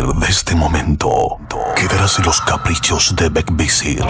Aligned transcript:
de 0.00 0.26
este 0.26 0.54
momento, 0.54 1.38
quedarás 1.76 2.18
en 2.18 2.24
los 2.24 2.40
caprichos 2.40 3.14
de 3.14 3.28
Beckvisir, 3.28 4.02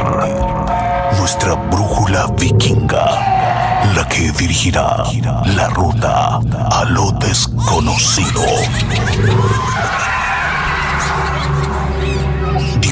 nuestra 1.18 1.54
brújula 1.54 2.28
vikinga, 2.38 3.04
la 3.92 4.06
que 4.08 4.30
dirigirá 4.30 5.02
la 5.44 5.68
ruta 5.70 6.36
a 6.36 6.84
lo 6.84 7.10
desconocido. 7.12 8.42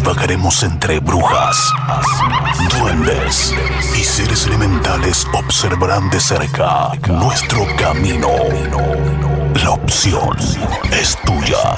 Divagaremos 0.03 0.63
entre 0.63 0.99
brujas, 0.99 1.75
duendes 2.79 3.55
y 3.95 4.03
seres 4.03 4.47
elementales 4.47 5.27
observarán 5.35 6.09
de 6.09 6.19
cerca 6.19 6.93
nuestro 7.07 7.67
camino. 7.77 8.31
La 9.63 9.73
opción 9.73 10.39
es 10.91 11.19
tuya. 11.27 11.77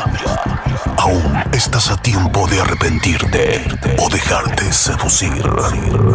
Aún 0.98 1.42
estás 1.52 1.90
a 1.90 1.96
tiempo 1.96 2.46
de 2.46 2.60
arrepentirte 2.60 3.60
o 3.98 4.08
dejarte 4.08 4.72
seducir 4.72 5.42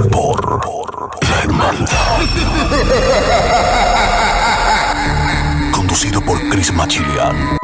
por 0.10 0.66
la 1.30 1.40
hermandad. 1.44 2.22
Conducido 5.74 6.22
por 6.22 6.40
Chris 6.48 6.72
Machilian. 6.72 7.58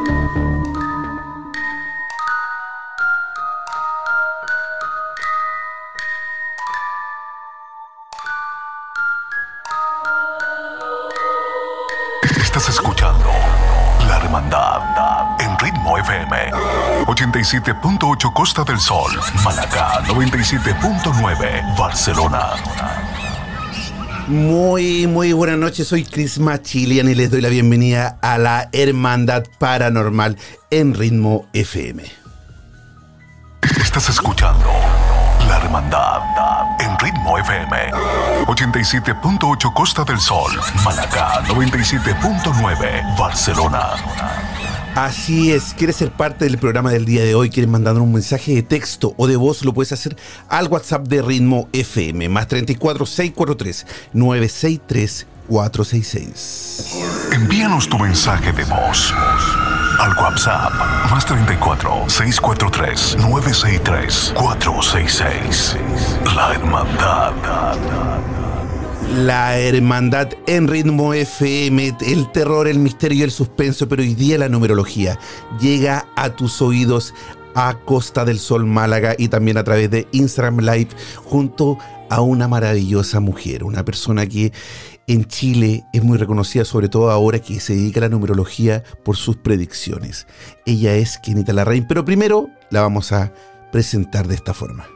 87.8 17.43 18.31
Costa 18.31 18.63
del 18.63 18.79
Sol, 18.79 19.11
Málaga 19.43 20.01
97.9 20.05 21.77
Barcelona. 21.77 22.51
Muy, 24.27 25.07
muy 25.07 25.33
buenas 25.33 25.57
noches. 25.57 25.89
Soy 25.89 26.05
Chris 26.05 26.39
Machilian 26.39 27.09
y 27.09 27.15
les 27.15 27.29
doy 27.29 27.41
la 27.41 27.49
bienvenida 27.49 28.17
a 28.21 28.37
la 28.37 28.69
Hermandad 28.71 29.43
Paranormal 29.59 30.37
en 30.71 30.93
Ritmo 30.93 31.45
FM. 31.51 32.03
Estás 33.81 34.07
escuchando 34.07 34.71
La 35.49 35.57
Hermandad 35.57 36.21
en 36.79 36.97
Ritmo 36.97 37.37
FM 37.39 37.91
87.8 38.45 39.73
Costa 39.73 40.05
del 40.05 40.19
Sol, 40.21 40.57
Málaga 40.85 41.43
97.9 41.43 43.17
Barcelona. 43.17 43.89
Así 44.95 45.51
es, 45.51 45.73
quieres 45.73 45.95
ser 45.95 46.11
parte 46.11 46.45
del 46.45 46.59
programa 46.59 46.91
del 46.91 47.05
día 47.05 47.23
de 47.23 47.33
hoy, 47.33 47.49
quieres 47.49 47.71
mandar 47.71 47.95
un 47.95 48.13
mensaje 48.13 48.53
de 48.53 48.61
texto 48.61 49.15
o 49.17 49.25
de 49.25 49.35
voz, 49.35 49.65
lo 49.65 49.73
puedes 49.73 49.91
hacer 49.91 50.15
al 50.49 50.67
WhatsApp 50.67 51.07
de 51.07 51.23
Ritmo 51.23 51.67
FM, 51.73 52.29
más 52.29 52.47
34 52.47 53.05
643 53.05 53.87
963 54.13 55.27
466. 55.47 56.99
Envíanos 57.31 57.89
tu 57.89 57.97
mensaje 57.97 58.51
de 58.53 58.63
voz 58.65 59.11
al 59.99 60.15
WhatsApp 60.15 60.73
más 61.09 61.25
34 61.25 62.09
643 62.09 63.17
963 63.17 64.33
466. 64.35 65.77
La 66.35 66.53
Hermandad. 66.53 67.33
La 69.13 69.59
hermandad 69.59 70.29
en 70.47 70.67
ritmo 70.67 71.13
FM, 71.13 71.97
el 72.01 72.31
terror, 72.31 72.67
el 72.67 72.79
misterio 72.79 73.19
y 73.19 73.21
el 73.21 73.31
suspenso, 73.31 73.87
pero 73.87 74.01
hoy 74.01 74.15
día 74.15 74.39
la 74.39 74.49
numerología 74.49 75.19
llega 75.61 76.07
a 76.15 76.31
tus 76.35 76.63
oídos 76.63 77.13
a 77.53 77.77
Costa 77.85 78.25
del 78.25 78.39
Sol 78.39 78.65
Málaga 78.65 79.15
y 79.15 79.27
también 79.27 79.57
a 79.57 79.63
través 79.63 79.91
de 79.91 80.07
Instagram 80.13 80.61
Live 80.61 80.89
junto 81.23 81.77
a 82.09 82.21
una 82.21 82.47
maravillosa 82.47 83.19
mujer, 83.19 83.63
una 83.63 83.85
persona 83.85 84.25
que 84.25 84.51
en 85.05 85.25
Chile 85.25 85.85
es 85.93 86.03
muy 86.03 86.17
reconocida, 86.17 86.65
sobre 86.65 86.89
todo 86.89 87.11
ahora 87.11 87.37
que 87.37 87.59
se 87.59 87.75
dedica 87.75 87.99
a 87.99 88.01
la 88.01 88.09
numerología 88.09 88.83
por 89.03 89.15
sus 89.15 89.37
predicciones. 89.37 90.25
Ella 90.65 90.95
es 90.95 91.19
Kenita 91.19 91.53
Larraín, 91.53 91.85
pero 91.87 92.03
primero 92.03 92.49
la 92.71 92.81
vamos 92.81 93.11
a 93.11 93.31
presentar 93.71 94.27
de 94.27 94.35
esta 94.35 94.55
forma. 94.55 94.87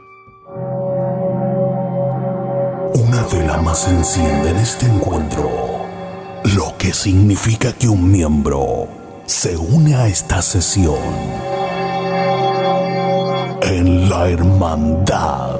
Una 3.18 3.26
vela 3.26 3.56
más 3.56 3.82
se 3.82 3.90
enciende 3.90 4.50
en 4.50 4.58
este 4.58 4.86
encuentro, 4.86 5.50
lo 6.54 6.78
que 6.78 6.94
significa 6.94 7.72
que 7.72 7.88
un 7.88 8.12
miembro 8.12 8.86
se 9.26 9.56
une 9.56 9.96
a 9.96 10.06
esta 10.06 10.40
sesión 10.40 11.00
en 13.62 14.08
la 14.08 14.30
hermandad. 14.30 15.58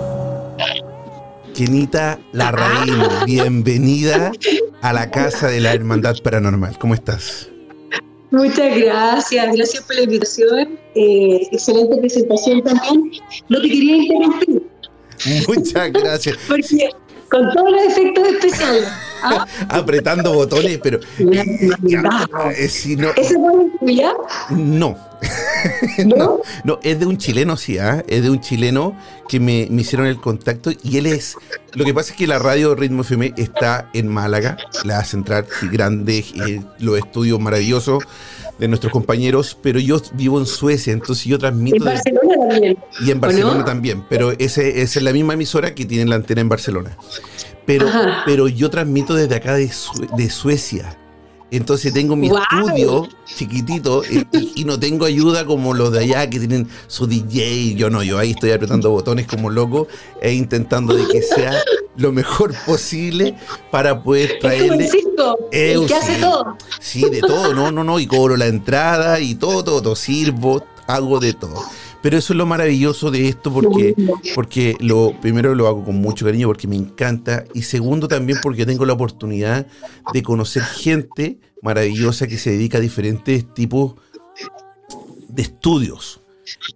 Kenita 1.53 2.21
Larraín, 2.31 3.03
bienvenida 3.27 4.31
a 4.81 4.93
la 4.93 5.11
casa 5.11 5.49
de 5.49 5.61
la 5.61 5.75
Hermandad 5.75 6.15
Paranormal. 6.23 6.79
¿Cómo 6.79 6.95
estás? 6.95 7.49
Muchas 8.31 8.79
gracias, 8.79 9.57
gracias 9.57 9.83
por 9.83 9.97
la 9.97 10.03
invitación. 10.03 10.79
Eh, 10.95 11.49
excelente 11.51 11.97
presentación 11.97 12.63
también. 12.63 13.11
No 13.49 13.61
te 13.61 13.69
quería 13.69 13.97
interrumpir. 13.97 14.63
Muchas 15.49 15.93
gracias. 15.93 16.39
Porque 16.49 16.91
con 17.31 17.51
todos 17.53 17.71
los 17.71 17.83
efectos 17.83 18.29
especiales. 18.29 18.89
¿Ah? 19.23 19.47
Apretando 19.69 20.33
botones, 20.35 20.79
pero. 20.83 20.99
La 21.19 21.43
hermandad. 21.43 22.53
Eh, 22.57 22.69
si 22.69 22.97
no, 22.97 23.11
¿Ese 23.17 23.35
el 23.35 23.73
tuya? 23.81 24.13
no. 24.51 24.97
no. 26.07 26.41
No, 26.65 26.79
es 26.83 26.99
de 27.01 27.07
un 27.07 27.19
chileno, 27.19 27.57
sí, 27.57 27.79
¿ah? 27.79 28.05
es 28.09 28.23
de 28.23 28.31
un 28.31 28.41
chileno 28.41 28.97
que 29.29 29.41
me, 29.41 29.67
me 29.71 29.83
hicieron 29.83 30.07
el 30.07 30.21
contacto 30.21 30.71
y 30.83 30.97
él 30.99 31.07
es. 31.07 31.35
Lo 31.75 31.85
que 31.85 31.93
pasa 31.93 32.13
es 32.13 32.17
que 32.19 32.27
la 32.27 32.39
radio 32.39 32.75
Ritmo 32.75 33.03
FM 33.03 33.35
está 33.37 33.91
en 33.93 34.09
Málaga, 34.09 34.57
la 34.85 35.05
central 35.05 35.47
grande, 35.73 36.25
eh, 36.47 36.63
los 36.79 36.99
estudios 36.99 37.39
maravillosos 37.41 38.05
de 38.59 38.67
nuestros 38.69 38.93
compañeros, 38.93 39.57
pero 39.63 39.79
yo 39.79 40.01
vivo 40.15 40.39
en 40.39 40.47
Suecia, 40.47 40.93
entonces 40.93 41.25
yo 41.27 41.35
En 41.37 41.41
transmito. 41.41 41.85
de- 41.85 41.91
Barcelona 41.93 42.49
también. 42.49 42.79
y 43.01 43.11
en 43.11 43.19
¿o 43.19 43.21
Barcelona 43.21 43.59
no? 43.59 43.65
también, 43.65 44.05
pero 44.09 44.33
ese, 44.33 44.81
esa 44.83 44.99
es 44.99 45.03
la 45.03 45.13
misma 45.13 45.35
emisora 45.35 45.75
que 45.75 45.85
tiene 45.85 46.07
la 46.09 46.17
antena 46.17 46.41
en 46.41 46.49
Barcelona. 46.49 46.97
Pero, 47.69 47.87
Ajá. 47.87 48.23
pero 48.25 48.49
yo 48.49 48.71
transmito 48.71 49.15
desde 49.15 49.35
acá 49.37 49.55
de, 49.55 49.69
Sue- 49.71 50.09
de 50.17 50.31
Suecia. 50.31 50.97
Entonces 51.51 51.93
tengo 51.95 52.17
mi 52.17 52.29
estudio 52.29 53.09
chiquitito 53.27 54.03
y, 54.05 54.27
y- 54.61 54.65
no 54.65 54.79
tengo 54.81 55.05
ayuda 55.05 55.45
como 55.47 55.75
los 55.75 55.93
de 55.93 56.01
allá 56.01 56.29
que 56.31 56.39
tienen 56.39 56.67
su 56.87 57.07
DJ. 57.07 57.75
Yo 57.75 57.91
no, 57.91 58.03
yo 58.03 58.19
ahí 58.19 58.31
estoy 58.31 58.53
apretando 58.53 58.91
botones 58.91 59.27
como 59.27 59.51
loco 59.51 59.87
e 60.23 60.33
intentando 60.33 60.95
de 60.95 61.07
que 61.09 61.21
sea 61.23 61.53
lo 61.97 62.11
mejor 62.13 62.55
posible 62.67 63.35
para 63.71 64.03
poder 64.03 64.31
Es 64.33 64.37
como 64.41 64.41
traerle. 64.55 64.89
el 65.53 65.81
el 65.83 65.87
que 65.87 65.95
hace 65.95 66.15
sí. 66.17 66.21
todo. 66.23 66.57
Sí, 66.81 67.11
de 67.11 67.21
todo, 67.21 67.53
no, 67.55 67.71
no, 67.71 67.85
no, 67.85 67.99
y 68.01 68.07
cobro 68.07 68.37
la 68.39 68.47
entrada 68.47 69.21
y 69.21 69.35
todo, 69.35 69.63
todo, 69.63 69.83
todo, 69.83 69.97
sirvo, 69.97 70.65
hago 70.87 71.19
de 71.21 71.33
todo. 71.35 71.63
Pero 72.03 72.17
eso 72.17 72.33
es 72.33 72.37
lo 72.37 72.47
maravilloso 72.47 73.11
de 73.11 73.29
esto 73.29 73.53
porque, 73.53 73.95
porque 74.35 74.77
lo 74.81 75.19
primero 75.21 75.55
lo 75.55 75.67
hago 75.67 75.85
con 75.85 75.97
mucho 75.97 76.25
cariño 76.25 76.47
porque 76.47 76.69
me 76.69 76.77
encanta 76.77 77.45
y 77.55 77.63
segundo 77.63 78.07
también 78.07 78.39
porque 78.43 78.65
tengo 78.65 78.87
la 78.87 78.93
oportunidad 78.93 79.67
de 80.13 80.23
conocer 80.23 80.63
gente 80.63 81.39
maravillosa 81.63 82.29
que 82.29 82.39
se 82.39 82.51
dedica 82.51 82.79
a 82.79 82.81
diferentes 82.81 83.53
tipos 83.53 83.95
de 85.29 85.43
estudios. 85.43 86.21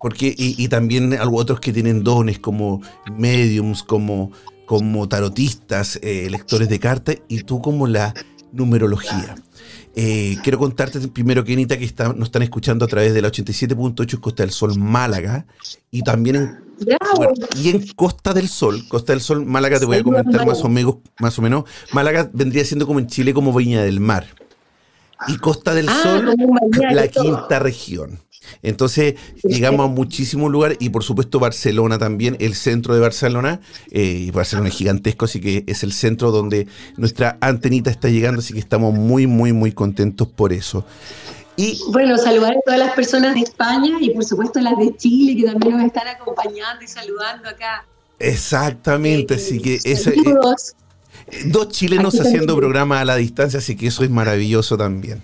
Porque, 0.01 0.35
y, 0.37 0.63
y 0.63 0.69
también 0.69 1.17
otros 1.33 1.61
que 1.61 1.73
tienen 1.73 2.05
dones 2.05 2.39
como 2.39 2.83
mediums, 3.17 3.83
como, 3.83 4.33
como 4.67 5.09
tarotistas, 5.09 5.99
eh, 6.03 6.29
lectores 6.31 6.69
de 6.69 6.79
cartas, 6.79 7.17
y 7.29 7.43
tú 7.43 7.63
como 7.63 7.87
la 7.87 8.15
numerología. 8.53 9.35
Eh, 9.95 10.37
quiero 10.43 10.59
contarte 10.59 11.01
primero, 11.09 11.45
Kenita, 11.45 11.79
que 11.79 11.85
está, 11.85 12.13
nos 12.13 12.29
están 12.29 12.43
escuchando 12.43 12.85
a 12.85 12.89
través 12.89 13.13
de 13.13 13.21
la 13.21 13.29
87.8 13.29 14.21
Costa 14.21 14.43
del 14.43 14.53
Sol 14.53 14.79
Málaga 14.79 15.45
y 15.91 16.03
también 16.03 16.37
en, 16.37 16.59
bueno, 17.17 17.33
y 17.57 17.71
en 17.71 17.87
Costa 17.95 18.33
del 18.33 18.49
Sol. 18.49 18.87
Costa 18.89 19.13
del 19.13 19.21
Sol, 19.21 19.45
Málaga, 19.45 19.79
te 19.79 19.87
voy 19.87 19.99
a 19.99 20.03
comentar 20.03 20.47
más 20.47 20.65
o, 20.65 20.69
menos, 20.69 20.97
más 21.19 21.39
o 21.39 21.43
menos. 21.43 21.65
Málaga 21.93 22.31
vendría 22.33 22.65
siendo 22.65 22.87
como 22.87 22.99
en 23.01 23.07
Chile, 23.07 23.35
como 23.35 23.53
Viña 23.53 23.83
del 23.83 24.01
Mar. 24.01 24.27
Y 25.29 25.37
Costa 25.37 25.75
del 25.75 25.89
Ah, 25.89 26.01
Sol, 26.03 26.35
la 26.93 27.09
quinta 27.09 27.59
región. 27.59 28.19
Entonces 28.63 29.15
llegamos 29.43 29.85
a 29.85 29.89
muchísimos 29.89 30.51
lugares 30.51 30.79
y 30.81 30.91
por 30.91 31.05
supuesto 31.05 31.39
Barcelona 31.39 31.99
también, 31.99 32.37
el 32.41 32.55
centro 32.55 32.95
de 32.95 33.01
Barcelona. 33.01 33.61
eh, 33.91 34.27
y 34.27 34.31
Barcelona 34.31 34.69
es 34.69 34.75
gigantesco, 34.75 35.25
así 35.25 35.41
que 35.41 35.65
es 35.67 35.83
el 35.83 35.93
centro 35.93 36.31
donde 36.31 36.67
nuestra 36.97 37.39
antenita 37.41 37.91
está 37.91 38.09
llegando, 38.09 38.41
así 38.41 38.53
que 38.55 38.61
estamos 38.61 38.95
muy, 38.95 39.27
muy, 39.27 39.53
muy 39.53 39.73
contentos 39.73 40.29
por 40.29 40.53
eso. 40.53 40.85
Y 41.57 41.79
Bueno, 41.91 42.17
saludar 42.17 42.53
a 42.53 42.61
todas 42.65 42.79
las 42.79 42.95
personas 42.95 43.35
de 43.35 43.41
España 43.41 43.99
y 44.01 44.11
por 44.11 44.25
supuesto 44.25 44.61
las 44.61 44.77
de 44.79 44.97
Chile 44.97 45.37
que 45.37 45.51
también 45.51 45.77
nos 45.77 45.87
están 45.87 46.09
acompañando 46.09 46.83
y 46.83 46.89
saludando 46.89 47.49
acá. 47.49 47.85
exactamente, 48.19 49.35
así 49.35 49.61
que 49.61 49.79
ese, 49.85 50.11
eh, 50.11 51.45
dos 51.47 51.69
chilenos 51.69 52.15
haciendo 52.15 52.39
también. 52.39 52.59
programa 52.59 53.01
a 53.01 53.05
la 53.05 53.17
distancia, 53.17 53.59
así 53.59 53.77
que 53.77 53.89
eso 53.89 54.03
es 54.03 54.11
maravilloso 54.11 54.77
también. 54.77 55.23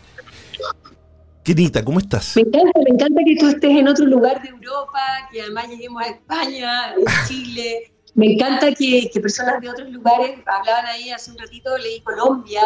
Querita, 1.49 1.83
¿cómo 1.83 1.99
estás? 1.99 2.37
Me 2.37 2.43
encanta, 2.43 2.79
me 2.85 2.91
encanta 2.91 3.23
que 3.25 3.37
tú 3.37 3.49
estés 3.49 3.71
en 3.71 3.89
otro 3.89 4.05
lugar 4.05 4.43
de 4.43 4.51
Europa, 4.51 5.01
que 5.33 5.41
además 5.41 5.67
lleguemos 5.67 6.03
a 6.03 6.09
España, 6.09 6.91
a 6.91 6.95
Chile. 7.27 7.91
Me 8.15 8.35
encanta 8.35 8.75
que, 8.75 9.09
que 9.11 9.19
personas 9.19 9.59
de 9.63 9.71
otros 9.71 9.89
lugares, 9.89 10.39
hablaban 10.45 10.85
ahí 10.85 11.09
hace 11.09 11.31
un 11.31 11.39
ratito, 11.39 11.79
leí 11.79 12.01
Colombia, 12.03 12.61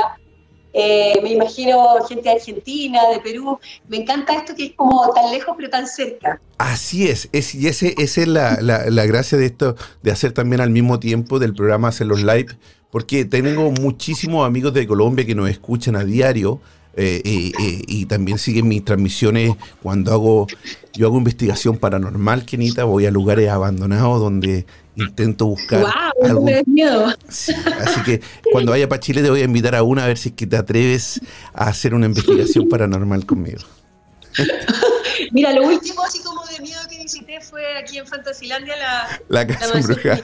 eh, 0.73 1.21
me 1.23 1.31
imagino 1.31 2.05
gente 2.09 2.25
de 2.25 2.31
Argentina, 2.31 3.03
de 3.13 3.21
Perú. 3.21 3.57
Me 3.87 3.99
encanta 3.99 4.35
esto 4.35 4.53
que 4.57 4.65
es 4.65 4.73
como 4.73 5.13
tan 5.15 5.31
lejos 5.31 5.55
pero 5.57 5.71
tan 5.71 5.87
cerca. 5.87 6.41
Así 6.59 7.07
es, 7.07 7.29
es 7.31 7.55
y 7.55 7.69
ese, 7.69 7.95
esa 7.99 8.23
es 8.23 8.27
la, 8.27 8.61
la, 8.61 8.91
la, 8.91 9.07
gracia 9.07 9.39
de 9.39 9.47
esto, 9.47 9.77
de 10.03 10.11
hacer 10.11 10.33
también 10.33 10.61
al 10.61 10.71
mismo 10.71 10.99
tiempo 10.99 11.39
del 11.39 11.55
programa, 11.55 11.87
hacer 11.87 12.09
los 12.09 12.25
live, 12.25 12.49
porque 12.91 13.27
tengo 13.27 13.71
muchísimos 13.71 14.45
amigos 14.45 14.75
de 14.75 14.89
Colombia 14.89 15.25
que 15.25 15.37
nos 15.37 15.49
escuchan 15.49 15.95
a 15.95 16.03
diario. 16.03 16.61
Eh, 16.95 17.23
eh, 17.25 17.53
eh, 17.59 17.83
y 17.89 18.05
también 18.05 18.37
siguen 18.37 18.69
mis 18.69 18.85
transmisiones 18.85 19.55
cuando 19.83 20.13
hago 20.13 20.47
yo 20.93 21.07
hago 21.07 21.17
investigación 21.17 21.79
paranormal, 21.79 22.45
Kenita, 22.45 22.85
voy 22.85 23.07
a 23.07 23.11
lugares 23.11 23.49
abandonados 23.49 24.21
donde 24.21 24.67
intento 24.97 25.47
buscar. 25.47 25.81
¡Wow! 25.81 26.29
Algún... 26.29 26.45
Me 26.45 26.63
miedo. 26.67 27.15
Sí, 27.29 27.55
así 27.81 28.03
que 28.03 28.21
cuando 28.53 28.73
vaya 28.73 28.89
para 28.89 29.01
Chile 29.01 29.23
te 29.23 29.31
voy 29.31 29.41
a 29.41 29.45
invitar 29.45 29.75
a 29.75 29.83
una 29.83 30.05
a 30.05 30.09
ver 30.09 30.19
si 30.19 30.29
es 30.29 30.35
que 30.35 30.47
te 30.47 30.57
atreves 30.57 31.21
a 31.55 31.69
hacer 31.69 31.95
una 31.95 32.05
investigación 32.05 32.69
paranormal 32.69 33.25
conmigo. 33.25 33.61
Mira, 35.33 35.53
lo 35.53 35.67
último 35.67 36.05
así 36.05 36.21
como 36.23 36.45
de 36.47 36.61
miedo 36.61 36.81
visité 37.13 37.41
fue 37.41 37.77
aquí 37.77 37.99
en 37.99 38.07
Fantasilandia 38.07 38.77
la, 38.77 39.21
la 39.29 39.47
casa 39.47 39.79
embrujada. 39.79 40.21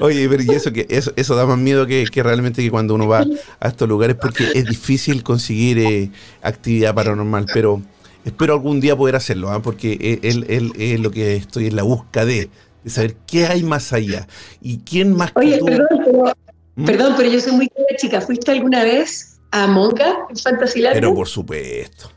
Oye, 0.00 0.28
pero 0.28 0.42
y 0.42 0.50
eso 0.50 0.72
que 0.72 0.86
eso, 0.88 1.12
eso 1.16 1.34
da 1.34 1.46
más 1.46 1.58
miedo 1.58 1.86
que, 1.86 2.04
que, 2.06 2.22
realmente 2.22 2.62
que 2.62 2.70
cuando 2.70 2.94
uno 2.94 3.08
va 3.08 3.24
a 3.60 3.68
estos 3.68 3.88
lugares 3.88 4.16
porque 4.20 4.50
es 4.54 4.66
difícil 4.66 5.22
conseguir 5.22 5.78
eh, 5.78 6.10
actividad 6.42 6.94
paranormal, 6.94 7.46
pero 7.52 7.80
espero 8.24 8.54
algún 8.54 8.80
día 8.80 8.96
poder 8.96 9.16
hacerlo, 9.16 9.54
¿eh? 9.54 9.60
porque 9.62 10.20
es, 10.22 10.36
es, 10.48 10.62
es, 10.76 11.00
lo 11.00 11.10
que 11.10 11.36
estoy 11.36 11.66
en 11.68 11.76
la 11.76 11.82
busca 11.82 12.24
de, 12.24 12.50
de, 12.84 12.90
saber 12.90 13.16
qué 13.26 13.46
hay 13.46 13.62
más 13.62 13.92
allá 13.92 14.26
y 14.60 14.78
quién 14.78 15.16
más 15.16 15.32
Oye, 15.34 15.52
que 15.52 15.58
tú. 15.58 15.66
Perdón, 15.66 15.88
pero, 16.04 16.36
¿Mm? 16.74 16.84
perdón, 16.84 17.14
pero 17.16 17.30
yo 17.30 17.40
soy 17.40 17.52
muy 17.52 17.70
chica. 17.96 18.20
¿Fuiste 18.20 18.50
alguna 18.50 18.84
vez 18.84 19.35
a 19.62 19.66
Monga 19.66 20.26
en 20.28 20.36
Fantasilandia? 20.36 21.00
Pero 21.00 21.14
por 21.14 21.28
supuesto. 21.28 22.10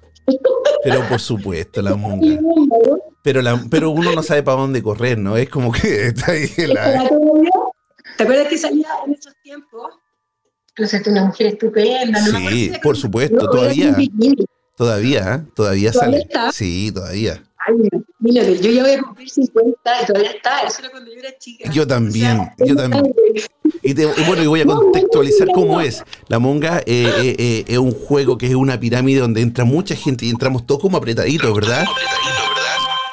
Pero 0.83 1.07
por 1.07 1.19
supuesto, 1.19 1.81
la 1.81 1.95
monga. 1.95 2.39
Pero, 3.23 3.41
la, 3.41 3.61
pero 3.69 3.89
uno 3.89 4.13
no 4.13 4.23
sabe 4.23 4.43
para 4.43 4.61
dónde 4.61 4.81
correr, 4.81 5.17
¿no? 5.17 5.35
Es 5.35 5.49
como 5.49 5.71
que 5.71 6.07
está 6.07 6.31
ahí 6.31 6.49
en 6.57 6.73
la... 6.73 7.09
¿Te 8.17 8.23
acuerdas 8.23 8.47
que 8.47 8.57
salía 8.57 8.87
en 9.05 9.13
esos 9.13 9.33
tiempos? 9.43 9.93
No 10.77 10.87
sé, 10.87 11.01
una 11.07 11.25
mujer 11.25 11.47
estupenda. 11.47 12.21
¿no? 12.21 12.49
Sí, 12.49 12.71
por 12.81 12.95
supuesto, 12.95 13.49
todavía. 13.49 13.95
Todavía, 14.77 15.45
todavía 15.55 15.91
sale. 15.91 16.19
Está? 16.19 16.51
Sí, 16.53 16.91
todavía. 16.93 17.43
Ay, 17.67 17.75
mira, 18.19 18.43
yo 18.43 18.71
ya 18.71 18.83
voy 18.83 18.91
a 18.91 19.01
cumplir 19.01 19.29
50 19.29 20.01
y 20.01 20.05
todavía 20.05 20.31
está. 20.31 20.61
Eso 20.61 20.79
era 20.79 20.89
cuando 20.89 21.11
yo 21.11 21.19
era 21.19 21.37
chica. 21.37 21.69
Yo 21.71 21.85
también, 21.85 22.39
o 22.39 22.53
sea, 22.57 22.67
yo 22.67 22.75
también. 22.75 23.13
Y, 23.83 23.93
te, 23.93 24.03
y, 24.03 24.23
bueno, 24.27 24.43
y 24.43 24.47
voy 24.47 24.61
a 24.61 24.65
contextualizar 24.65 25.47
cómo 25.53 25.81
es. 25.81 26.03
La 26.27 26.39
monga 26.39 26.79
eh, 26.79 26.83
eh, 26.85 27.35
eh, 27.37 27.65
es 27.67 27.77
un 27.77 27.91
juego 27.91 28.37
que 28.37 28.47
es 28.47 28.55
una 28.55 28.79
pirámide 28.79 29.19
donde 29.19 29.41
entra 29.41 29.65
mucha 29.65 29.95
gente 29.95 30.25
y 30.25 30.29
entramos 30.29 30.65
todos 30.65 30.81
como 30.81 30.97
apretaditos, 30.97 31.53
¿verdad? 31.53 31.85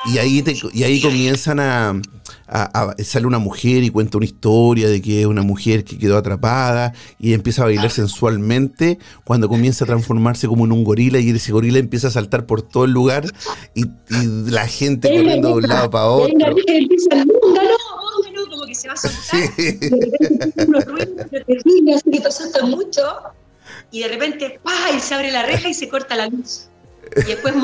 Y 0.06 0.19
ahí, 0.19 0.43
te, 0.43 0.56
y 0.72 0.84
ahí 0.84 1.00
comienzan 1.00 1.58
a, 1.58 2.00
a, 2.48 2.90
a, 2.90 2.94
sale 3.02 3.26
una 3.26 3.38
mujer 3.38 3.82
y 3.82 3.90
cuenta 3.90 4.19
una 4.19 4.26
historia 4.26 4.88
de 4.88 5.02
que 5.02 5.20
es 5.20 5.26
una 5.26 5.43
mujer 5.43 5.84
que 5.84 5.98
quedó 5.98 6.16
atrapada 6.16 6.93
y 7.19 7.32
empieza 7.32 7.62
a 7.62 7.66
bailar 7.66 7.90
sensualmente 7.90 8.98
cuando 9.25 9.48
comienza 9.48 9.84
a 9.84 9.87
transformarse 9.87 10.46
como 10.46 10.64
en 10.64 10.72
un 10.72 10.84
gorila 10.84 11.19
y 11.19 11.31
ese 11.31 11.52
gorila 11.52 11.78
empieza 11.78 12.08
a 12.08 12.10
saltar 12.10 12.46
por 12.46 12.62
todo 12.62 12.84
el 12.84 12.93
lugar 12.93 13.25
y, 13.75 13.82
y 13.82 14.50
la 14.50 14.66
gente 14.66 15.08
corriendo 15.08 15.48
de 15.48 15.54
un 15.54 15.62
lado 15.62 15.90
para 15.90 16.06
otro. 16.06 16.34
como 18.50 18.66
que 18.66 18.75
se 18.75 18.88
va 18.88 18.94
a 18.94 18.96
soltar. 18.96 19.20
Sí. 19.20 19.38
Y 19.58 19.88
de 19.90 20.06
repente 20.06 20.64
unos 20.66 20.84
ruidos 20.84 21.31
terribles, 21.31 21.96
así 21.96 22.10
que 22.10 22.20
te 22.20 22.62
mucho 22.66 23.02
y 23.90 24.00
de 24.00 24.08
repente 24.08 24.60
¡pah! 24.62 24.90
y 24.96 25.00
se 25.00 25.14
abre 25.14 25.31
la 25.31 25.44
reja 25.44 25.69
y 25.69 25.75
se 25.75 25.88
corta 25.88 26.16
la 26.16 26.26
luz. 26.28 26.69
Y 27.16 27.22
después 27.22 27.54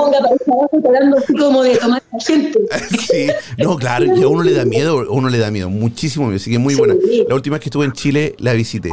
tratando 0.83 1.19
así 1.19 1.35
como 1.35 1.63
de 1.63 1.77
tomar 1.77 2.03
a 2.13 2.25
gente. 2.25 2.59
Sí, 3.13 3.29
no, 3.59 3.77
claro, 3.77 4.07
y 4.17 4.23
a 4.23 4.29
uno 4.29 4.43
le 4.43 4.53
da 4.53 4.65
miedo, 4.65 5.01
a 5.01 5.11
uno 5.11 5.29
le 5.29 5.39
da 5.39 5.51
miedo, 5.51 5.69
muchísimo 5.69 6.27
miedo, 6.27 6.37
así 6.37 6.51
que 6.51 6.59
muy 6.59 6.75
buena. 6.75 6.95
La 7.29 7.35
última 7.35 7.57
vez 7.57 7.63
que 7.63 7.69
estuve 7.69 7.85
en 7.85 7.93
Chile 7.93 8.35
la 8.39 8.53
visité. 8.55 8.91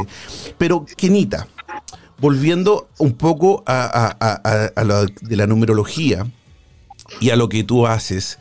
Pero, 0.58 0.84
Kenita, 0.96 1.46
volviendo 2.18 2.88
un 2.98 3.12
poco 3.14 3.62
a, 3.66 3.84
a, 3.84 4.16
a, 4.20 4.64
a 4.74 4.84
la, 4.84 5.06
de 5.22 5.36
la 5.36 5.46
numerología 5.46 6.26
y 7.20 7.30
a 7.30 7.36
lo 7.36 7.48
que 7.48 7.64
tú 7.64 7.86
haces, 7.86 8.38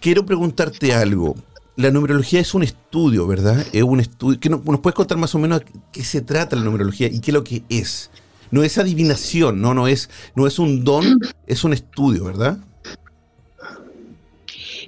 quiero 0.00 0.26
preguntarte 0.26 0.94
algo. 0.94 1.34
La 1.76 1.90
numerología 1.90 2.40
es 2.40 2.54
un 2.54 2.62
estudio, 2.62 3.26
¿verdad? 3.26 3.64
Es 3.72 3.82
un 3.82 4.00
estudio. 4.00 4.40
¿Qué 4.40 4.48
nos 4.48 4.60
puedes 4.60 4.94
contar 4.94 5.18
más 5.18 5.34
o 5.34 5.38
menos 5.38 5.62
qué 5.92 6.04
se 6.04 6.20
trata 6.20 6.56
la 6.56 6.62
numerología 6.62 7.06
y 7.08 7.20
qué 7.20 7.30
es 7.30 7.34
lo 7.34 7.44
que 7.44 7.62
es? 7.68 8.10
No 8.50 8.62
es 8.62 8.78
adivinación, 8.78 9.60
no, 9.60 9.74
no 9.74 9.88
es, 9.88 10.10
no 10.34 10.46
es 10.46 10.58
un 10.58 10.84
don, 10.84 11.20
es 11.46 11.64
un 11.64 11.72
estudio, 11.72 12.24
¿verdad? 12.24 12.58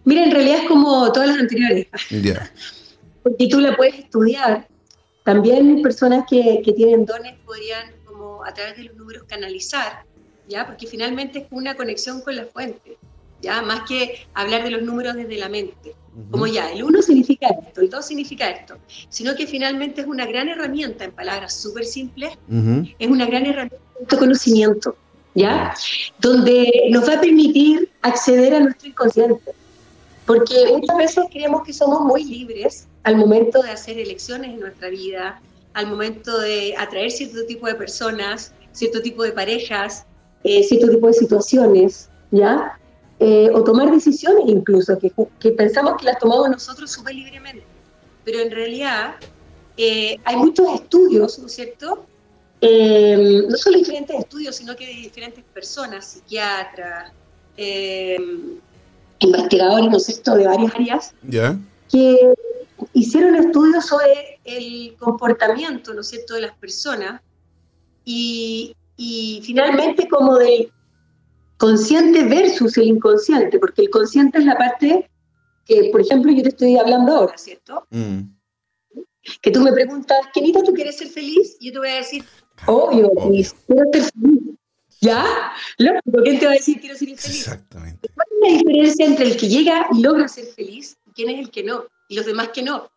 Mira, 0.05 0.25
en 0.25 0.31
realidad 0.31 0.60
es 0.62 0.69
como 0.69 1.10
todas 1.12 1.28
las 1.28 1.38
anteriores. 1.38 1.87
Yeah. 2.10 2.50
Porque 3.22 3.49
tú 3.49 3.60
la 3.60 3.76
puedes 3.76 3.99
estudiar. 3.99 4.66
También 5.25 5.82
personas 5.82 6.25
que, 6.28 6.62
que, 6.64 6.72
tienen 6.72 7.05
dones 7.05 7.34
podrían, 7.44 7.93
como 8.06 8.43
a 8.44 8.55
través 8.55 8.76
de 8.78 8.84
los 8.84 8.96
números, 8.96 9.25
canalizar, 9.28 10.04
¿ya? 10.49 10.66
Porque 10.66 10.87
finalmente 10.87 11.40
es 11.40 11.46
una 11.50 11.75
conexión 11.75 12.22
con 12.22 12.37
la 12.37 12.46
fuente, 12.46 12.96
¿ya? 13.43 13.62
Más 13.62 13.88
que 13.88 14.26
hablar 14.35 14.64
de 14.64 14.70
los 14.70 14.82
números 14.82 15.14
desde 15.14 15.37
la 15.37 15.49
mente. 15.49 15.94
Uh 16.14 16.20
-huh. 16.20 16.31
Como 16.31 16.46
ya, 16.46 16.70
el 16.73 16.82
uno 16.82 17.02
significa 17.02 17.49
esto, 17.49 17.81
el 17.81 17.90
dos 17.90 18.06
significa 18.06 18.49
esto, 18.49 18.76
sino 19.08 19.35
que 19.35 19.46
finalmente 19.46 20.00
es 20.00 20.06
una 20.06 20.26
gran 20.26 20.49
herramienta, 20.49 21.05
en 21.05 21.12
palabras 21.12 21.55
súper 21.55 21.85
simples, 21.85 22.32
uh 22.49 22.55
-huh. 22.55 22.94
es 22.99 23.08
una 23.08 23.26
gran 23.26 23.46
herramienta 23.46 23.76
de 23.76 24.00
autoconocimiento, 24.00 24.96
¿ya? 25.35 25.75
Donde 26.20 26.88
nos 26.90 27.08
va 27.08 27.14
a 27.14 27.20
permitir 27.20 27.90
acceder 28.02 28.55
a 28.55 28.61
nuestro 28.61 28.88
inconsciente. 28.88 29.52
Porque 30.26 30.55
muchas 30.70 30.96
veces 30.99 31.25
creemos 31.31 31.62
que 31.62 31.73
somos 31.73 32.00
muy 32.02 32.23
libres 32.23 32.87
al 33.05 33.17
momento 33.17 33.62
de 33.62 33.70
hacer 33.70 33.99
elecciones 33.99 34.50
en 34.50 34.61
nuestra 34.61 34.90
vida, 34.90 35.40
al 35.73 35.87
momento 35.87 36.38
de 36.38 36.75
atraer 36.76 37.11
cierto 37.11 37.46
tipo 37.46 37.67
de 37.67 37.75
personas, 37.75 38.52
cierto 38.73 39.00
tipo 39.00 39.23
de 39.23 39.32
parejas, 39.32 40.05
eh, 40.45 40.62
cierto 40.62 40.90
tipo 40.90 41.07
de 41.07 41.14
situaciones, 41.14 42.11
¿ya? 42.30 42.78
Eh, 43.20 43.50
o 43.52 43.64
tomar 43.64 43.90
decisiones 43.90 44.44
incluso, 44.46 44.96
que, 44.96 45.10
que, 45.40 45.50
pensamos 45.50 45.94
que 45.98 46.04
las 46.04 46.18
tomamos 46.18 46.50
nosotros 46.50 46.90
súper 46.92 47.16
libremente. 47.16 47.64
Pero 48.25 48.40
en 48.40 48.50
realidad 48.50 49.16
eh, 49.76 50.18
hay 50.25 50.37
muchos 50.37 50.68
estudios, 50.75 51.37
¿no 51.40 51.46
es 51.46 51.52
cierto? 51.52 52.06
Eh, 52.60 53.42
no 53.48 53.56
solo 53.56 53.78
diferentes 53.78 54.16
estudios, 54.16 54.54
sino 54.54 54.76
que 54.76 54.87
de 54.87 54.92
diferentes 54.92 55.42
personas, 55.52 56.06
psiquiatras, 56.06 57.12
investigadores, 59.18 59.90
¿no 59.90 59.96
es 59.96 60.04
cierto?, 60.04 60.37
de 60.37 60.46
varias 60.46 60.75
áreas, 60.75 61.14
yeah. 61.28 61.58
que 61.90 62.34
hicieron 62.92 63.34
estudios 63.34 63.87
sobre 63.87 64.38
el 64.44 64.94
comportamiento, 64.96 65.92
¿no 65.92 66.02
es 66.02 66.08
cierto?, 66.08 66.34
de 66.34 66.42
las 66.42 66.56
personas 66.56 67.20
y, 68.04 68.76
y 68.96 69.40
finalmente 69.44 70.06
como 70.06 70.37
del 70.38 70.70
consciente 71.58 72.24
versus 72.24 72.78
el 72.78 72.84
inconsciente, 72.84 73.58
porque 73.58 73.82
el 73.82 73.90
consciente 73.90 74.38
es 74.38 74.44
la 74.44 74.56
parte 74.56 75.10
que, 75.66 75.90
por 75.92 76.00
ejemplo, 76.00 76.32
yo 76.32 76.42
te 76.42 76.48
estoy 76.48 76.78
hablando 76.78 77.14
ahora, 77.14 77.36
¿cierto? 77.36 77.86
Mm. 77.90 78.20
Que 79.42 79.50
tú 79.50 79.60
me 79.60 79.72
preguntas, 79.72 80.18
Kenita, 80.32 80.62
¿tú 80.62 80.72
quieres 80.72 80.96
ser 80.96 81.08
feliz? 81.08 81.56
Y 81.60 81.66
yo 81.66 81.72
te 81.74 81.78
voy 81.80 81.88
a 81.88 81.96
decir, 81.96 82.24
obvio, 82.66 83.08
Obvio. 83.08 83.42
quiero 83.66 83.92
ser 83.92 84.02
feliz. 84.12 84.40
¿Ya? 85.00 85.24
Lógico, 85.76 86.22
¿quién 86.24 86.38
te 86.40 86.46
va 86.46 86.52
a 86.52 86.54
decir 86.54 86.80
quiero 86.80 86.96
ser 86.96 87.08
feliz? 87.08 87.40
Exactamente. 87.40 88.08
¿Cuál 88.14 88.26
es 88.30 88.40
la 88.40 88.58
diferencia 88.58 89.06
entre 89.06 89.26
el 89.26 89.36
que 89.36 89.48
llega 89.48 89.86
y 89.92 90.02
logra 90.02 90.26
ser 90.26 90.46
feliz 90.46 90.96
y 91.06 91.12
quién 91.12 91.30
es 91.30 91.38
el 91.38 91.50
que 91.50 91.62
no? 91.62 91.84
Y 92.08 92.16
los 92.16 92.26
demás 92.26 92.48
que 92.48 92.62
no. 92.62 92.90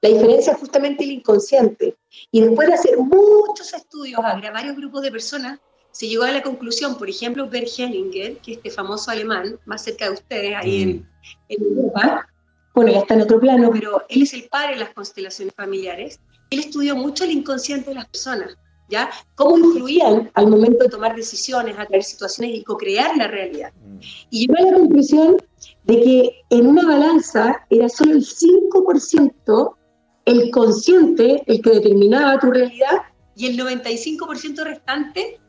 La 0.00 0.08
diferencia 0.08 0.52
es 0.52 0.58
justamente 0.58 1.04
el 1.04 1.10
inconsciente. 1.10 1.96
Y 2.30 2.40
después 2.42 2.68
de 2.68 2.74
hacer 2.74 2.96
muchos 2.96 3.74
estudios 3.74 4.20
a 4.24 4.40
varios 4.52 4.76
grupos 4.76 5.02
de 5.02 5.10
personas, 5.10 5.58
se 5.94 6.08
llegó 6.08 6.24
a 6.24 6.32
la 6.32 6.42
conclusión, 6.42 6.98
por 6.98 7.08
ejemplo, 7.08 7.48
Bert 7.48 7.68
Hellinger, 7.78 8.38
que 8.38 8.52
es 8.52 8.56
este 8.58 8.70
famoso 8.70 9.12
alemán, 9.12 9.60
más 9.64 9.84
cerca 9.84 10.06
de 10.06 10.14
ustedes, 10.14 10.56
ahí 10.56 10.84
mm. 10.84 10.88
en, 10.88 11.08
en, 11.50 11.62
Europa, 11.62 12.28
bueno, 12.74 12.90
ya 12.90 12.98
está 12.98 13.14
en 13.14 13.22
otro 13.22 13.38
plano, 13.38 13.70
pero 13.72 14.02
él 14.08 14.22
es 14.22 14.34
el 14.34 14.48
padre 14.48 14.74
de 14.74 14.80
las 14.80 14.92
constelaciones 14.92 15.54
familiares, 15.54 16.18
él 16.50 16.58
estudió 16.58 16.96
mucho 16.96 17.22
el 17.22 17.30
inconsciente 17.30 17.90
de 17.90 17.94
las 17.94 18.08
personas, 18.08 18.58
¿ya? 18.88 19.08
Cómo 19.36 19.56
influían 19.56 20.32
al 20.34 20.48
momento 20.48 20.82
de 20.82 20.90
tomar 20.90 21.14
decisiones, 21.14 21.78
a 21.78 21.86
traer 21.86 22.02
situaciones 22.02 22.56
y 22.56 22.64
co-crear 22.64 23.16
la 23.16 23.28
realidad. 23.28 23.72
Mm. 23.80 23.98
Y 24.30 24.40
llegó 24.40 24.58
a 24.58 24.72
la 24.72 24.76
conclusión 24.76 25.36
de 25.84 26.00
que 26.00 26.42
en 26.50 26.66
una 26.66 26.84
balanza 26.84 27.64
era 27.70 27.88
solo 27.88 28.14
el 28.14 28.26
5% 28.26 29.76
el 30.24 30.50
consciente 30.50 31.42
el 31.46 31.62
que 31.62 31.70
determinaba 31.70 32.40
tu 32.40 32.50
realidad 32.50 33.02
y 33.36 33.46
el 33.46 33.58
95% 33.58 34.64
restante 34.64 35.40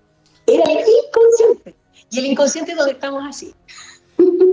era 0.47 0.63
el 0.63 0.79
inconsciente. 0.79 1.75
Y 2.11 2.19
el 2.19 2.25
inconsciente 2.27 2.71
es 2.71 2.77
donde 2.77 2.93
estamos 2.93 3.23
así. 3.27 3.53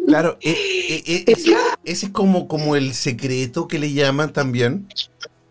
Claro, 0.07 0.37
eh, 0.41 0.57
eh, 0.89 1.03
eh, 1.07 1.25
ese, 1.85 2.07
es 2.07 2.11
como, 2.11 2.49
como 2.49 2.77
el 2.77 2.95
secreto 2.95 3.69
que 3.69 3.79
le 3.79 3.93
llaman 3.93 4.33
también. 4.33 4.89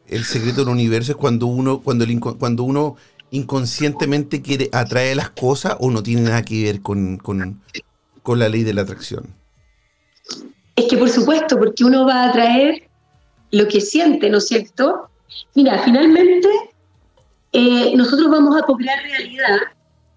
El 0.08 0.26
secreto 0.26 0.62
del 0.62 0.74
universo 0.74 1.14
es 1.14 1.18
cuando 1.18 1.46
uno, 1.46 1.82
cuando, 1.82 2.04
el, 2.04 2.20
cuando 2.20 2.64
uno 2.64 2.98
inconscientemente 3.32 4.42
quiere 4.42 4.70
atraer 4.74 5.16
las 5.16 5.30
cosas 5.30 5.78
o 5.80 5.90
no 5.90 6.04
tiene 6.04 6.24
nada 6.24 6.44
que 6.44 6.64
ver 6.64 6.82
con, 6.82 7.18
con, 7.18 7.62
con 8.22 8.40
la 8.40 8.50
ley 8.50 8.64
de 8.64 8.74
la 8.74 8.82
atracción. 8.82 9.34
Es 10.76 10.86
que 10.90 10.98
por 10.98 11.10
supuesto, 11.10 11.58
porque 11.58 11.86
uno 11.86 12.06
va 12.06 12.24
a 12.24 12.30
atraer 12.30 12.90
lo 13.52 13.68
que 13.70 13.80
siente, 13.80 14.30
¿no 14.30 14.40
es 14.40 14.48
cierto? 14.48 15.10
Mira, 15.56 15.82
finalmente 15.84 16.50
nosotros 17.96 18.30
vamos 18.30 18.62
a 18.62 18.66
crear 18.66 19.02
realidad, 19.04 19.58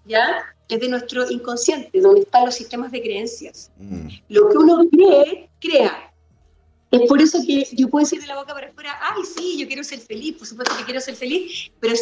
¿ya? 0.05 0.55
es 0.67 0.79
de 0.79 0.89
nuestro 0.89 1.29
inconsciente, 1.29 2.01
donde 2.01 2.21
están 2.21 2.45
los 2.45 2.55
sistemas 2.55 2.91
de 2.91 3.01
creencias. 3.01 3.71
Mm. 3.77 4.07
Lo 4.29 4.49
que 4.49 4.57
uno 4.57 4.87
cree, 4.89 5.49
crea. 5.59 6.11
Es 6.91 7.01
por 7.07 7.21
eso 7.21 7.39
que 7.45 7.67
yo 7.73 7.89
puedo 7.89 8.05
decir 8.05 8.21
de 8.21 8.27
la 8.27 8.35
boca 8.35 8.53
para 8.53 8.67
afuera, 8.67 8.97
ay, 9.01 9.23
sí, 9.23 9.57
yo 9.57 9.67
quiero 9.67 9.83
ser 9.83 9.99
feliz, 9.99 10.37
por 10.37 10.47
supuesto 10.47 10.75
que 10.77 10.85
quiero 10.85 11.01
ser 11.01 11.15
feliz, 11.15 11.69
pero 11.79 11.93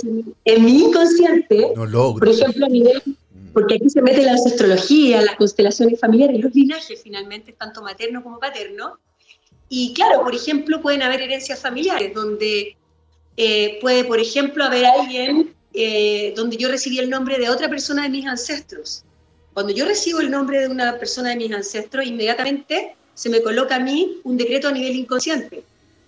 en 0.45 0.65
mi 0.65 0.83
inconsciente, 0.83 1.71
por 1.75 2.29
ejemplo, 2.29 2.65
a 2.65 2.69
nivel, 2.69 3.01
mm. 3.05 3.53
porque 3.53 3.75
aquí 3.75 3.89
se 3.89 4.01
mete 4.01 4.21
la 4.21 4.33
astrología, 4.33 5.21
las 5.21 5.35
constelaciones 5.35 5.99
familiares, 5.99 6.39
los 6.39 6.53
linajes 6.53 7.01
finalmente, 7.01 7.53
tanto 7.53 7.81
materno 7.81 8.21
como 8.21 8.39
paterno, 8.39 8.99
y 9.67 9.93
claro, 9.93 10.21
por 10.21 10.35
ejemplo, 10.35 10.81
pueden 10.81 11.01
haber 11.01 11.21
herencias 11.21 11.59
familiares, 11.59 12.13
donde 12.13 12.77
eh, 13.37 13.79
puede, 13.81 14.03
por 14.03 14.19
ejemplo, 14.19 14.63
haber 14.63 14.85
alguien 14.85 15.55
eh, 15.73 16.33
donde 16.35 16.57
yo 16.57 16.69
recibí 16.69 16.99
el 16.99 17.09
nombre 17.09 17.37
de 17.39 17.49
otra 17.49 17.69
persona 17.69 18.03
de 18.03 18.09
mis 18.09 18.25
ancestros. 18.25 19.03
Cuando 19.53 19.73
yo 19.73 19.85
recibo 19.85 20.19
el 20.19 20.31
nombre 20.31 20.61
de 20.61 20.67
una 20.67 20.97
persona 20.97 21.29
de 21.29 21.35
mis 21.35 21.51
ancestros, 21.51 22.05
inmediatamente 22.05 22.95
se 23.13 23.29
me 23.29 23.41
coloca 23.41 23.75
a 23.75 23.79
mí 23.79 24.19
un 24.23 24.37
decreto 24.37 24.67
a 24.67 24.71
nivel 24.71 24.95
inconsciente 24.95 25.63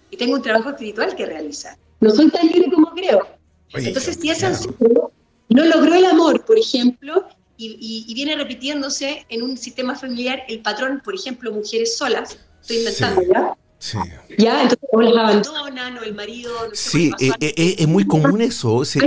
y 0.09 0.17
tengo 0.17 0.35
un 0.35 0.41
trabajo 0.41 0.69
espiritual 0.69 1.15
que 1.15 1.25
realizar. 1.25 1.77
No 1.99 2.09
soy 2.11 2.29
tan 2.29 2.47
libre 2.47 2.71
como 2.71 2.91
creo. 2.91 3.27
Entonces, 3.73 4.17
si 4.19 4.29
ese 4.29 4.45
ancestro 4.45 5.11
no 5.49 5.65
logró 5.65 5.93
el 5.95 6.05
amor, 6.05 6.45
por 6.45 6.57
ejemplo, 6.57 7.27
y, 7.57 8.13
viene 8.13 8.35
repitiéndose 8.35 9.25
en 9.29 9.41
un 9.41 9.57
sistema 9.57 9.95
familiar 9.95 10.43
el 10.47 10.61
patrón, 10.61 11.01
por 11.03 11.15
ejemplo, 11.15 11.51
mujeres 11.51 11.97
solas, 11.97 12.37
estoy 12.61 12.77
inventando, 12.77 13.21
¿ya? 13.21 13.57
Sí. 13.85 13.99
Ya, 14.39 14.63
entonces 14.63 14.89
o 14.91 14.99
las 14.99 15.29
abandonan 15.29 15.99
o 15.99 16.01
el 16.01 16.15
marido. 16.15 16.51
sí, 16.73 17.11
eh, 17.19 17.29
eh, 17.39 17.75
es 17.77 17.87
muy 17.87 18.07
común 18.07 18.41
eso. 18.41 18.83
sí. 18.83 18.99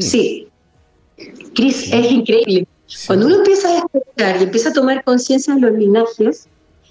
sí. 0.00 0.48
Cris, 1.54 1.92
es 1.92 2.10
increíble. 2.10 2.66
Cuando 3.06 3.26
uno 3.26 3.36
empieza 3.36 3.68
a 3.68 3.72
despertar 3.74 4.40
y 4.40 4.42
empieza 4.42 4.70
a 4.70 4.72
tomar 4.72 5.04
conciencia 5.04 5.54
de 5.54 5.60
los 5.60 5.78
linajes, 5.78 6.48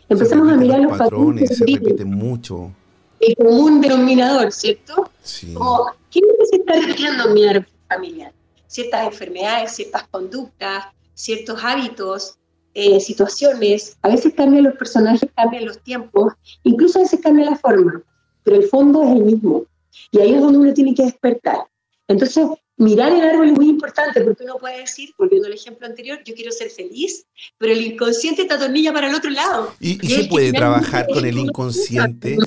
empezamos 0.07 0.53
a 0.53 0.55
mirar 0.55 0.79
los 0.79 0.97
patrones. 0.97 1.57
se 1.57 1.65
repite 1.65 2.05
mucho. 2.05 2.71
El 3.19 3.35
común 3.35 3.81
denominador, 3.81 4.53
¿cierto? 4.53 5.11
Sí. 5.21 5.53
Como, 5.53 5.91
¿qué 6.09 6.19
es 6.19 6.25
lo 6.25 6.37
que 6.37 6.45
se 6.45 6.55
está 6.55 6.73
repitiendo 6.79 7.27
en 7.27 7.33
mi 7.33 7.45
árbol 7.45 7.67
familiar? 7.89 8.31
Ciertas 8.67 9.05
enfermedades, 9.05 9.75
ciertas 9.75 10.07
conductas, 10.07 10.85
ciertos 11.13 11.61
hábitos, 11.61 12.37
eh, 12.75 12.99
situaciones, 12.99 13.97
a 14.01 14.09
veces 14.09 14.33
cambian 14.33 14.65
los 14.65 14.75
personajes, 14.75 15.29
cambian 15.33 15.65
los 15.65 15.79
tiempos, 15.81 16.33
incluso 16.63 16.99
a 16.99 17.03
veces 17.03 17.21
cambia 17.21 17.49
la 17.49 17.55
forma, 17.55 18.03
pero 18.43 18.57
el 18.57 18.67
fondo 18.67 19.01
es 19.01 19.11
el 19.11 19.23
mismo. 19.23 19.65
Y 20.11 20.19
ahí 20.19 20.33
es 20.33 20.41
donde 20.41 20.57
uno 20.57 20.73
tiene 20.73 20.93
que 20.93 21.03
despertar. 21.03 21.59
Entonces, 22.09 22.45
mirar 22.75 23.13
el 23.13 23.21
árbol 23.21 23.47
es 23.47 23.53
muy 23.53 23.69
importante 23.69 24.19
porque 24.19 24.43
uno 24.43 24.57
puede 24.57 24.79
decir, 24.79 25.09
volviendo 25.17 25.47
al 25.47 25.53
ejemplo 25.53 25.87
anterior, 25.87 26.19
yo 26.25 26.35
quiero 26.35 26.51
ser 26.51 26.69
feliz, 26.69 27.25
pero 27.57 27.71
el 27.71 27.81
inconsciente 27.81 28.41
está 28.41 28.59
tornilla 28.59 28.91
para 28.91 29.07
el 29.07 29.15
otro 29.15 29.29
lado. 29.31 29.73
¿Y, 29.79 29.95
se 30.07 30.25
puede 30.25 30.51
trabajar 30.51 31.07
con 31.07 31.25
el 31.25 31.37
inconsciente? 31.37 32.37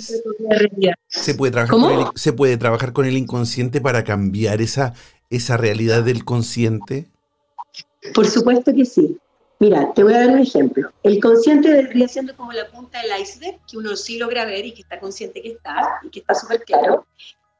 ¿Se 1.08 1.34
puede, 1.34 1.52
trabajar 1.52 1.74
con 1.74 1.90
el, 1.90 2.06
¿Se 2.16 2.34
puede 2.34 2.58
trabajar 2.58 2.92
con 2.92 3.06
el 3.06 3.16
inconsciente 3.16 3.80
para 3.80 4.04
cambiar 4.04 4.60
esa, 4.60 4.92
esa 5.30 5.56
realidad 5.56 6.02
del 6.02 6.26
consciente? 6.26 7.06
Por 8.12 8.26
supuesto 8.26 8.74
que 8.74 8.84
sí. 8.84 9.18
Mira, 9.60 9.92
te 9.92 10.04
voy 10.04 10.14
a 10.14 10.20
dar 10.20 10.30
un 10.30 10.38
ejemplo. 10.38 10.92
El 11.02 11.20
consciente 11.20 11.72
vendría 11.72 12.06
siendo 12.06 12.36
como 12.36 12.52
la 12.52 12.68
punta 12.68 13.02
del 13.02 13.20
iceberg, 13.20 13.58
que 13.66 13.76
uno 13.76 13.96
sí 13.96 14.18
logra 14.18 14.44
ver 14.44 14.64
y 14.66 14.72
que 14.72 14.82
está 14.82 15.00
consciente 15.00 15.42
que 15.42 15.52
está, 15.52 16.00
y 16.02 16.10
que 16.10 16.20
está 16.20 16.34
súper 16.34 16.64
claro. 16.64 17.06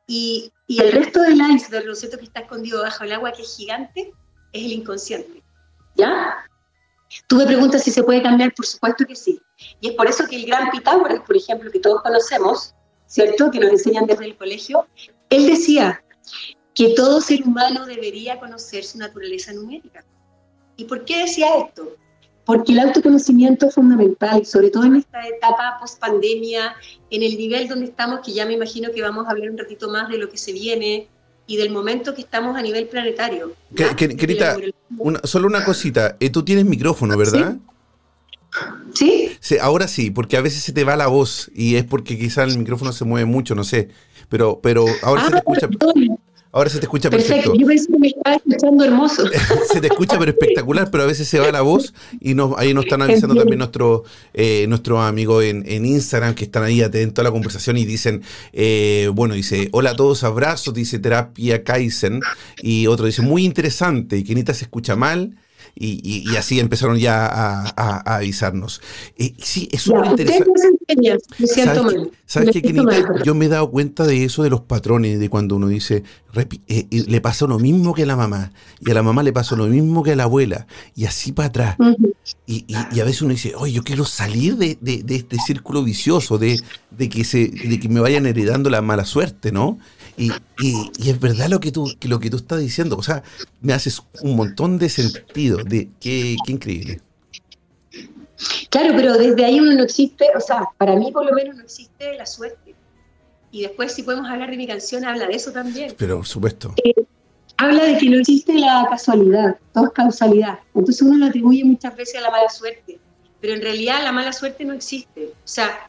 Y, 0.06 0.52
y, 0.68 0.80
el 0.80 0.92
resto 0.92 1.20
del 1.20 1.40
iceberg, 1.40 1.86
lo 1.86 1.94
cierto 1.94 2.18
que 2.18 2.24
está 2.24 2.40
escondido 2.40 2.82
bajo 2.82 3.04
el 3.04 3.12
agua, 3.12 3.32
que 3.32 3.42
es 3.42 3.56
gigante, 3.56 4.12
es 4.52 4.64
el 4.64 4.72
inconsciente. 4.72 5.42
¿Ya? 5.96 6.36
Tú 7.26 7.36
me 7.36 7.46
preguntas 7.46 7.82
si 7.82 7.90
se 7.90 8.04
puede 8.04 8.22
cambiar, 8.22 8.54
por 8.54 8.66
supuesto 8.66 9.04
que 9.04 9.16
sí. 9.16 9.40
Y 9.80 9.88
es 9.88 9.94
por 9.94 10.06
eso 10.06 10.26
que 10.26 10.36
el 10.36 10.46
gran 10.46 10.70
Pitágoras, 10.70 11.20
por 11.26 11.36
ejemplo, 11.36 11.70
que 11.70 11.80
todos 11.80 12.02
conocemos, 12.02 12.74
¿cierto? 13.06 13.50
Que 13.50 13.58
nos 13.58 13.70
enseñan 13.70 14.06
desde 14.06 14.26
el 14.26 14.36
colegio, 14.36 14.86
él 15.30 15.46
decía 15.46 16.02
que 16.74 16.94
todo 16.94 17.20
ser 17.20 17.42
humano 17.42 17.86
debería 17.86 18.38
conocer 18.38 18.84
su 18.84 18.98
naturaleza 18.98 19.52
numérica. 19.52 20.04
¿Y 20.78 20.84
por 20.84 21.04
qué 21.04 21.24
decía 21.24 21.48
esto? 21.58 21.96
Porque 22.46 22.72
el 22.72 22.78
autoconocimiento 22.78 23.66
es 23.66 23.74
fundamental, 23.74 24.46
sobre 24.46 24.70
todo 24.70 24.84
en 24.84 24.96
esta 24.96 25.26
etapa 25.26 25.76
post 25.78 25.98
pandemia, 25.98 26.74
en 27.10 27.22
el 27.22 27.36
nivel 27.36 27.68
donde 27.68 27.86
estamos, 27.86 28.20
que 28.24 28.32
ya 28.32 28.46
me 28.46 28.54
imagino 28.54 28.90
que 28.94 29.02
vamos 29.02 29.26
a 29.26 29.30
hablar 29.30 29.50
un 29.50 29.58
ratito 29.58 29.90
más 29.90 30.08
de 30.08 30.16
lo 30.16 30.30
que 30.30 30.38
se 30.38 30.52
viene 30.52 31.08
y 31.48 31.56
del 31.56 31.70
momento 31.70 32.14
que 32.14 32.22
estamos 32.22 32.56
a 32.56 32.62
nivel 32.62 32.86
planetario. 32.86 33.54
Querida, 33.96 34.56
solo 35.24 35.48
una 35.48 35.64
cosita, 35.64 36.16
eh, 36.20 36.30
tú 36.30 36.44
tienes 36.44 36.64
micrófono, 36.64 37.18
¿verdad? 37.18 37.56
¿Sí? 38.94 39.32
¿Sí? 39.40 39.56
Ahora 39.60 39.88
sí, 39.88 40.10
porque 40.10 40.36
a 40.36 40.40
veces 40.40 40.62
se 40.62 40.72
te 40.72 40.84
va 40.84 40.96
la 40.96 41.08
voz 41.08 41.50
y 41.54 41.74
es 41.74 41.84
porque 41.84 42.16
quizá 42.16 42.44
el 42.44 42.56
micrófono 42.56 42.92
se 42.92 43.04
mueve 43.04 43.26
mucho, 43.26 43.56
no 43.56 43.64
sé. 43.64 43.88
Pero, 44.28 44.60
pero 44.62 44.86
ahora 45.02 45.24
se 45.24 45.30
te 45.30 45.36
ah, 45.36 45.38
escucha. 45.38 45.68
Ahora 46.50 46.70
se 46.70 46.78
te 46.78 46.86
escucha 46.86 47.10
perfecto. 47.10 47.52
Yo 47.54 47.66
pensé 47.66 47.92
que 47.92 47.98
me 47.98 48.08
estaba 48.08 48.36
escuchando 48.36 48.84
hermoso. 48.84 49.24
se 49.72 49.80
te 49.80 49.88
escucha 49.88 50.18
pero 50.18 50.30
espectacular, 50.38 50.90
pero 50.90 51.04
a 51.04 51.06
veces 51.06 51.28
se 51.28 51.38
va 51.38 51.52
la 51.52 51.60
voz 51.60 51.92
y 52.20 52.34
ahí 52.56 52.72
nos 52.72 52.84
están 52.84 53.02
avisando 53.02 53.34
también 53.34 53.58
nuestros 53.58 54.02
eh, 54.32 54.66
nuestro 54.68 55.00
amigos 55.00 55.44
en, 55.44 55.84
Instagram 55.84 56.34
que 56.34 56.44
están 56.44 56.64
ahí 56.64 56.82
atentos 56.82 57.22
a 57.22 57.24
la 57.24 57.30
conversación 57.30 57.76
y 57.76 57.84
dicen, 57.84 58.22
eh, 58.52 59.10
bueno, 59.14 59.34
dice, 59.34 59.68
hola 59.72 59.90
a 59.90 59.96
todos, 59.96 60.24
abrazos, 60.24 60.74
dice 60.74 60.98
Terapia 60.98 61.62
Kaizen 61.62 62.20
y 62.62 62.86
otro 62.86 63.06
dice, 63.06 63.22
muy 63.22 63.44
interesante 63.44 64.16
y 64.16 64.24
que 64.24 64.34
Nita 64.34 64.54
se 64.54 64.64
escucha 64.64 64.96
mal 64.96 65.36
y, 65.74 66.36
así 66.36 66.60
empezaron 66.60 66.98
ya 66.98 67.26
a, 67.26 68.16
avisarnos. 68.16 68.80
Eh, 69.16 69.34
sí, 69.38 69.68
es 69.72 69.82
súper 69.82 70.06
interesante. 70.06 70.50
¿Sabes, 72.26 72.50
qué, 72.52 72.62
Kenita? 72.62 73.22
Yo 73.24 73.34
me 73.34 73.46
he 73.46 73.48
dado 73.48 73.70
cuenta 73.70 74.06
de 74.06 74.24
eso, 74.24 74.42
de 74.42 74.50
los 74.50 74.60
patrones, 74.60 75.18
de 75.18 75.28
cuando 75.28 75.56
uno 75.56 75.68
dice, 75.68 76.02
eh, 76.68 76.86
le 76.90 77.20
pasó 77.20 77.46
lo 77.46 77.58
mismo 77.58 77.94
que 77.94 78.02
a 78.02 78.06
la 78.06 78.16
mamá, 78.16 78.52
y 78.80 78.90
a 78.90 78.94
la 78.94 79.02
mamá 79.02 79.22
le 79.22 79.32
pasó 79.32 79.56
lo 79.56 79.66
mismo 79.66 80.02
que 80.02 80.12
a 80.12 80.16
la 80.16 80.24
abuela, 80.24 80.66
y 80.94 81.06
así 81.06 81.32
para 81.32 81.48
atrás. 81.48 81.76
y, 82.46 82.66
a 82.74 83.04
veces 83.04 83.22
uno 83.22 83.32
dice, 83.32 83.54
oye, 83.56 83.72
yo 83.72 83.84
quiero 83.84 84.04
salir 84.04 84.56
de, 84.56 84.78
este 85.08 85.38
círculo 85.38 85.82
vicioso, 85.82 86.38
de, 86.38 86.60
que 87.08 87.24
se, 87.24 87.48
de 87.48 87.80
que 87.80 87.88
me 87.88 88.00
vayan 88.00 88.26
heredando 88.26 88.70
la 88.70 88.82
mala 88.82 89.04
suerte, 89.04 89.52
¿no? 89.52 89.78
Y, 90.18 90.32
es 91.08 91.20
verdad 91.20 91.48
lo 91.48 91.60
que, 91.60 91.70
tú, 91.70 91.90
lo 92.02 92.18
que 92.18 92.28
tú 92.28 92.38
estás 92.38 92.60
diciendo. 92.60 92.96
O 92.96 93.02
sea, 93.02 93.22
me 93.60 93.72
haces 93.72 94.02
un 94.22 94.36
montón 94.36 94.78
de 94.78 94.88
sentido. 94.88 95.58
De, 95.58 95.88
qué, 96.00 96.36
increíble. 96.48 97.00
Claro, 98.70 98.94
pero 98.96 99.16
desde 99.16 99.44
ahí 99.44 99.60
uno 99.60 99.74
no 99.74 99.84
existe, 99.84 100.26
o 100.36 100.40
sea, 100.40 100.68
para 100.76 100.94
mí 100.96 101.10
por 101.12 101.24
lo 101.24 101.32
menos 101.32 101.56
no 101.56 101.62
existe 101.62 102.14
la 102.16 102.26
suerte. 102.26 102.74
Y 103.50 103.62
después 103.62 103.92
si 103.92 104.02
podemos 104.02 104.28
hablar 104.28 104.50
de 104.50 104.56
mi 104.56 104.66
canción, 104.66 105.04
habla 105.04 105.26
de 105.26 105.34
eso 105.34 105.52
también. 105.52 105.94
Pero, 105.96 106.18
por 106.18 106.26
supuesto. 106.26 106.74
Eh, 106.84 106.94
habla 107.56 107.84
de 107.84 107.98
que 107.98 108.10
no 108.10 108.18
existe 108.18 108.54
la 108.54 108.86
casualidad, 108.90 109.56
todo 109.72 109.86
es 109.86 109.92
causalidad. 109.92 110.58
Entonces 110.74 111.02
uno 111.02 111.18
lo 111.18 111.26
atribuye 111.26 111.64
muchas 111.64 111.96
veces 111.96 112.16
a 112.16 112.20
la 112.22 112.30
mala 112.30 112.48
suerte, 112.50 112.98
pero 113.40 113.54
en 113.54 113.62
realidad 113.62 114.02
la 114.02 114.12
mala 114.12 114.32
suerte 114.32 114.64
no 114.64 114.74
existe. 114.74 115.26
O 115.26 115.48
sea, 115.48 115.88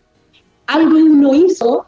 algo 0.68 0.98
uno 0.98 1.34
hizo 1.34 1.88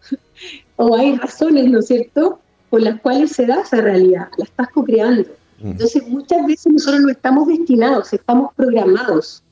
o 0.75 0.95
hay 0.95 1.15
razones, 1.15 1.69
¿no 1.69 1.79
es 1.79 1.87
cierto?, 1.87 2.39
por 2.69 2.81
las 2.81 3.01
cuales 3.01 3.31
se 3.31 3.45
da 3.45 3.61
esa 3.61 3.77
realidad, 3.77 4.29
la 4.37 4.45
estás 4.45 4.69
co-creando. 4.69 5.23
Mm. 5.59 5.71
Entonces, 5.71 6.07
muchas 6.07 6.45
veces 6.47 6.71
nosotros 6.71 7.01
no 7.01 7.09
estamos 7.09 7.47
destinados, 7.47 8.13
estamos 8.13 8.53
programados. 8.55 9.43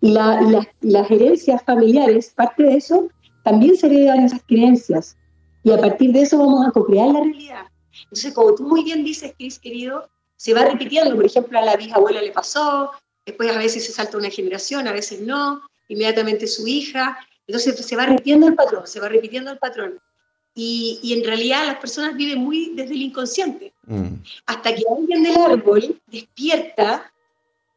Y 0.00 0.12
las 0.12 1.10
herencias 1.10 1.60
familiares, 1.64 2.32
parte 2.36 2.62
de 2.62 2.76
eso, 2.76 3.08
también 3.42 3.76
se 3.76 3.86
heredan 3.86 4.24
esas 4.24 4.42
creencias. 4.46 5.16
Y 5.64 5.72
a 5.72 5.78
partir 5.78 6.12
de 6.12 6.22
eso 6.22 6.38
vamos 6.38 6.66
a 6.66 6.70
co-crear 6.70 7.08
la 7.08 7.20
realidad. 7.20 7.66
Entonces, 8.04 8.32
como 8.32 8.54
tú 8.54 8.62
muy 8.62 8.84
bien 8.84 9.04
dices, 9.04 9.34
Cris, 9.36 9.58
querido, 9.58 10.08
se 10.36 10.54
va 10.54 10.64
repitiendo. 10.66 11.16
Por 11.16 11.26
ejemplo, 11.26 11.58
a 11.58 11.62
la 11.62 11.76
bisabuela 11.76 12.22
le 12.22 12.30
pasó, 12.30 12.92
después 13.26 13.50
a 13.50 13.58
veces 13.58 13.84
se 13.84 13.92
salta 13.92 14.16
una 14.16 14.30
generación, 14.30 14.86
a 14.86 14.92
veces 14.92 15.20
no, 15.20 15.62
inmediatamente 15.88 16.46
su 16.46 16.66
hija. 16.68 17.18
Entonces 17.48 17.84
se 17.84 17.96
va 17.96 18.06
repitiendo 18.06 18.46
el 18.46 18.54
patrón, 18.54 18.86
se 18.86 19.00
va 19.00 19.08
repitiendo 19.08 19.50
el 19.50 19.58
patrón. 19.58 19.98
Y, 20.58 20.98
y 21.02 21.12
en 21.12 21.24
realidad 21.24 21.66
las 21.66 21.76
personas 21.76 22.16
viven 22.16 22.40
muy 22.40 22.72
desde 22.74 22.94
el 22.94 23.02
inconsciente. 23.02 23.72
Mm. 23.86 24.14
Hasta 24.46 24.74
que 24.74 24.82
alguien 24.90 25.22
del 25.22 25.36
árbol 25.36 26.00
despierta, 26.06 27.12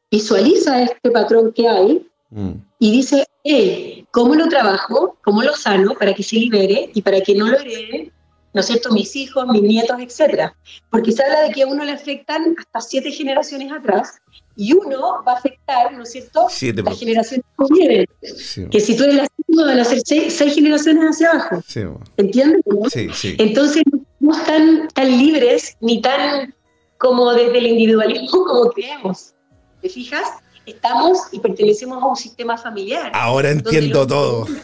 visualiza 0.09 0.81
este 0.81 1.11
patrón 1.11 1.53
que 1.53 1.67
hay 1.67 2.11
Mm. 2.31 2.51
y 2.79 2.91
dice, 2.91 3.27
hey, 3.43 4.05
¿cómo 4.11 4.35
lo 4.35 4.47
trabajo? 4.47 5.17
¿Cómo 5.23 5.43
lo 5.43 5.53
sano 5.53 5.93
para 5.93 6.13
que 6.13 6.23
se 6.23 6.37
libere 6.37 6.89
y 6.93 7.01
para 7.01 7.19
que 7.19 7.35
no 7.35 7.47
lo 7.47 7.59
hereden, 7.59 8.11
¿no 8.53 8.61
es 8.61 8.67
cierto?, 8.67 8.91
mis 8.91 9.15
hijos, 9.17 9.45
mis 9.47 9.61
nietos, 9.61 9.97
etcétera. 9.99 10.55
Porque 10.89 11.11
se 11.11 11.23
habla 11.23 11.41
de 11.41 11.51
que 11.51 11.63
a 11.63 11.67
uno 11.67 11.83
le 11.83 11.91
afectan 11.91 12.55
hasta 12.57 12.79
siete 12.79 13.11
generaciones 13.11 13.71
atrás 13.71 14.21
y 14.55 14.73
uno 14.73 15.23
va 15.25 15.33
a 15.33 15.35
afectar, 15.37 15.93
¿no 15.93 16.03
es 16.03 16.11
cierto?, 16.11 16.47
Siete, 16.49 16.83
las 16.83 16.99
generaciones 16.99 17.45
que 17.57 17.73
vienen. 17.73 18.05
Sí, 18.21 18.65
Que 18.69 18.79
si 18.79 18.95
tú 18.95 19.03
eres 19.03 19.15
la 19.15 19.23
séptima, 19.23 19.65
van 19.65 19.79
a 19.79 19.85
ser 19.85 19.99
seis, 20.05 20.33
seis 20.35 20.53
generaciones 20.53 21.03
hacia 21.03 21.31
abajo. 21.31 21.61
sí. 21.67 21.81
¿Entiendes? 22.17 22.61
no? 22.65 22.89
sí, 22.89 23.09
sí. 23.13 23.35
Entonces, 23.39 23.83
no 24.19 24.33
estamos 24.33 24.87
tan, 24.93 25.17
libres 25.17 25.75
ni 25.81 26.01
tan 26.01 26.53
como 26.97 27.31
desde 27.33 27.57
el 27.57 27.67
individualismo 27.67 28.43
como 28.45 28.69
creemos. 28.71 29.33
¿Te 29.81 29.89
fijas? 29.89 30.27
Estamos 30.65 31.19
y 31.31 31.39
pertenecemos 31.39 32.01
a 32.03 32.05
un 32.05 32.15
sistema 32.15 32.57
familiar. 32.57 33.11
Ahora 33.15 33.51
entiendo 33.51 34.05
todo. 34.05 34.47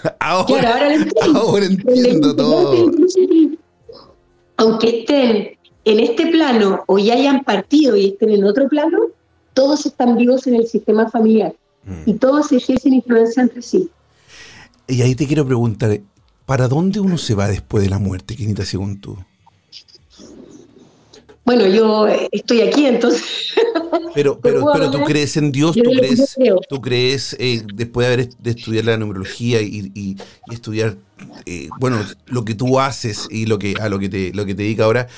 Claro, 0.00 0.14
Ahora, 0.20 0.74
ahora 0.74 0.94
entiendo. 0.94 1.40
ahora 1.40 2.36
todo. 2.36 2.86
Aunque 4.56 5.00
estén 5.00 5.58
en 5.84 6.00
este 6.00 6.26
plano 6.28 6.84
o 6.86 6.98
ya 6.98 7.14
hayan 7.14 7.42
partido 7.42 7.96
y 7.96 8.10
estén 8.10 8.30
en 8.30 8.44
otro 8.44 8.68
plano, 8.68 8.98
todos 9.58 9.84
están 9.86 10.16
vivos 10.16 10.46
en 10.46 10.54
el 10.54 10.66
sistema 10.68 11.10
familiar 11.10 11.52
y 12.06 12.12
Mm. 12.12 12.18
todos 12.18 12.52
ejercen 12.52 12.92
influencia 12.94 13.42
entre 13.42 13.60
sí. 13.62 13.88
Y 14.86 15.02
ahí 15.02 15.14
te 15.16 15.26
quiero 15.26 15.44
preguntar, 15.44 16.00
¿para 16.46 16.68
dónde 16.68 17.00
uno 17.00 17.18
se 17.18 17.34
va 17.34 17.48
después 17.48 17.82
de 17.82 17.90
la 17.90 17.98
muerte, 17.98 18.36
Quinita, 18.36 18.64
según 18.64 19.00
tú? 19.00 19.16
Bueno, 21.44 21.66
yo 21.66 22.06
estoy 22.30 22.60
aquí, 22.60 22.86
entonces 22.86 23.22
Pero, 24.14 24.38
pero, 24.40 24.66
pero 24.72 24.90
tú 24.90 25.02
crees 25.04 25.36
en 25.36 25.50
Dios, 25.50 25.74
tú 25.76 25.90
crees, 25.90 26.36
tú 26.68 26.80
crees 26.80 27.36
eh, 27.38 27.62
después 27.74 28.06
de 28.06 28.12
haber 28.14 28.28
de 28.36 28.50
estudiar 28.50 28.84
la 28.84 28.96
numerología 28.96 29.60
y, 29.62 29.90
y- 29.94 30.16
y 30.46 30.54
estudiar, 30.54 30.96
eh, 31.46 31.68
bueno, 31.78 32.04
lo 32.26 32.44
que 32.44 32.54
tú 32.54 32.78
haces 32.80 33.28
y 33.30 33.46
lo 33.46 33.58
que 33.58 33.74
a 33.80 33.88
lo 33.88 33.98
que 33.98 34.08
te 34.08 34.32
lo 34.34 34.44
que 34.44 34.54
te 34.54 34.62
dedica 34.62 34.84
ahora, 34.84 35.08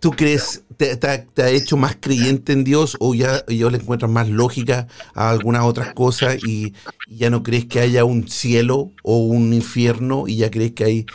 ¿tú 0.00 0.16
crees 0.16 0.64
te, 0.76 0.96
te 0.96 1.08
ha- 1.08 1.26
te 1.26 1.42
ha 1.42 1.50
hecho 1.50 1.76
más 1.76 1.96
creyente 2.00 2.52
en 2.52 2.64
Dios 2.64 2.96
o 3.00 3.14
ya, 3.14 3.44
ya 3.46 3.70
le 3.70 3.78
encuentras 3.78 4.10
más 4.10 4.28
lógica 4.28 4.88
a 5.14 5.30
algunas 5.30 5.64
otras 5.64 5.90
cosas 5.90 6.36
y, 6.42 6.74
y 7.06 7.16
ya 7.18 7.30
no 7.30 7.42
crees 7.42 7.66
que 7.66 7.80
haya 7.80 8.04
un 8.04 8.28
cielo 8.28 8.92
o 9.02 9.18
un 9.18 9.52
infierno 9.52 10.26
y 10.28 10.36
ya 10.38 10.50
crees 10.50 10.72
que 10.72 10.84
hay 10.84 11.06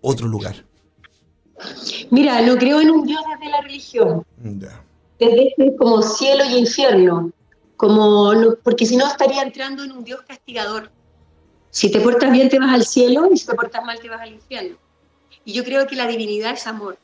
otro 0.00 0.28
lugar? 0.28 0.66
Mira, 2.10 2.40
no 2.42 2.56
creo 2.56 2.80
en 2.80 2.90
un 2.90 3.06
Dios 3.06 3.20
desde 3.32 3.50
la 3.50 3.60
religión, 3.60 4.22
desde 5.18 5.48
este 5.48 5.76
como 5.76 6.02
cielo 6.02 6.44
y 6.44 6.56
infierno, 6.58 7.30
como 7.76 8.34
no- 8.34 8.56
porque 8.62 8.86
si 8.86 8.96
no 8.96 9.06
estaría 9.06 9.42
entrando 9.42 9.84
en 9.84 9.92
un 9.92 10.04
Dios 10.04 10.20
castigador. 10.26 10.90
Si 11.70 11.90
te 11.90 12.00
portas 12.00 12.32
bien 12.32 12.48
te 12.48 12.58
vas 12.58 12.74
al 12.74 12.84
cielo 12.84 13.28
y 13.32 13.36
si 13.38 13.46
te 13.46 13.54
portas 13.54 13.84
mal 13.84 14.00
te 14.00 14.08
vas 14.08 14.20
al 14.22 14.32
infierno. 14.32 14.76
Y 15.44 15.52
yo 15.52 15.64
creo 15.64 15.86
que 15.86 15.96
la 15.96 16.06
divinidad 16.06 16.52
es 16.54 16.66
amor. 16.66 16.98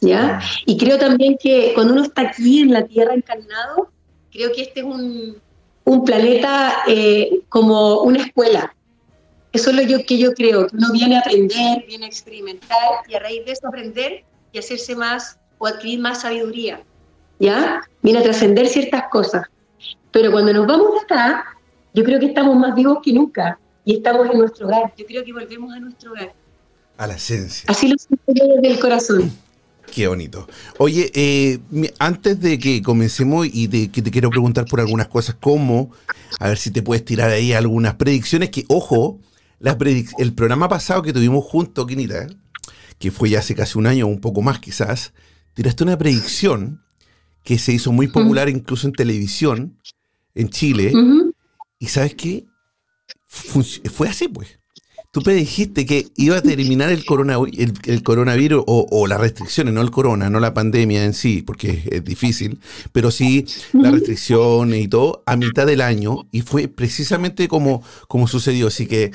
¿Ya? 0.00 0.40
Y 0.66 0.76
creo 0.76 0.98
también 0.98 1.36
que 1.40 1.72
cuando 1.74 1.94
uno 1.94 2.02
está 2.02 2.22
aquí 2.22 2.60
en 2.60 2.72
la 2.72 2.84
Tierra 2.84 3.14
encarnado, 3.14 3.88
creo 4.30 4.52
que 4.52 4.62
este 4.62 4.80
es 4.80 4.86
un, 4.86 5.36
un 5.84 6.04
planeta 6.04 6.82
eh, 6.86 7.40
como 7.48 8.00
una 8.00 8.22
escuela. 8.22 8.74
Eso 9.52 9.70
es 9.70 9.76
lo 9.76 9.82
yo, 9.82 10.04
que 10.04 10.18
yo 10.18 10.34
creo, 10.34 10.66
que 10.66 10.76
uno 10.76 10.90
viene 10.92 11.16
a 11.16 11.20
aprender, 11.20 11.84
viene 11.86 12.06
a 12.06 12.08
experimentar 12.08 13.04
y 13.08 13.14
a 13.14 13.20
raíz 13.20 13.44
de 13.46 13.52
eso 13.52 13.68
aprender 13.68 14.24
y 14.52 14.58
hacerse 14.58 14.96
más 14.96 15.38
o 15.58 15.66
adquirir 15.66 16.00
más 16.00 16.22
sabiduría. 16.22 16.82
¿Ya? 17.38 17.82
Viene 18.02 18.18
a 18.18 18.22
trascender 18.22 18.66
ciertas 18.68 19.04
cosas. 19.10 19.46
Pero 20.10 20.32
cuando 20.32 20.52
nos 20.52 20.66
vamos 20.66 20.92
de 20.92 21.00
acá, 21.00 21.44
yo 21.92 22.02
creo 22.02 22.18
que 22.18 22.26
estamos 22.26 22.56
más 22.56 22.74
vivos 22.74 22.98
que 23.02 23.12
nunca 23.12 23.58
y 23.84 23.96
estamos 23.96 24.28
en 24.30 24.38
nuestro 24.38 24.66
hogar. 24.66 24.92
Yo 24.96 25.06
creo 25.06 25.24
que 25.24 25.32
volvemos 25.32 25.72
a 25.72 25.78
nuestro 25.78 26.12
hogar. 26.12 26.32
A 26.96 27.06
la 27.06 27.14
esencia. 27.14 27.68
Así 27.68 27.88
lo 27.88 27.96
siento 27.96 28.24
yo 28.28 28.54
desde 28.56 28.68
el 28.68 28.80
corazón. 28.80 29.32
Qué 29.94 30.08
bonito. 30.08 30.48
Oye, 30.78 31.12
eh, 31.14 31.60
antes 32.00 32.40
de 32.40 32.58
que 32.58 32.82
comencemos 32.82 33.46
y 33.52 33.68
de, 33.68 33.90
que 33.92 34.02
te 34.02 34.10
quiero 34.10 34.28
preguntar 34.30 34.64
por 34.64 34.80
algunas 34.80 35.06
cosas, 35.06 35.36
como, 35.40 35.92
a 36.40 36.48
ver 36.48 36.58
si 36.58 36.72
te 36.72 36.82
puedes 36.82 37.04
tirar 37.04 37.30
ahí 37.30 37.52
algunas 37.52 37.94
predicciones, 37.94 38.50
que 38.50 38.64
ojo, 38.68 39.20
las 39.60 39.78
predic- 39.78 40.12
el 40.18 40.32
programa 40.34 40.68
pasado 40.68 41.02
que 41.02 41.12
tuvimos 41.12 41.44
juntos, 41.44 41.86
Quinita, 41.86 42.26
que 42.98 43.12
fue 43.12 43.30
ya 43.30 43.38
hace 43.38 43.54
casi 43.54 43.78
un 43.78 43.86
año, 43.86 44.08
un 44.08 44.20
poco 44.20 44.42
más 44.42 44.58
quizás, 44.58 45.12
tiraste 45.54 45.84
una 45.84 45.96
predicción 45.96 46.82
que 47.44 47.58
se 47.58 47.72
hizo 47.72 47.92
muy 47.92 48.08
popular 48.08 48.48
incluso 48.48 48.88
en 48.88 48.94
televisión 48.94 49.78
en 50.34 50.48
Chile, 50.48 50.90
y 51.78 51.86
¿sabes 51.86 52.16
qué? 52.16 52.46
Func- 53.30 53.88
fue 53.90 54.08
así, 54.08 54.26
pues. 54.26 54.58
Tú 55.14 55.22
predijiste 55.22 55.86
que 55.86 56.08
iba 56.16 56.38
a 56.38 56.42
terminar 56.42 56.90
el, 56.90 57.04
corona, 57.04 57.36
el, 57.36 57.72
el 57.84 58.02
coronavirus 58.02 58.64
o, 58.66 58.88
o 58.90 59.06
las 59.06 59.20
restricciones, 59.20 59.72
no 59.72 59.80
el 59.80 59.92
corona, 59.92 60.28
no 60.28 60.40
la 60.40 60.54
pandemia 60.54 61.04
en 61.04 61.14
sí, 61.14 61.40
porque 61.40 61.84
es 61.88 62.04
difícil, 62.04 62.58
pero 62.90 63.12
sí 63.12 63.46
las 63.74 63.92
restricciones 63.92 64.82
y 64.82 64.88
todo 64.88 65.22
a 65.24 65.36
mitad 65.36 65.68
del 65.68 65.82
año 65.82 66.26
y 66.32 66.40
fue 66.40 66.66
precisamente 66.66 67.46
como, 67.46 67.84
como 68.08 68.26
sucedió. 68.26 68.66
Así 68.66 68.88
que 68.88 69.12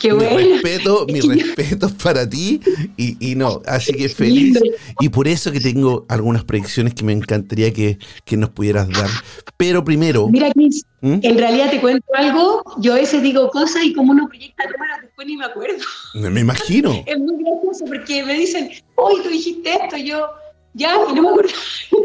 Qué 0.00 0.12
mi 0.12 0.18
bueno. 0.24 0.38
respeto, 0.38 1.06
mi 1.06 1.20
respeto 1.42 1.88
para 2.02 2.28
ti 2.28 2.60
y, 2.96 3.30
y 3.32 3.34
no, 3.36 3.60
así 3.66 3.92
que 3.92 4.08
feliz. 4.08 4.58
Y 5.00 5.08
por 5.10 5.28
eso 5.28 5.52
que 5.52 5.60
tengo 5.60 6.06
algunas 6.08 6.44
predicciones 6.44 6.94
que 6.94 7.04
me 7.04 7.12
encantaría 7.12 7.72
que, 7.72 7.98
que 8.24 8.36
nos 8.36 8.50
pudieras 8.50 8.88
dar. 8.88 9.08
Pero 9.56 9.84
primero, 9.84 10.28
Mira, 10.28 10.50
Cris, 10.52 10.84
¿Mm? 11.02 11.18
en 11.22 11.38
realidad 11.38 11.70
te 11.70 11.80
cuento 11.80 12.04
algo. 12.14 12.62
Yo 12.78 12.92
a 12.94 12.96
veces 12.96 13.22
digo 13.22 13.48
cosas 13.50 13.84
y 13.84 13.92
como 13.92 14.12
uno 14.12 14.26
proyecta 14.28 14.64
números, 14.64 14.96
después 15.02 15.26
ni 15.26 15.36
me 15.36 15.44
acuerdo. 15.44 15.84
me 16.14 16.40
imagino. 16.40 16.90
Es 17.06 17.18
muy 17.18 17.36
gracioso 17.42 17.84
porque 17.86 18.24
me 18.24 18.34
dicen, 18.34 18.70
hoy 18.96 19.22
tú 19.22 19.28
dijiste 19.28 19.70
esto, 19.74 19.96
y 19.96 20.08
yo, 20.08 20.26
ya, 20.74 20.96
y 21.10 21.14
no 21.14 21.22
me 21.22 21.28
acuerdo. 21.28 21.50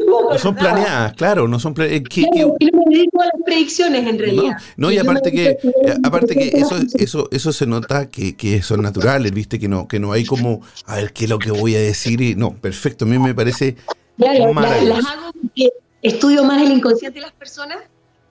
No, 0.08 0.38
son 0.38 0.56
planeadas, 0.56 1.14
claro, 1.16 1.50
no 1.50 1.60
son 1.60 1.74
planeadas. 1.74 2.08
Claro, 2.10 2.56
y 2.60 2.66
no 2.68 2.82
me 2.86 2.96
dedico 2.96 3.22
a 3.22 3.26
las 3.26 3.34
predicciones 3.46 4.08
en 4.08 4.18
realidad. 4.18 4.54
No, 4.78 4.88
no, 4.88 4.92
y 4.92 4.96
me 4.96 5.02
aparte 5.02 5.32
que, 5.34 5.46
eh, 5.50 5.58
aparte 6.02 6.34
que 6.34 6.48
eso, 6.48 6.76
las 6.78 6.96
eso, 6.96 7.28
eso 7.30 7.52
se 7.52 7.66
nota 7.66 8.10
que, 8.10 8.36
que 8.38 8.62
son 8.62 8.82
naturales, 8.82 9.34
viste, 9.34 9.60
que 9.60 9.68
no, 9.68 9.86
que 9.86 10.00
no 10.00 10.14
hay 10.14 10.24
como, 10.26 10.62
a 10.86 10.96
ver 10.96 11.12
qué 11.12 11.26
es 11.26 11.30
lo 11.30 11.40
que 11.40 11.52
voy 11.52 11.76
a 11.76 11.80
decir 11.82 12.22
y 12.22 12.36
no, 12.36 12.56
perfecto, 12.56 13.04
a 13.04 13.08
mí 13.10 13.20
me 13.20 13.36
parece 13.36 13.76
Claro, 14.18 14.46
la- 14.48 14.54
maravilloso. 14.54 15.02
las 15.02 15.06
hago 15.12 15.32
porque 15.34 15.70
estudio 16.02 16.44
más 16.46 16.62
el 16.62 16.72
inconsciente 16.72 17.20
de 17.20 17.26
las 17.26 17.34
personas 17.34 17.80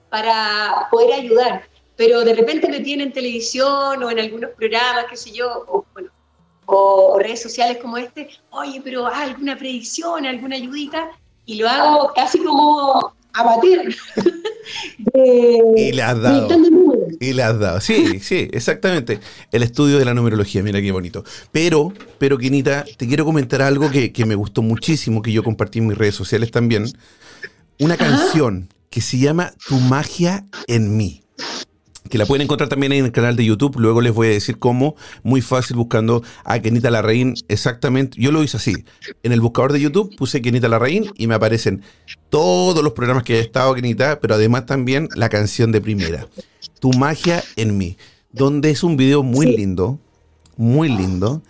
para 0.09 0.89
poder 0.91 1.13
ayudar. 1.13 1.63
Pero 1.97 2.25
de 2.25 2.35
repente 2.35 2.69
me 2.69 2.81
tienen 2.81 3.09
en 3.09 3.13
televisión 3.13 4.03
o 4.03 4.11
en 4.11 4.19
algunos 4.19 4.51
programas, 4.51 5.07
qué 5.11 5.17
sé 5.17 5.33
yo, 5.33 5.65
o, 5.69 5.85
bueno, 5.93 6.11
o, 6.67 7.19
redes 7.19 7.43
sociales 7.43 7.79
como 7.81 7.97
este, 7.97 8.29
oye, 8.51 8.81
pero 8.83 9.07
¿hay 9.07 9.31
alguna 9.31 9.57
predicción, 9.57 10.27
alguna 10.27 10.57
ayudita, 10.57 11.09
y 11.45 11.57
lo 11.57 11.69
hago 11.69 12.13
casi 12.15 12.39
como 12.39 13.15
amateur. 13.33 13.95
De- 15.15 15.61
Y 15.77 15.93
le 15.93 16.03
has 16.03 16.21
dado. 16.21 16.49
Y 17.21 17.33
le 17.33 17.43
has 17.43 17.59
dado. 17.59 17.81
Sí, 17.81 18.19
sí, 18.23 18.49
exactamente. 18.53 19.21
El 19.53 19.63
estudio 19.63 19.99
de 19.99 20.05
la 20.05 20.15
numerología, 20.15 20.63
mira 20.63 20.81
qué 20.81 20.91
bonito. 20.93 21.25
Pero, 21.53 21.93
pero, 22.19 22.37
Quinita, 22.39 22.85
te 22.97 23.07
quiero 23.07 23.25
comentar 23.25 23.63
algo 23.63 23.91
que, 23.91 24.13
que 24.13 24.27
me 24.27 24.35
gustó 24.35 24.63
muchísimo, 24.63 25.23
que 25.23 25.33
yo 25.33 25.43
compartí 25.43 25.79
en 25.79 25.87
mis 25.87 25.99
redes 25.99 26.15
sociales 26.15 26.51
también. 26.51 26.87
Una 27.79 27.97
canción 27.97 28.69
que 28.91 29.01
se 29.01 29.19
llama 29.19 29.53
Tu 29.69 29.77
magia 29.77 30.47
en 30.67 30.97
mí. 30.97 31.23
Que 32.09 32.19
la 32.19 32.27
pueden 32.27 32.43
encontrar 32.43 32.69
también 32.69 32.93
en 32.93 33.05
el 33.05 33.13
canal 33.13 33.37
de 33.37 33.45
YouTube. 33.45 33.77
Luego 33.79 34.01
les 34.01 34.13
voy 34.13 34.29
a 34.29 34.31
decir 34.31 34.59
cómo. 34.59 34.97
Muy 35.23 35.41
fácil 35.41 35.77
buscando 35.77 36.23
a 36.45 36.59
Kenita 36.61 36.91
Larraín. 36.91 37.35
Exactamente. 37.49 38.21
Yo 38.21 38.33
lo 38.33 38.43
hice 38.43 38.57
así. 38.57 38.75
En 39.23 39.33
el 39.33 39.41
buscador 39.41 39.73
de 39.73 39.81
YouTube 39.81 40.15
puse 40.17 40.41
Kenita 40.43 40.69
Larraín 40.69 41.11
y 41.17 41.27
me 41.27 41.35
aparecen 41.35 41.83
todos 42.31 42.83
los 42.83 42.93
programas 42.93 43.25
que 43.25 43.37
he 43.37 43.41
estado, 43.41 43.75
Kenita, 43.75 44.21
pero 44.21 44.35
además 44.35 44.67
también 44.67 45.09
la 45.15 45.29
canción 45.29 45.73
de 45.73 45.81
primera. 45.81 46.27
Tu 46.81 46.91
magia 46.93 47.43
en 47.57 47.77
mí. 47.79 47.97
Donde 48.33 48.71
es 48.71 48.83
un 48.83 48.97
video 48.97 49.23
muy 49.23 49.47
Sí. 49.47 49.57
lindo. 49.57 49.99
Muy 50.57 50.89
lindo. 50.89 51.43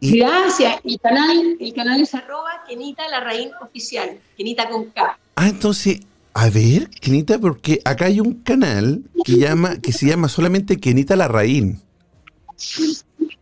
Y- 0.00 0.18
Gracias. 0.18 0.80
El 0.84 1.00
canal, 1.00 1.56
el 1.60 1.72
canal 1.74 2.00
es 2.00 2.14
arroba 2.14 2.50
Kenita 2.68 3.08
Larraín 3.08 3.50
Oficial. 3.62 4.18
Kenita 4.36 4.68
con 4.68 4.86
K. 4.86 5.18
Ah, 5.36 5.48
entonces, 5.48 6.00
a 6.34 6.50
ver, 6.50 6.90
Kenita, 7.00 7.38
porque 7.38 7.80
acá 7.84 8.06
hay 8.06 8.18
un 8.20 8.34
canal 8.34 9.02
que, 9.24 9.38
llama, 9.38 9.76
que 9.80 9.92
se 9.92 10.06
llama 10.06 10.28
solamente 10.28 10.78
Kenita 10.78 11.14
Larraín. 11.14 11.80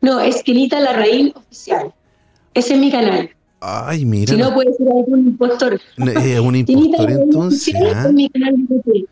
No, 0.03 0.21
es 0.21 0.43
Kenita 0.43 0.79
Larraín 0.79 1.33
Oficial. 1.35 1.95
Ese 2.53 2.75
es 2.75 2.81
mi 2.81 2.91
canal. 2.91 3.31
Ay, 3.61 4.05
mira. 4.05 4.35
Si 4.35 4.39
no, 4.39 4.53
puede 4.53 4.75
ser 4.75 4.89
algún 4.89 5.21
impostor. 5.29 5.81
Es 5.97 6.41
un 6.41 6.55
impostor 6.55 7.11
entonces. 7.11 7.75
Oficial 7.75 7.95
¿ah? 7.97 8.09
es 8.09 8.13
mi 8.13 8.29
canal 8.29 8.55
de 8.57 8.75
YouTube. 8.85 9.09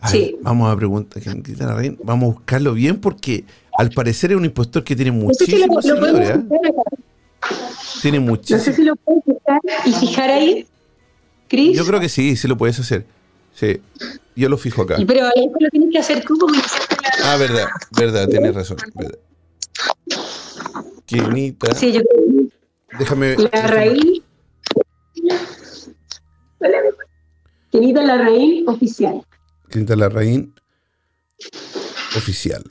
A 0.00 0.10
ver, 0.10 0.20
sí. 0.20 0.36
Vamos 0.40 0.72
a 0.72 0.76
preguntar, 0.76 1.22
Kenita 1.22 1.66
Larraín, 1.66 1.98
vamos 2.02 2.30
a 2.30 2.32
buscarlo 2.34 2.72
bien 2.72 2.98
porque 2.98 3.44
al 3.76 3.90
parecer 3.90 4.30
es 4.30 4.38
un 4.38 4.46
impostor 4.46 4.84
que 4.84 4.96
tiene 4.96 5.10
No 5.10 5.34
sé 5.34 5.44
si 5.44 5.58
lo, 5.58 5.66
muchísimos 5.66 5.84
seguidores. 5.84 6.30
¿eh? 6.30 6.32
acá. 6.32 7.52
Tiene 8.00 8.20
No 8.20 8.24
sé 8.24 8.30
muchísimos. 8.30 8.76
si 8.76 8.84
lo 8.84 8.96
puedes 8.96 9.22
buscar 9.26 9.60
y 9.84 9.92
fijar 9.92 10.30
ahí, 10.30 10.66
Cris. 11.48 11.76
Yo 11.76 11.84
creo 11.84 12.00
que 12.00 12.08
sí, 12.08 12.34
sí 12.36 12.48
lo 12.48 12.56
puedes 12.56 12.78
hacer. 12.80 13.17
Sí, 13.58 13.80
yo 14.36 14.48
lo 14.48 14.56
fijo 14.56 14.82
acá. 14.82 15.00
Y 15.00 15.04
Pero 15.04 15.26
esto 15.34 15.56
lo 15.58 15.68
tienes 15.70 15.90
que 15.90 15.98
hacer 15.98 16.24
tú 16.24 16.36
la- 16.48 17.32
Ah, 17.32 17.36
verdad, 17.36 17.66
verdad, 17.98 18.28
tienes 18.28 18.54
razón. 18.54 18.76
Verdad. 18.94 19.18
Quinita, 21.06 21.74
Sí, 21.74 21.92
yo 21.92 22.02
déjame. 22.98 23.34
que 23.34 23.42
la 23.42 23.48
déjame- 23.50 23.68
raíz. 23.68 24.22
Querida 27.72 28.02
la 28.02 28.18
raíz 28.18 28.66
oficial. 28.66 29.22
Quinita 29.70 29.96
Larraín 29.96 30.54
oficial. 32.16 32.62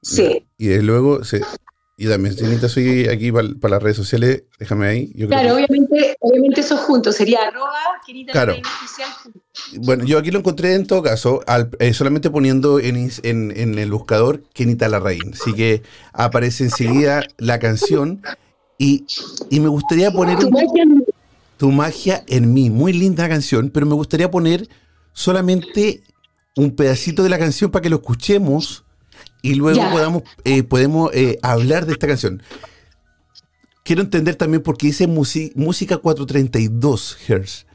Sí. 0.00 0.46
Y 0.56 0.68
de 0.68 0.82
luego, 0.82 1.24
se, 1.24 1.42
y 1.96 2.08
también, 2.08 2.34
Quinita, 2.34 2.68
soy 2.68 3.06
aquí 3.08 3.30
para 3.30 3.74
las 3.74 3.82
redes 3.82 3.96
sociales, 3.96 4.44
déjame 4.58 4.86
ahí. 4.88 5.12
Yo 5.14 5.28
Claro, 5.28 5.48
que- 5.48 5.64
obviamente, 5.64 6.16
obviamente 6.20 6.60
eso 6.62 6.76
juntos. 6.78 7.16
Sería 7.16 7.40
arroba 7.48 7.72
Claro. 8.32 8.54
oficial. 8.54 9.08
bueno, 9.82 10.04
yo 10.04 10.18
aquí 10.18 10.30
lo 10.30 10.38
encontré 10.40 10.74
en 10.74 10.86
todo 10.86 11.02
caso, 11.02 11.40
al- 11.46 11.70
eh, 11.78 11.92
solamente 11.92 12.30
poniendo 12.30 12.80
en, 12.80 13.10
en, 13.22 13.52
en 13.56 13.78
el 13.78 13.90
buscador 13.90 14.42
Kenita 14.54 14.88
Larraín. 14.88 15.32
Así 15.34 15.52
que 15.52 15.82
aparece 16.12 16.64
enseguida 16.64 17.22
la 17.38 17.58
canción. 17.58 18.22
Y, 18.78 19.04
y 19.50 19.60
me 19.60 19.68
gustaría 19.68 20.10
poner 20.10 20.38
Tu 20.38 20.46
un, 20.48 20.52
magia 20.54 20.84
Tu 21.58 21.70
magia 21.70 22.24
en 22.26 22.52
mí. 22.52 22.70
Muy 22.70 22.92
linda 22.92 23.28
canción, 23.28 23.70
pero 23.70 23.86
me 23.86 23.94
gustaría 23.94 24.30
poner 24.30 24.66
solamente 25.12 26.02
un 26.56 26.74
pedacito 26.74 27.22
de 27.22 27.28
la 27.28 27.38
canción 27.38 27.70
para 27.70 27.82
que 27.82 27.90
lo 27.90 27.96
escuchemos 27.96 28.84
y 29.42 29.54
luego 29.56 29.78
Ya. 29.78 29.90
podamos, 29.90 30.22
eh, 30.44 30.62
podemos 30.62 31.10
eh, 31.12 31.38
hablar 31.42 31.86
de 31.86 31.92
esta 31.92 32.06
canción. 32.06 32.42
Quiero 33.84 34.02
entender 34.02 34.36
también 34.36 34.62
por 34.62 34.76
qué 34.78 34.86
dice 34.88 35.06
música 35.08 35.96
432 35.98 37.18
Hz. 37.28 37.66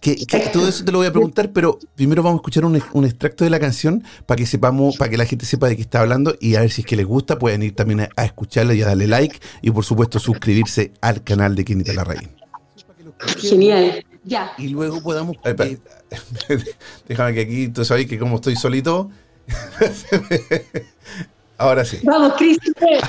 Que, 0.00 0.16
que 0.16 0.38
todo 0.50 0.66
eso 0.66 0.82
te 0.82 0.92
lo 0.92 0.96
voy 0.98 1.06
a 1.08 1.12
preguntar, 1.12 1.52
pero 1.52 1.78
primero 1.94 2.22
vamos 2.22 2.38
a 2.38 2.40
escuchar 2.40 2.64
un, 2.64 2.82
un 2.94 3.04
extracto 3.04 3.44
de 3.44 3.50
la 3.50 3.60
canción 3.60 4.02
para 4.24 4.36
que 4.38 4.46
sepamos, 4.46 4.96
para 4.96 5.10
que 5.10 5.18
la 5.18 5.26
gente 5.26 5.44
sepa 5.44 5.68
de 5.68 5.76
qué 5.76 5.82
está 5.82 6.00
hablando 6.00 6.34
y 6.40 6.54
a 6.54 6.60
ver 6.60 6.70
si 6.70 6.80
es 6.80 6.86
que 6.86 6.96
les 6.96 7.04
gusta, 7.04 7.38
pueden 7.38 7.62
ir 7.62 7.74
también 7.74 8.00
a, 8.00 8.08
a 8.16 8.24
escucharla 8.24 8.72
y 8.72 8.80
a 8.80 8.86
darle 8.86 9.06
like 9.06 9.38
y 9.60 9.70
por 9.70 9.84
supuesto 9.84 10.18
suscribirse 10.18 10.92
al 11.02 11.22
canal 11.22 11.54
de 11.54 11.66
Quinita 11.66 11.92
la 11.92 12.04
Raíz. 12.04 12.30
Genial. 13.36 14.02
Ya. 14.24 14.52
Y 14.56 14.68
luego 14.68 15.02
podamos. 15.02 15.36
eh, 15.44 15.76
déjame 17.08 17.34
que 17.34 17.40
aquí, 17.42 17.68
tú 17.68 17.84
sabes 17.84 18.06
que 18.06 18.18
como 18.18 18.36
estoy 18.36 18.56
solito. 18.56 19.10
ahora 21.58 21.84
sí, 21.84 22.00
Vamos, 22.02 22.34
Cris. 22.36 22.58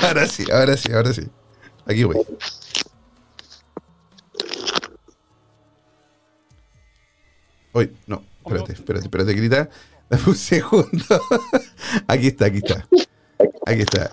ahora 0.03 0.27
sí, 0.27 0.45
ahora 0.51 0.77
sí, 0.77 0.91
ahora 0.91 1.13
sí. 1.13 1.23
Aquí 1.85 2.03
voy. 2.03 2.17
Uy, 7.73 7.95
no, 8.07 8.23
espérate, 8.45 8.73
espérate, 8.73 9.05
espérate, 9.05 9.33
grita. 9.33 9.69
Dame 10.09 10.23
un 10.27 10.35
segundo. 10.35 11.05
aquí 12.07 12.27
está, 12.27 12.45
aquí 12.45 12.57
está. 12.57 12.85
Aquí 13.65 13.81
está. 13.81 14.11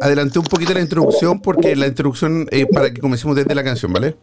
Adelanté 0.00 0.38
un 0.38 0.44
poquito 0.44 0.74
la 0.74 0.80
introducción 0.80 1.40
porque 1.40 1.74
la 1.74 1.86
introducción 1.86 2.46
eh, 2.50 2.66
para 2.66 2.92
que 2.92 3.00
comencemos 3.00 3.34
desde 3.34 3.54
la 3.54 3.64
canción, 3.64 3.92
¿vale? 3.92 4.16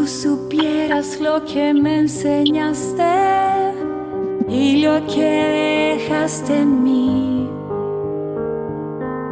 Tú 0.00 0.06
supieras 0.06 1.20
lo 1.20 1.44
que 1.44 1.74
me 1.74 1.98
enseñaste 1.98 3.02
y 4.48 4.82
lo 4.82 5.06
que 5.06 5.98
dejaste 5.98 6.56
en 6.56 6.82
mí, 6.82 7.50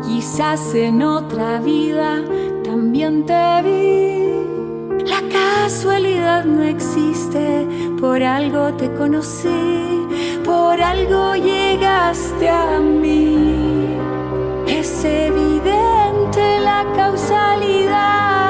quizás 0.07 0.74
en 0.74 1.02
otra 1.02 1.59
vida 1.61 2.22
también 2.64 3.24
te 3.24 3.62
vi. 3.64 5.04
La 5.07 5.22
casualidad 5.40 6.44
no 6.44 6.62
existe, 6.64 7.66
por 7.98 8.22
algo 8.22 8.74
te 8.74 8.92
conocí, 8.92 10.07
por 10.44 10.83
algo 10.83 11.35
llegaste 11.35 12.46
a 12.50 12.78
mí. 12.78 13.87
Es 14.66 15.02
evidente 15.02 16.61
la 16.61 16.85
causalidad. 16.94 18.47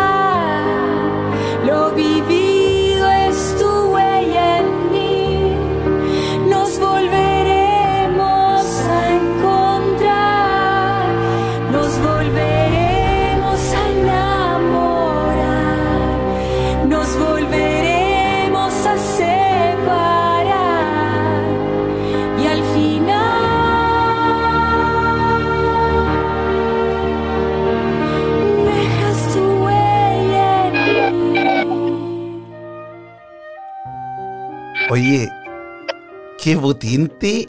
Qué 36.49 36.57
potente, 36.57 37.49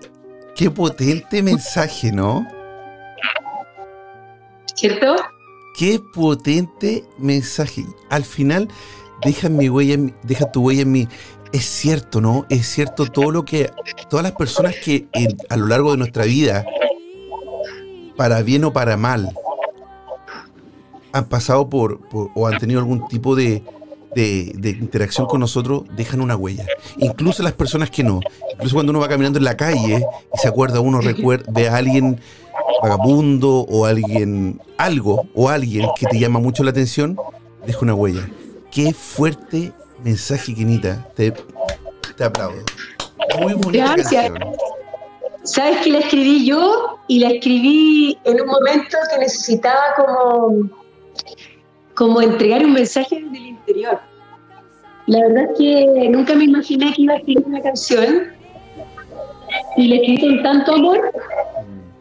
qué 0.57 0.69
potente 0.69 1.41
mensaje, 1.41 2.11
¿no? 2.11 2.45
¿Cierto? 4.75 5.15
Qué 5.77 6.01
potente 6.13 7.05
mensaje. 7.17 7.85
Al 8.09 8.25
final, 8.25 8.67
deja 9.23 9.47
mi 9.47 9.69
huella, 9.69 9.95
deja 10.23 10.51
tu 10.51 10.63
huella 10.63 10.81
en 10.81 10.91
mí. 10.91 11.07
Es 11.53 11.63
cierto, 11.63 12.19
¿no? 12.19 12.45
Es 12.49 12.67
cierto 12.67 13.05
todo 13.05 13.31
lo 13.31 13.45
que, 13.45 13.71
todas 14.09 14.23
las 14.23 14.33
personas 14.33 14.75
que 14.83 15.07
en- 15.13 15.37
a 15.49 15.55
lo 15.55 15.67
largo 15.67 15.91
de 15.91 15.97
nuestra 15.97 16.25
vida, 16.25 16.65
para 18.17 18.41
bien 18.41 18.65
o 18.65 18.73
para 18.73 18.97
mal, 18.97 19.33
han 21.13 21.25
pasado 21.29 21.69
por, 21.69 22.01
por- 22.09 22.31
o 22.35 22.47
han 22.47 22.57
tenido 22.59 22.81
algún 22.81 23.07
tipo 23.07 23.33
de, 23.33 23.63
de- 24.15 24.51
de 24.55 24.69
interacción 24.71 25.27
con 25.27 25.39
nosotros, 25.39 25.83
dejan 25.95 26.21
una 26.21 26.35
huella. 26.35 26.65
Incluso 26.97 27.43
las 27.43 27.53
personas 27.53 27.89
que 27.91 28.03
no. 28.03 28.19
Incluso 28.53 28.75
cuando 28.75 28.91
uno 28.91 28.99
va 28.99 29.07
caminando 29.07 29.37
en 29.39 29.45
la 29.45 29.55
calle 29.57 30.05
y 30.33 30.37
se 30.37 30.47
acuerda, 30.47 30.79
uno 30.79 30.99
ve 31.49 31.67
a 31.69 31.75
alguien 31.75 32.19
vagabundo 32.81 33.65
o 33.69 33.85
alguien, 33.85 34.59
algo 34.77 35.27
o 35.35 35.49
alguien 35.49 35.87
que 35.97 36.05
te 36.05 36.19
llama 36.19 36.39
mucho 36.39 36.63
la 36.63 36.71
atención, 36.71 37.17
deja 37.65 37.79
una 37.81 37.93
huella. 37.93 38.29
Qué 38.71 38.93
fuerte 38.93 39.71
mensaje, 40.03 40.53
Quinita. 40.53 41.07
Te, 41.15 41.33
te 42.15 42.23
aplaudo. 42.23 42.61
Muy 43.41 43.53
bonita 43.53 43.93
Gracias. 43.95 44.29
canción. 44.31 44.53
¿Sabes 45.43 45.77
que 45.83 45.89
la 45.91 45.99
escribí 45.99 46.45
yo? 46.45 46.97
Y 47.07 47.19
la 47.19 47.29
escribí 47.29 48.17
en 48.23 48.41
un 48.41 48.47
momento 48.47 48.97
que 49.11 49.19
necesitaba 49.19 49.81
como, 49.95 50.69
como 51.99 52.21
entregar 52.21 52.65
un 52.65 52.71
mensaje 52.71 53.15
desde 53.21 53.37
el 53.37 53.47
interior. 53.47 53.99
La 55.07 55.19
verdad 55.27 55.43
es 55.51 55.57
que 55.57 56.09
nunca 56.09 56.33
me 56.33 56.45
imaginé 56.45 56.93
que 56.93 57.01
iba 57.01 57.13
a 57.15 57.17
escribir 57.17 57.43
una 57.45 57.61
canción 57.61 58.09
y 59.75 59.87
la 59.89 59.95
escribí 59.97 60.19
con 60.21 60.43
tanto 60.43 60.75
amor 60.75 61.11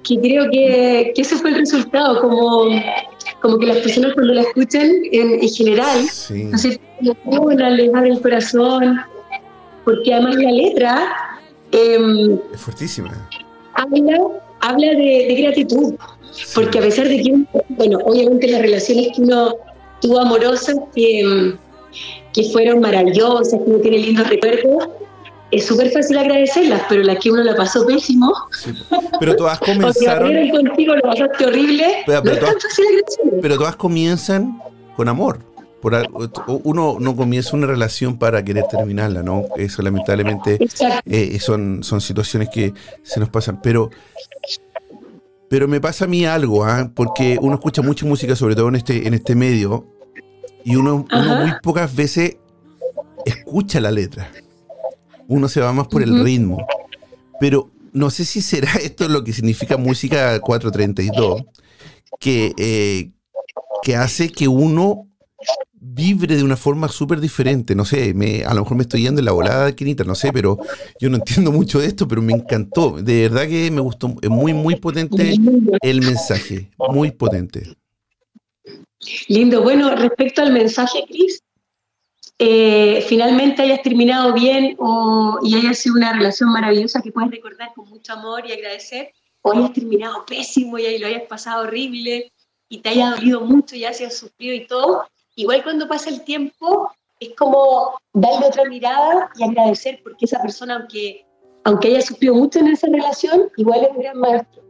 que 0.05 0.21
creo 0.21 0.45
que, 0.53 1.13
que 1.17 1.21
ese 1.23 1.35
fue 1.37 1.51
el 1.51 1.57
resultado, 1.57 2.21
como, 2.21 2.67
como 3.43 3.59
que 3.59 3.67
las 3.67 3.79
personas 3.79 4.13
cuando 4.15 4.35
la 4.35 4.43
escuchan 4.43 4.89
en, 5.11 5.43
en 5.43 5.49
general, 5.49 5.99
Sí. 6.09 6.45
no 6.45 6.57
sé, 6.59 6.81
emocionan, 7.01 7.77
les 7.77 7.93
abre 7.93 8.11
el 8.11 8.21
corazón, 8.23 9.01
porque 9.85 10.15
además 10.15 10.37
la 10.37 10.53
letra... 10.53 11.17
em, 11.73 12.39
Es 12.55 12.61
fuertísima. 12.61 13.11
habla, 13.75 14.19
habla 14.61 14.87
de, 14.93 15.27
de 15.29 15.35
gratitud, 15.43 15.95
porque 16.55 16.79
a 16.79 16.83
pesar 16.83 17.09
de 17.09 17.21
que, 17.23 17.35
bueno, 17.71 17.99
obviamente 18.05 18.47
las 18.49 18.63
relaciones 18.63 19.09
que 19.17 19.23
uno 19.23 19.55
tuvo 20.01 20.21
amorosas, 20.21 20.77
que, 20.95 21.25
mm, 21.25 21.59
que 22.33 22.45
fueron 22.51 22.81
maravillosas, 22.81 23.59
que 23.65 23.71
uno 23.71 23.79
tiene 23.79 23.99
lindos 23.99 24.29
recuerdos, 24.29 24.89
es 25.51 25.65
súper 25.67 25.91
fácil 25.91 26.19
agradecerlas, 26.19 26.83
pero 26.91 27.03
las 27.03 27.19
que 27.19 27.31
uno 27.31 27.43
la 27.43 27.55
pasó 27.57 27.87
pésimo, 27.87 28.33
Sí. 28.53 28.73
Pero 29.19 29.35
todas 29.35 29.59
o 29.63 29.65
que 29.65 29.73
comenzaron, 29.75 30.33
contigo, 30.51 30.95
lo 30.95 31.01
pasaste 31.03 31.47
horrible, 31.47 31.87
Pero- 32.07 32.19
no 32.19 32.23
pero 32.25 32.35
es 32.35 32.41
tan 32.41 32.51
todas- 32.51 32.63
fácil 32.65 32.85
agradecerlas. 32.87 33.35
pero 33.43 33.57
todas 33.57 33.77
comienzan 33.77 34.61
con 34.97 35.09
amor. 35.09 35.39
Por 35.81 35.95
uno 36.65 36.97
no 36.99 37.15
comienza 37.15 37.57
una 37.57 37.69
relación 37.69 38.19
para 38.19 38.45
querer 38.45 38.65
terminarla, 38.69 39.23
¿no? 39.23 39.45
Eso 39.57 39.81
lamentablemente 39.81 40.59
eh, 41.07 41.39
son, 41.39 41.85
son 41.85 42.01
situaciones 42.01 42.49
que 42.53 42.75
se 43.05 43.21
nos 43.21 43.29
pasan. 43.29 43.63
Pero 43.63 43.89
Pero 45.49 45.67
me 45.67 45.81
pasa 45.81 46.05
a 46.05 46.09
mí 46.09 46.25
algo, 46.25 46.65
¿ah? 46.65 46.91
porque 46.95 47.39
uno 47.41 47.55
escucha 47.55 47.83
mucha 47.83 48.05
música, 48.05 48.37
sobre 48.37 48.55
todo 48.55 48.69
en 48.69 48.77
este, 48.77 49.07
en 49.07 49.15
este 49.15 49.35
medio, 49.35 49.87
y 50.65 50.77
uno, 50.77 51.07
uno 51.11 51.37
muy 51.37 51.53
pocas 51.63 51.95
veces 51.95 52.37
escucha 53.25 53.81
la 53.81 53.91
letra. 53.91 54.31
Uno 55.27 55.49
se 55.49 55.61
va 55.61 55.73
más 55.73 55.89
por 55.89 56.03
el 56.03 56.23
ritmo. 56.23 56.67
Pero 57.41 57.71
no 57.93 58.11
sé 58.11 58.25
si 58.25 58.43
será 58.43 58.73
esto 58.83 59.09
lo 59.09 59.25
que 59.25 59.33
significa 59.33 59.77
música 59.77 60.39
432, 60.41 61.45
que, 62.21 62.53
eh, 62.57 63.11
que 63.83 63.97
hace 63.97 64.31
que 64.31 64.49
uno 64.49 65.08
vibre 65.73 66.37
de 66.37 66.43
una 66.43 66.57
forma 66.57 66.89
súper 66.89 67.21
diferente. 67.21 67.75
No 67.75 67.85
sé, 67.85 68.15
me, 68.15 68.45
a 68.45 68.55
lo 68.55 68.63
mejor 68.63 68.77
me 68.77 68.83
estoy 68.83 69.03
yendo 69.03 69.21
en 69.21 69.25
la 69.25 69.33
volada 69.33 69.67
de 69.67 69.75
Quinita, 69.75 70.05
no 70.05 70.15
sé, 70.15 70.33
pero 70.33 70.59
yo 71.01 71.09
no 71.11 71.17
entiendo 71.17 71.53
mucho 71.53 71.81
de 71.81 71.87
esto, 71.87 72.07
pero 72.09 72.23
me 72.23 72.33
encantó. 72.33 72.93
De 73.03 73.29
verdad 73.29 73.49
que 73.49 73.71
me 73.71 73.81
gustó, 73.81 74.15
es 74.21 74.31
muy, 74.31 74.53
muy 74.55 74.77
potente 74.77 75.35
el 75.83 76.01
mensaje, 76.01 76.71
muy 76.91 77.11
potente. 77.11 77.77
Lindo. 79.29 79.63
Bueno, 79.63 79.95
respecto 79.95 80.43
al 80.43 80.53
mensaje, 80.53 81.05
Cris, 81.09 81.43
eh, 82.39 83.05
finalmente 83.09 83.63
hayas 83.63 83.83
terminado 83.83 84.33
bien 84.33 84.77
o, 84.79 85.39
y 85.43 85.57
haya 85.57 85.75
sido 85.75 85.97
una 85.97 86.13
relación 86.13 86.51
maravillosa 86.51 87.01
que 87.01 87.13
puedes 87.13 87.31
recordar 87.31 87.73
con 87.75 87.89
mucho 87.89 88.13
amor 88.13 88.47
y 88.47 88.53
agradecer, 88.53 89.13
o 89.43 89.53
hayas 89.53 89.73
terminado 89.73 90.25
pésimo 90.27 90.79
y 90.79 90.87
ahí 90.87 90.99
lo 90.99 91.07
hayas 91.07 91.25
pasado 91.29 91.65
horrible 91.65 92.33
y 92.69 92.79
te 92.79 92.91
haya 92.91 93.11
dolido 93.11 93.41
mucho 93.41 93.75
y 93.77 93.85
hayas 93.85 94.17
sufrido 94.17 94.55
y 94.55 94.67
todo, 94.67 95.05
igual 95.39 95.63
cuando 95.63 95.87
pasa 95.87 96.11
el 96.11 96.23
tiempo 96.23 96.91
es 97.21 97.31
como 97.37 97.95
darle 98.13 98.47
otra 98.47 98.65
mirada 98.65 99.31
y 99.37 99.45
agradecer 99.45 100.01
porque 100.03 100.25
esa 100.25 100.43
persona, 100.43 100.77
aunque, 100.77 101.25
aunque 101.65 101.89
haya 101.89 102.03
sufrido 102.03 102.35
mucho 102.35 102.59
en 102.59 102.69
esa 102.69 102.89
relación, 102.89 103.51
igual 103.57 103.85
es 103.85 103.91
un 103.91 103.99
gran 104.03 104.19
maestro. 104.19 104.63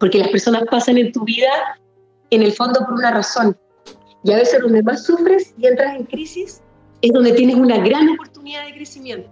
Porque 0.00 0.18
las 0.18 0.28
personas 0.28 0.64
pasan 0.70 0.96
en 0.96 1.12
tu 1.12 1.24
vida 1.24 1.78
en 2.30 2.42
el 2.42 2.52
fondo 2.52 2.80
por 2.80 2.94
una 2.94 3.10
razón. 3.10 3.56
Y 4.24 4.32
a 4.32 4.36
veces 4.36 4.60
donde 4.60 4.82
más 4.82 5.04
sufres 5.04 5.54
y 5.58 5.66
entras 5.66 5.94
en 5.94 6.04
crisis 6.04 6.62
es 7.02 7.12
donde 7.12 7.32
tienes 7.32 7.56
una 7.56 7.76
gran 7.78 8.08
oportunidad 8.10 8.64
de 8.64 8.74
crecimiento. 8.74 9.30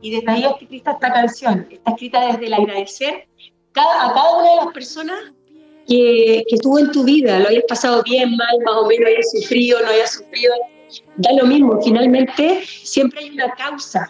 Y 0.00 0.16
desde 0.16 0.30
ahí 0.30 0.44
está 0.44 0.56
escrita 0.60 0.90
esta 0.92 1.12
canción. 1.12 1.68
Está 1.70 1.90
escrita 1.92 2.26
desde 2.26 2.46
el 2.46 2.54
agradecer 2.54 3.28
a 3.74 4.12
cada 4.14 4.38
una 4.38 4.50
de 4.50 4.56
las 4.56 4.74
personas 4.74 5.32
que, 5.90 6.44
que 6.48 6.56
en 6.78 6.92
tu 6.92 7.02
vida, 7.02 7.40
lo 7.40 7.48
hayas 7.48 7.64
pasado 7.68 8.02
bien, 8.04 8.30
mal, 8.36 8.56
más 8.64 8.74
o 8.76 8.86
menos, 8.86 9.08
hayas 9.08 9.30
sufrido, 9.32 9.80
no 9.80 9.88
hayas 9.88 10.12
sufrido, 10.12 10.54
da 11.16 11.32
lo 11.32 11.46
mismo. 11.46 11.82
Finalmente, 11.82 12.62
siempre 12.64 13.18
hay 13.20 13.30
una 13.30 13.52
causa. 13.54 14.08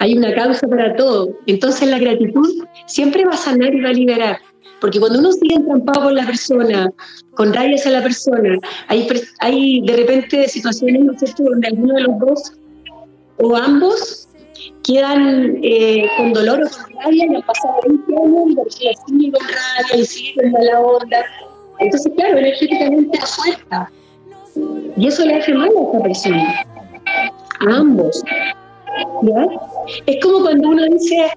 Hay 0.00 0.18
una 0.18 0.34
causa 0.34 0.68
para 0.68 0.94
todo. 0.96 1.30
Entonces, 1.46 1.88
la 1.88 1.98
gratitud 1.98 2.66
siempre 2.86 3.24
va 3.24 3.32
a 3.32 3.38
sanar 3.38 3.74
y 3.74 3.80
va 3.80 3.88
a 3.88 3.94
liberar. 3.94 4.38
Porque 4.82 5.00
cuando 5.00 5.20
uno 5.20 5.32
sigue 5.32 5.54
entrampado 5.54 6.02
con 6.02 6.14
la 6.14 6.26
persona, 6.26 6.92
con 7.36 7.54
rayas 7.54 7.86
a 7.86 7.90
la 7.90 8.02
persona, 8.02 8.58
hay, 8.88 9.08
hay 9.38 9.80
de 9.86 9.96
repente 9.96 10.46
situaciones, 10.48 11.04
¿no 11.04 11.12
donde 11.38 11.68
alguno 11.68 11.94
de 11.94 12.00
los 12.02 12.18
dos 12.18 12.52
o 13.38 13.56
ambos 13.56 14.21
quedan 14.84 15.58
eh, 15.62 16.06
con 16.16 16.32
dolor 16.32 16.60
o 16.62 16.68
con 16.68 16.96
rabia 17.02 17.26
y 17.26 17.34
han 17.34 17.42
pasado 17.42 17.74
20 17.86 18.16
años 18.16 18.44
y 18.48 18.54
la 18.54 18.62
persona 18.62 18.90
sigue 19.06 19.32
con 19.32 19.48
rabia 19.48 19.96
y 19.96 20.04
sigue 20.04 20.34
con 20.34 20.52
mala 20.52 20.80
onda. 20.80 21.24
Entonces, 21.78 22.12
claro, 22.16 22.38
energéticamente 22.38 23.18
suelta. 23.26 23.90
Y 24.96 25.06
eso 25.06 25.24
le 25.24 25.36
hace 25.36 25.54
mal 25.54 25.68
a 25.68 25.86
esta 25.86 26.02
persona, 26.02 26.64
a 27.60 27.76
ambos. 27.76 28.22
¿ya? 29.22 29.46
Es 30.06 30.22
como 30.22 30.40
cuando 30.42 30.68
uno 30.68 30.84
dice, 30.84 31.32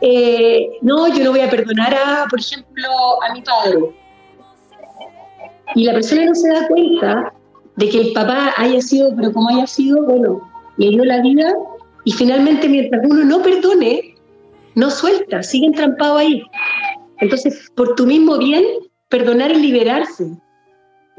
eh, 0.00 0.70
no, 0.82 1.08
yo 1.08 1.24
no 1.24 1.30
voy 1.30 1.40
a 1.40 1.50
perdonar 1.50 1.94
a, 1.94 2.26
por 2.28 2.40
ejemplo, 2.40 2.88
a 3.22 3.32
mi 3.32 3.42
padre. 3.42 3.78
Y 5.74 5.84
la 5.84 5.92
persona 5.92 6.24
no 6.24 6.34
se 6.34 6.48
da 6.48 6.66
cuenta 6.66 7.32
de 7.76 7.88
que 7.88 8.00
el 8.00 8.12
papá 8.12 8.52
haya 8.56 8.80
sido, 8.80 9.14
pero 9.14 9.32
como 9.32 9.48
haya 9.50 9.66
sido, 9.66 10.02
bueno, 10.04 10.40
le 10.76 10.88
dio 10.88 11.04
la 11.04 11.20
vida 11.20 11.54
y 12.08 12.12
finalmente 12.12 12.70
mientras 12.70 13.02
uno 13.04 13.22
no 13.22 13.42
perdone, 13.42 14.14
no 14.76 14.90
suelta, 14.90 15.42
sigue 15.42 15.66
entrampado 15.66 16.16
ahí. 16.16 16.42
Entonces, 17.18 17.70
por 17.76 17.96
tu 17.96 18.06
mismo 18.06 18.38
bien, 18.38 18.64
perdonar 19.10 19.50
es 19.50 19.58
liberarse, 19.58 20.24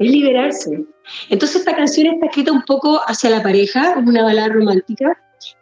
es 0.00 0.10
liberarse. 0.10 0.84
Entonces 1.28 1.58
esta 1.58 1.76
canción 1.76 2.08
está 2.08 2.26
escrita 2.26 2.50
un 2.50 2.62
poco 2.62 3.00
hacia 3.06 3.30
la 3.30 3.40
pareja, 3.40 4.00
es 4.00 4.04
una 4.04 4.24
balada 4.24 4.48
romántica, 4.48 5.16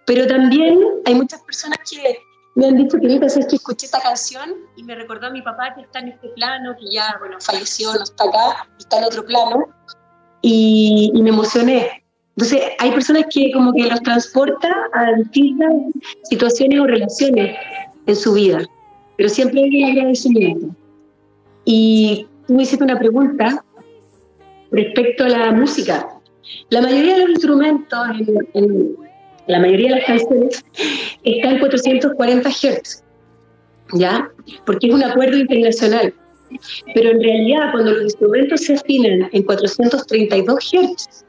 pero 0.06 0.26
también 0.26 0.80
hay 1.04 1.14
muchas 1.14 1.42
personas 1.42 1.78
que 1.90 2.20
me 2.54 2.68
han 2.68 2.76
dicho 2.78 2.96
que 2.98 3.06
es 3.06 3.46
que 3.48 3.56
escuché 3.56 3.84
esta 3.84 4.00
canción 4.00 4.54
y 4.76 4.82
me 4.82 4.94
recordó 4.94 5.26
a 5.26 5.30
mi 5.30 5.42
papá 5.42 5.74
que 5.74 5.82
está 5.82 5.98
en 5.98 6.08
este 6.08 6.28
plano, 6.30 6.74
que 6.80 6.90
ya, 6.90 7.16
bueno, 7.18 7.36
falleció, 7.38 7.92
no 7.92 8.02
está 8.02 8.24
acá, 8.24 8.66
está 8.78 8.96
en 8.96 9.04
otro 9.04 9.26
plano, 9.26 9.66
y, 10.40 11.12
me 11.22 11.28
emocioné. 11.28 12.02
Entonces, 12.38 12.62
hay 12.78 12.92
personas 12.92 13.24
que 13.34 13.50
como 13.50 13.72
que 13.72 13.88
los 13.88 14.00
transporta 14.00 14.72
a 14.92 15.12
distintas 15.16 15.72
situaciones 16.22 16.78
o 16.78 16.86
relaciones 16.86 17.56
en 18.06 18.14
su 18.14 18.34
vida, 18.34 18.64
pero 19.16 19.28
siempre 19.28 19.64
hay 19.64 19.82
un 19.82 19.90
agradecimiento. 19.90 20.66
Y 21.64 22.28
tú 22.46 22.54
me 22.54 22.62
hiciste 22.62 22.84
una 22.84 22.96
pregunta 22.96 23.64
respecto 24.70 25.24
a 25.24 25.30
la 25.30 25.50
música. 25.50 26.08
La 26.70 26.80
mayoría 26.80 27.14
de 27.14 27.22
los 27.22 27.30
instrumentos 27.30 27.98
en, 28.20 28.48
en 28.54 28.96
la 29.48 29.58
mayoría 29.58 29.88
de 29.88 29.96
las 29.96 30.04
canciones 30.04 30.64
está 31.24 31.50
en 31.50 31.58
440 31.58 32.50
Hz, 32.50 33.02
¿ya? 33.94 34.30
Porque 34.64 34.86
es 34.86 34.94
un 34.94 35.02
acuerdo 35.02 35.38
internacional. 35.38 36.14
Pero 36.94 37.10
en 37.10 37.20
realidad, 37.20 37.72
cuando 37.72 37.90
los 37.94 38.02
instrumentos 38.04 38.60
se 38.60 38.74
afinan 38.74 39.28
en 39.32 39.42
432 39.42 40.70
Hz, 40.72 41.24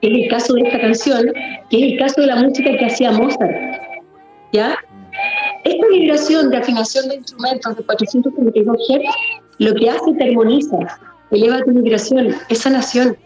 que 0.00 0.08
es 0.08 0.24
el 0.24 0.28
caso 0.28 0.54
de 0.54 0.62
esta 0.62 0.80
canción, 0.80 1.32
que 1.70 1.76
es 1.76 1.92
el 1.92 1.98
caso 1.98 2.20
de 2.20 2.26
la 2.26 2.36
música 2.36 2.70
que 2.76 2.86
hacía 2.86 3.12
Mozart, 3.12 3.52
¿ya? 4.52 4.76
Esta 5.64 5.86
vibración 5.88 6.50
de 6.50 6.56
afinación 6.56 7.08
de 7.08 7.16
instrumentos 7.16 7.76
de 7.76 7.84
432 7.84 8.76
Hz, 8.88 9.00
lo 9.58 9.74
que 9.74 9.90
hace 9.90 10.10
es 10.10 10.16
que 10.18 10.24
armoniza, 10.24 10.76
eleva 11.30 11.62
tu 11.62 11.70
vibración, 11.70 12.34
es 12.48 12.58
sanación. 12.58 13.16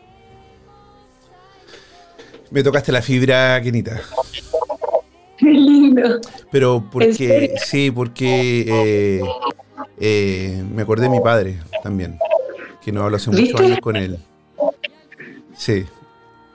Me 2.51 2.63
tocaste 2.63 2.93
la 2.93 3.03
fibra, 3.03 3.61
Kenita. 3.63 4.01
Qué 5.39 5.47
lindo. 5.47 6.21
Pero 6.51 6.85
porque, 6.91 7.55
sí, 7.65 7.91
porque 7.91 8.65
eh, 8.67 9.21
eh, 9.99 10.63
me 10.75 10.83
acordé 10.83 11.05
de 11.05 11.11
mi 11.11 11.21
padre 11.21 11.59
también, 11.83 12.19
que 12.83 12.93
no 12.93 13.03
hablo 13.03 13.17
hace 13.17 13.31
muchos 13.31 13.61
años 13.61 13.79
con 13.81 13.97
él. 13.97 14.19
Sí, 15.55 15.85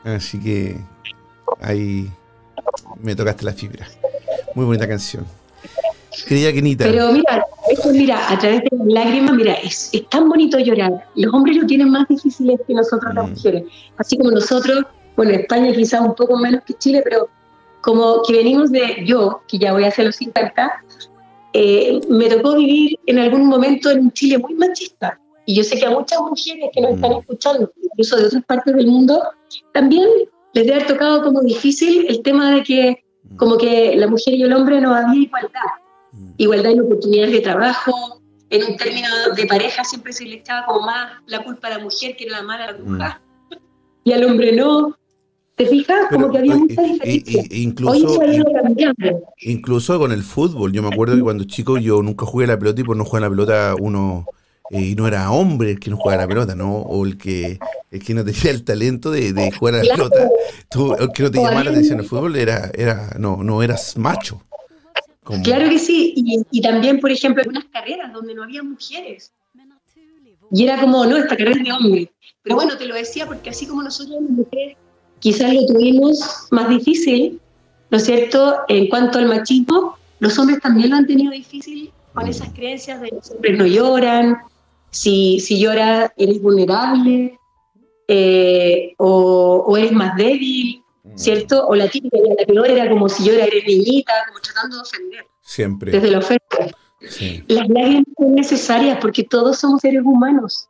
así 0.03 0.39
que 0.39 0.77
ahí 1.61 2.09
me 3.01 3.15
tocaste 3.15 3.45
la 3.45 3.53
fibra. 3.53 3.87
Muy 4.55 4.65
bonita 4.65 4.87
canción. 4.87 5.25
Querida 6.27 6.51
Kenita. 6.51 6.83
Pero 6.85 7.11
mira, 7.11 7.45
esto 7.69 7.89
mira, 7.89 8.31
a 8.31 8.37
través 8.37 8.61
de 8.63 8.77
las 8.77 8.87
lágrimas, 8.87 9.35
mira, 9.35 9.53
es, 9.53 9.89
es 9.93 10.07
tan 10.09 10.27
bonito 10.27 10.59
llorar. 10.59 11.07
Los 11.15 11.33
hombres 11.33 11.57
lo 11.57 11.65
tienen 11.65 11.89
más 11.89 12.07
difícil 12.07 12.59
que 12.67 12.73
nosotros 12.73 13.13
las 13.13 13.27
mm. 13.27 13.29
mujeres. 13.31 13.63
Así 13.97 14.17
como 14.17 14.31
nosotros 14.31 14.85
bueno, 15.15 15.31
España 15.31 15.71
quizás 15.73 16.01
un 16.01 16.15
poco 16.15 16.37
menos 16.37 16.63
que 16.63 16.73
Chile, 16.73 17.01
pero 17.03 17.29
como 17.81 18.21
que 18.23 18.33
venimos 18.33 18.71
de 18.71 19.03
yo, 19.05 19.41
que 19.47 19.57
ya 19.57 19.73
voy 19.73 19.83
hacia 19.83 20.05
los 20.05 20.15
50, 20.15 20.83
eh, 21.53 21.99
me 22.09 22.29
tocó 22.29 22.55
vivir 22.55 22.99
en 23.05 23.19
algún 23.19 23.45
momento 23.45 23.89
en 23.91 23.99
un 23.99 24.11
Chile 24.11 24.37
muy 24.37 24.53
machista. 24.55 25.19
Y 25.51 25.55
yo 25.55 25.65
sé 25.65 25.77
que 25.77 25.85
a 25.85 25.89
muchas 25.89 26.17
mujeres 26.21 26.69
que 26.73 26.79
nos 26.79 26.91
están 26.91 27.11
mm. 27.11 27.19
escuchando, 27.19 27.73
incluso 27.83 28.15
de 28.15 28.25
otras 28.27 28.45
partes 28.45 28.73
del 28.73 28.87
mundo, 28.87 29.21
también 29.73 30.07
les 30.53 30.65
debe 30.65 30.75
haber 30.75 30.87
tocado 30.87 31.23
como 31.23 31.41
difícil 31.41 32.05
el 32.07 32.21
tema 32.21 32.55
de 32.55 32.63
que 32.63 33.03
mm. 33.23 33.35
como 33.35 33.57
que 33.57 33.93
la 33.97 34.07
mujer 34.07 34.35
y 34.35 34.43
el 34.43 34.53
hombre 34.53 34.79
no 34.79 34.95
había 34.95 35.23
igualdad. 35.23 35.71
Mm. 36.13 36.31
Igualdad 36.37 36.71
en 36.71 36.81
oportunidades 36.83 37.33
de 37.33 37.41
trabajo, 37.41 38.21
en 38.49 38.63
un 38.63 38.77
término 38.77 39.09
de 39.35 39.45
pareja 39.45 39.83
siempre 39.83 40.13
se 40.13 40.23
le 40.23 40.35
echaba 40.35 40.65
como 40.65 40.85
más 40.85 41.21
la 41.25 41.43
culpa 41.43 41.67
a 41.67 41.71
la 41.71 41.79
mujer 41.79 42.15
que 42.15 42.23
era 42.23 42.37
la 42.37 42.43
mala 42.43 42.67
la 42.67 42.77
bruja. 42.77 43.21
Y 44.05 44.13
al 44.13 44.23
hombre 44.23 44.53
no. 44.53 44.95
¿Te 45.55 45.65
fijas? 45.65 46.07
Como 46.09 46.31
que 46.31 46.37
había 46.37 46.55
mucha 46.55 46.81
diferencia. 46.81 47.43
incluso, 47.51 48.23
incluso 49.41 49.99
con 49.99 50.13
el 50.13 50.23
fútbol. 50.23 50.71
Yo 50.71 50.81
me 50.81 50.87
acuerdo 50.87 51.15
que 51.17 51.21
cuando 51.21 51.43
chico 51.43 51.77
yo 51.77 52.01
nunca 52.01 52.25
jugué 52.25 52.45
a 52.45 52.47
la 52.47 52.57
pelota 52.57 52.79
y 52.79 52.83
por 52.85 52.95
no 52.95 53.03
jugar 53.03 53.23
a 53.23 53.25
la 53.25 53.29
pelota 53.29 53.75
uno 53.77 54.25
eh, 54.71 54.81
y 54.81 54.95
no 54.95 55.07
era 55.07 55.31
hombre 55.31 55.71
el 55.71 55.79
que 55.79 55.89
no 55.89 55.97
jugaba 55.97 56.23
la 56.23 56.27
pelota, 56.27 56.55
¿no? 56.55 56.73
O 56.73 57.05
el 57.05 57.17
que, 57.17 57.60
el 57.91 58.03
que 58.03 58.13
no 58.13 58.23
tenía 58.23 58.51
el 58.51 58.63
talento 58.63 59.12
de, 59.12 59.51
jugar 59.51 59.75
a 59.75 59.84
la 59.84 59.93
pelota. 59.95 60.29
Tú, 60.69 60.93
el 60.95 61.10
que 61.12 61.23
no 61.23 61.31
te 61.31 61.38
llamaba 61.38 61.63
la 61.65 61.71
atención 61.71 61.99
el 61.99 62.05
fútbol 62.05 62.36
era, 62.36 62.71
era 62.73 63.15
no, 63.19 63.43
no 63.43 63.62
eras 63.62 63.97
macho. 63.97 64.41
Claro 65.43 65.69
que 65.69 65.79
sí. 65.79 66.13
Y, 66.15 66.41
y 66.51 66.62
también, 66.62 66.99
por 66.99 67.12
ejemplo, 67.12 67.41
algunas 67.41 67.65
carreras 67.65 68.12
donde 68.12 68.34
no 68.34 68.43
había 68.43 68.63
mujeres. 68.63 69.31
Y 70.51 70.63
era 70.65 70.79
como, 70.79 71.05
no, 71.05 71.17
esta 71.17 71.38
carrera 71.38 71.57
es 71.57 71.63
de 71.63 71.71
hombre. 71.71 72.12
Pero 72.43 72.55
bueno, 72.55 72.77
te 72.77 72.86
lo 72.86 72.95
decía 72.95 73.25
porque 73.25 73.49
así 73.49 73.65
como 73.65 73.84
nosotros 73.84 74.21
las 74.21 74.29
mujeres 74.29 74.77
quizás 75.19 75.53
lo 75.53 75.65
tuvimos 75.65 76.47
más 76.51 76.67
difícil, 76.69 77.39
¿no 77.89 77.97
es 77.97 78.05
cierto? 78.05 78.62
En 78.67 78.88
cuanto 78.88 79.19
al 79.19 79.27
machismo, 79.27 79.97
los 80.19 80.38
hombres 80.39 80.60
también 80.60 80.89
lo 80.89 80.97
han 80.97 81.07
tenido 81.07 81.31
difícil 81.31 81.91
con 82.13 82.27
esas 82.27 82.49
creencias 82.49 82.99
de 82.99 83.10
que 83.10 83.15
los 83.15 83.31
hombres 83.31 83.57
no 83.57 83.65
lloran, 83.65 84.38
si, 84.91 85.39
si 85.39 85.60
lloras 85.60 86.12
eres 86.17 86.41
vulnerable, 86.41 87.38
eh, 88.08 88.93
o, 88.97 89.63
o 89.67 89.77
eres 89.77 89.91
más 89.91 90.15
débil, 90.17 90.84
¿cierto? 91.15 91.65
O 91.67 91.75
la 91.75 91.88
típica, 91.88 92.17
la 92.38 92.45
peor 92.45 92.69
era 92.69 92.89
como 92.89 93.08
si 93.10 93.23
llora 93.23 93.45
eres 93.45 93.65
niñita, 93.65 94.13
como 94.27 94.39
tratando 94.39 94.75
de 94.77 94.82
ofender, 94.82 95.25
Siempre. 95.41 95.91
desde 95.91 96.12
la 96.12 96.19
ofensa. 96.19 96.75
Sí. 97.10 97.43
Las 97.47 97.67
lágrimas 97.69 98.04
son 98.17 98.36
necesarias 98.36 98.97
porque 99.01 99.23
todos 99.23 99.58
somos 99.60 99.82
seres 99.82 100.01
humanos. 100.04 100.67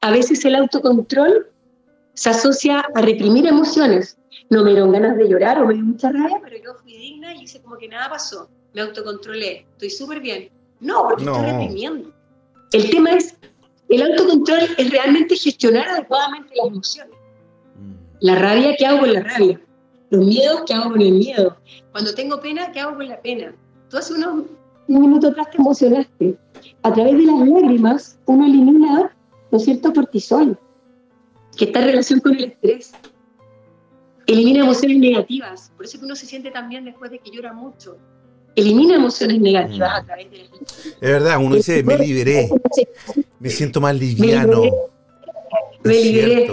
A 0.00 0.10
veces 0.10 0.44
el 0.44 0.56
autocontrol 0.56 1.46
se 2.14 2.28
asocia 2.30 2.80
a 2.94 3.00
reprimir 3.00 3.46
emociones. 3.46 4.18
No 4.50 4.64
me 4.64 4.70
dieron 4.70 4.92
ganas 4.92 5.16
de 5.16 5.28
llorar 5.28 5.62
o 5.62 5.66
me 5.66 5.74
dio 5.74 5.84
mucha 5.84 6.10
rabia, 6.12 6.38
pero 6.42 6.56
yo 6.62 6.74
fui 6.82 6.96
digna 6.98 7.34
y 7.34 7.44
hice 7.44 7.62
como 7.62 7.78
que 7.78 7.88
nada 7.88 8.10
pasó. 8.10 8.50
Me 8.74 8.82
autocontrolé, 8.82 9.66
estoy 9.72 9.90
súper 9.90 10.20
bien. 10.20 10.50
No, 10.80 11.04
porque 11.08 11.24
No. 11.24 11.36
estoy 11.36 11.50
reprimiendo. 11.52 12.12
El 12.72 12.90
tema 12.90 13.12
es, 13.12 13.36
el 13.90 14.02
autocontrol 14.02 14.60
es 14.78 14.90
realmente 14.90 15.36
gestionar 15.36 15.88
adecuadamente 15.88 16.54
las 16.56 16.66
emociones. 16.68 17.14
Mm. 17.76 17.94
La 18.20 18.34
rabia, 18.36 18.74
¿qué 18.78 18.86
hago 18.86 19.00
con 19.00 19.12
la 19.12 19.22
rabia? 19.22 19.60
Los 20.10 20.26
miedos, 20.26 20.62
¿qué 20.66 20.74
hago 20.74 20.90
con 20.90 21.00
el 21.00 21.12
miedo? 21.12 21.56
Cuando 21.92 22.14
tengo 22.14 22.40
pena, 22.40 22.72
¿qué 22.72 22.80
hago 22.80 22.96
con 22.96 23.08
la 23.08 23.20
pena? 23.20 23.54
Tú 23.88 23.96
hace 23.96 24.14
unos 24.14 24.44
un 24.90 25.02
minuto 25.02 25.28
atrás 25.28 25.50
te 25.50 25.58
emocionaste. 25.58 26.36
A 26.82 26.92
través 26.92 27.16
de 27.16 27.22
las 27.22 27.48
lágrimas, 27.48 28.18
uno 28.26 28.44
elimina, 28.44 29.16
¿no 29.50 29.58
es 29.58 29.64
cierto?, 29.64 29.92
cortisol, 29.92 30.58
que 31.56 31.66
está 31.66 31.80
en 31.80 31.86
relación 31.86 32.20
con 32.20 32.34
el 32.34 32.44
estrés. 32.44 32.92
Elimina 34.26 34.64
emociones 34.64 34.98
negativas. 34.98 35.72
Por 35.76 35.86
eso 35.86 35.98
que 35.98 36.04
uno 36.04 36.16
se 36.16 36.26
siente 36.26 36.50
tan 36.50 36.68
bien 36.68 36.84
después 36.84 37.10
de 37.10 37.20
que 37.20 37.30
llora 37.30 37.52
mucho. 37.52 37.96
Elimina 38.56 38.96
emociones 38.96 39.40
negativas 39.40 40.02
a 40.02 40.04
través 40.04 40.30
de 40.30 40.38
las 40.38 40.50
lágrimas. 40.50 40.86
Es 40.86 41.00
verdad, 41.00 41.38
uno 41.38 41.54
dice, 41.54 41.82
me 41.84 41.98
liberé, 41.98 42.50
me 43.40 43.50
siento 43.50 43.80
más 43.80 43.96
liviano. 43.98 44.62
Me 45.82 45.94
liberé. 45.94 46.48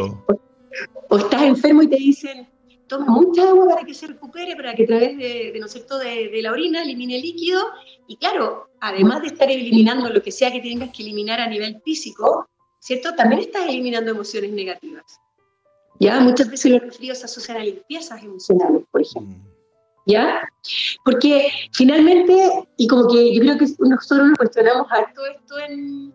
o 1.09 1.17
estás 1.17 1.41
enfermo 1.43 1.83
y 1.83 1.87
te 1.87 1.97
dicen, 1.97 2.47
toma 2.87 3.05
mucha 3.07 3.49
agua 3.49 3.67
para 3.75 3.85
que 3.85 3.93
se 3.93 4.07
recupere, 4.07 4.55
para 4.55 4.73
que 4.73 4.83
a 4.83 4.87
través 4.87 5.17
de, 5.17 5.51
de, 5.53 5.59
¿no 5.59 5.67
cierto?, 5.67 5.99
de, 5.99 6.29
de 6.29 6.41
la 6.41 6.51
orina 6.51 6.81
elimine 6.81 7.17
el 7.17 7.21
líquido. 7.21 7.61
Y 8.07 8.17
claro, 8.17 8.69
además 8.79 9.21
de 9.21 9.27
estar 9.27 9.51
eliminando 9.51 10.09
lo 10.09 10.23
que 10.23 10.31
sea 10.31 10.51
que 10.51 10.61
tengas 10.61 10.89
que 10.95 11.03
eliminar 11.03 11.39
a 11.39 11.47
nivel 11.47 11.81
físico, 11.83 12.47
¿cierto? 12.79 13.13
También 13.15 13.41
estás 13.41 13.67
eliminando 13.67 14.11
emociones 14.11 14.51
negativas. 14.51 15.19
Ya, 15.99 16.19
muchas 16.19 16.49
veces 16.49 16.71
los 16.71 16.81
resfríos 16.81 17.17
se 17.17 17.25
asocian 17.25 17.57
a 17.57 17.63
limpiezas 17.63 18.23
emocionales, 18.23 18.83
por 18.91 19.01
ejemplo. 19.01 19.35
Mm. 19.35 19.57
¿Ya? 20.05 20.41
Porque 21.03 21.49
finalmente, 21.73 22.33
y 22.77 22.87
como 22.87 23.09
que 23.09 23.33
yo 23.33 23.41
creo 23.41 23.57
que 23.57 23.65
nosotros 23.79 24.29
nos 24.29 24.37
cuestionamos 24.37 24.87
harto 24.89 25.25
esto 25.25 25.59
en, 25.59 26.13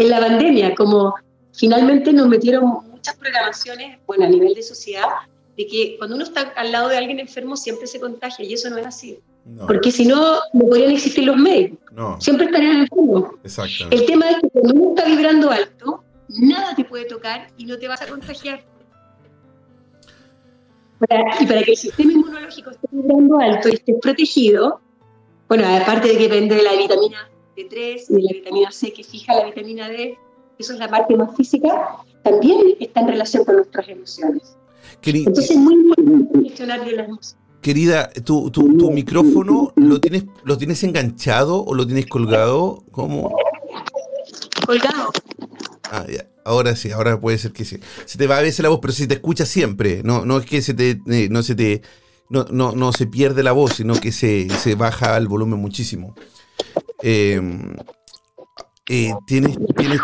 en 0.00 0.10
la 0.10 0.20
pandemia, 0.20 0.74
como 0.74 1.14
finalmente 1.52 2.12
nos 2.12 2.28
metieron 2.28 2.64
muchas 2.90 3.16
programaciones, 3.16 3.98
bueno, 4.06 4.24
a 4.24 4.28
nivel 4.28 4.54
de 4.54 4.62
sociedad, 4.62 5.08
de 5.56 5.66
que 5.66 5.96
cuando 5.98 6.16
uno 6.16 6.24
está 6.24 6.52
al 6.56 6.72
lado 6.72 6.88
de 6.88 6.96
alguien 6.96 7.18
enfermo 7.20 7.56
siempre 7.56 7.86
se 7.86 8.00
contagia, 8.00 8.44
y 8.44 8.54
eso 8.54 8.70
no 8.70 8.78
es 8.78 8.86
así. 8.86 9.18
No, 9.44 9.66
Porque 9.66 9.90
si 9.90 10.06
no, 10.06 10.38
no 10.52 10.66
podrían 10.66 10.92
existir 10.92 11.24
los 11.24 11.36
médicos, 11.36 11.78
no, 11.92 12.20
siempre 12.20 12.46
estarían 12.46 12.80
enfermos. 12.82 13.30
El 13.90 14.06
tema 14.06 14.30
es 14.30 14.36
que 14.40 14.48
cuando 14.50 14.74
uno 14.74 14.94
está 14.94 15.04
vibrando 15.06 15.50
alto, 15.50 16.04
nada 16.28 16.74
te 16.74 16.84
puede 16.84 17.04
tocar 17.06 17.48
y 17.56 17.64
no 17.64 17.78
te 17.78 17.88
vas 17.88 18.00
a 18.02 18.06
contagiar. 18.06 18.64
Para- 20.98 21.42
y 21.42 21.46
para 21.46 21.62
que 21.62 21.70
el 21.72 21.76
sistema 21.76 22.12
inmunológico 22.12 22.70
esté 22.70 22.86
vibrando 22.92 23.38
alto 23.38 23.68
y 23.70 23.72
esté 23.72 23.94
protegido, 23.94 24.80
bueno, 25.48 25.64
aparte 25.76 26.08
de 26.08 26.16
que 26.18 26.28
depende 26.28 26.54
de 26.56 26.62
la 26.62 26.74
vitamina 26.76 27.29
D3 27.68 28.04
y 28.08 28.14
de 28.14 28.22
la 28.22 28.32
vitamina 28.32 28.70
C 28.72 28.92
que 28.92 29.04
fija 29.04 29.34
la 29.34 29.44
vitamina 29.46 29.88
D, 29.88 30.16
eso 30.58 30.72
es 30.74 30.78
la 30.78 30.88
parte 30.88 31.16
más 31.16 31.34
física, 31.36 31.96
también 32.22 32.58
está 32.80 33.00
en 33.00 33.08
relación 33.08 33.44
con 33.44 33.56
nuestras 33.56 33.88
emociones. 33.88 34.56
Queri- 35.02 35.26
Entonces 35.26 35.50
es 35.52 35.56
muy 35.56 35.74
importante 35.74 36.40
gestionar 36.48 36.84
bien 36.84 36.96
las 36.96 37.06
emociones. 37.08 37.36
Querida, 37.62 38.10
¿tu, 38.24 38.50
tu, 38.50 38.76
tu 38.78 38.90
micrófono 38.90 39.72
lo 39.76 40.00
tienes, 40.00 40.24
lo 40.44 40.56
tienes 40.56 40.82
enganchado 40.82 41.62
o 41.62 41.74
lo 41.74 41.86
tienes 41.86 42.06
colgado? 42.06 42.82
¿Cómo? 42.90 43.34
Colgado. 44.66 45.10
Ah, 45.90 46.06
ya. 46.10 46.26
Ahora 46.44 46.74
sí, 46.74 46.90
ahora 46.90 47.20
puede 47.20 47.36
ser 47.38 47.52
que 47.52 47.64
sí. 47.66 47.78
Se 48.06 48.16
te 48.16 48.26
va 48.26 48.38
a 48.38 48.42
veces 48.42 48.60
la 48.62 48.70
voz, 48.70 48.78
pero 48.80 48.92
se 48.94 49.06
te 49.06 49.14
escucha 49.14 49.44
siempre. 49.44 50.02
No, 50.02 50.24
no 50.24 50.38
es 50.38 50.46
que 50.46 50.62
se 50.62 50.72
te, 50.74 51.00
eh, 51.06 51.28
no 51.30 51.42
se 51.42 51.54
te, 51.54 51.82
no, 52.30 52.46
no, 52.50 52.72
no 52.72 52.92
se 52.94 53.06
pierde 53.06 53.42
la 53.42 53.52
voz, 53.52 53.74
sino 53.74 53.94
que 53.94 54.10
se, 54.10 54.48
se 54.50 54.74
baja 54.74 55.16
el 55.18 55.28
volumen 55.28 55.58
muchísimo. 55.60 56.14
Eh, 57.02 57.40
eh, 58.88 59.14
tienes, 59.24 59.56
tienes, 59.76 60.00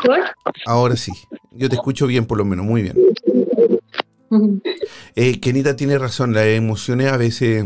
ahora 0.64 0.96
sí. 0.96 1.12
Yo 1.50 1.68
te 1.68 1.74
escucho 1.74 2.06
bien, 2.06 2.24
por 2.24 2.38
lo 2.38 2.44
menos, 2.44 2.64
muy 2.64 2.82
bien. 2.82 2.96
Eh, 5.14 5.40
Kenita 5.40 5.74
tiene 5.74 5.98
razón, 5.98 6.32
las 6.32 6.46
emociones 6.46 7.12
a 7.12 7.16
veces... 7.16 7.64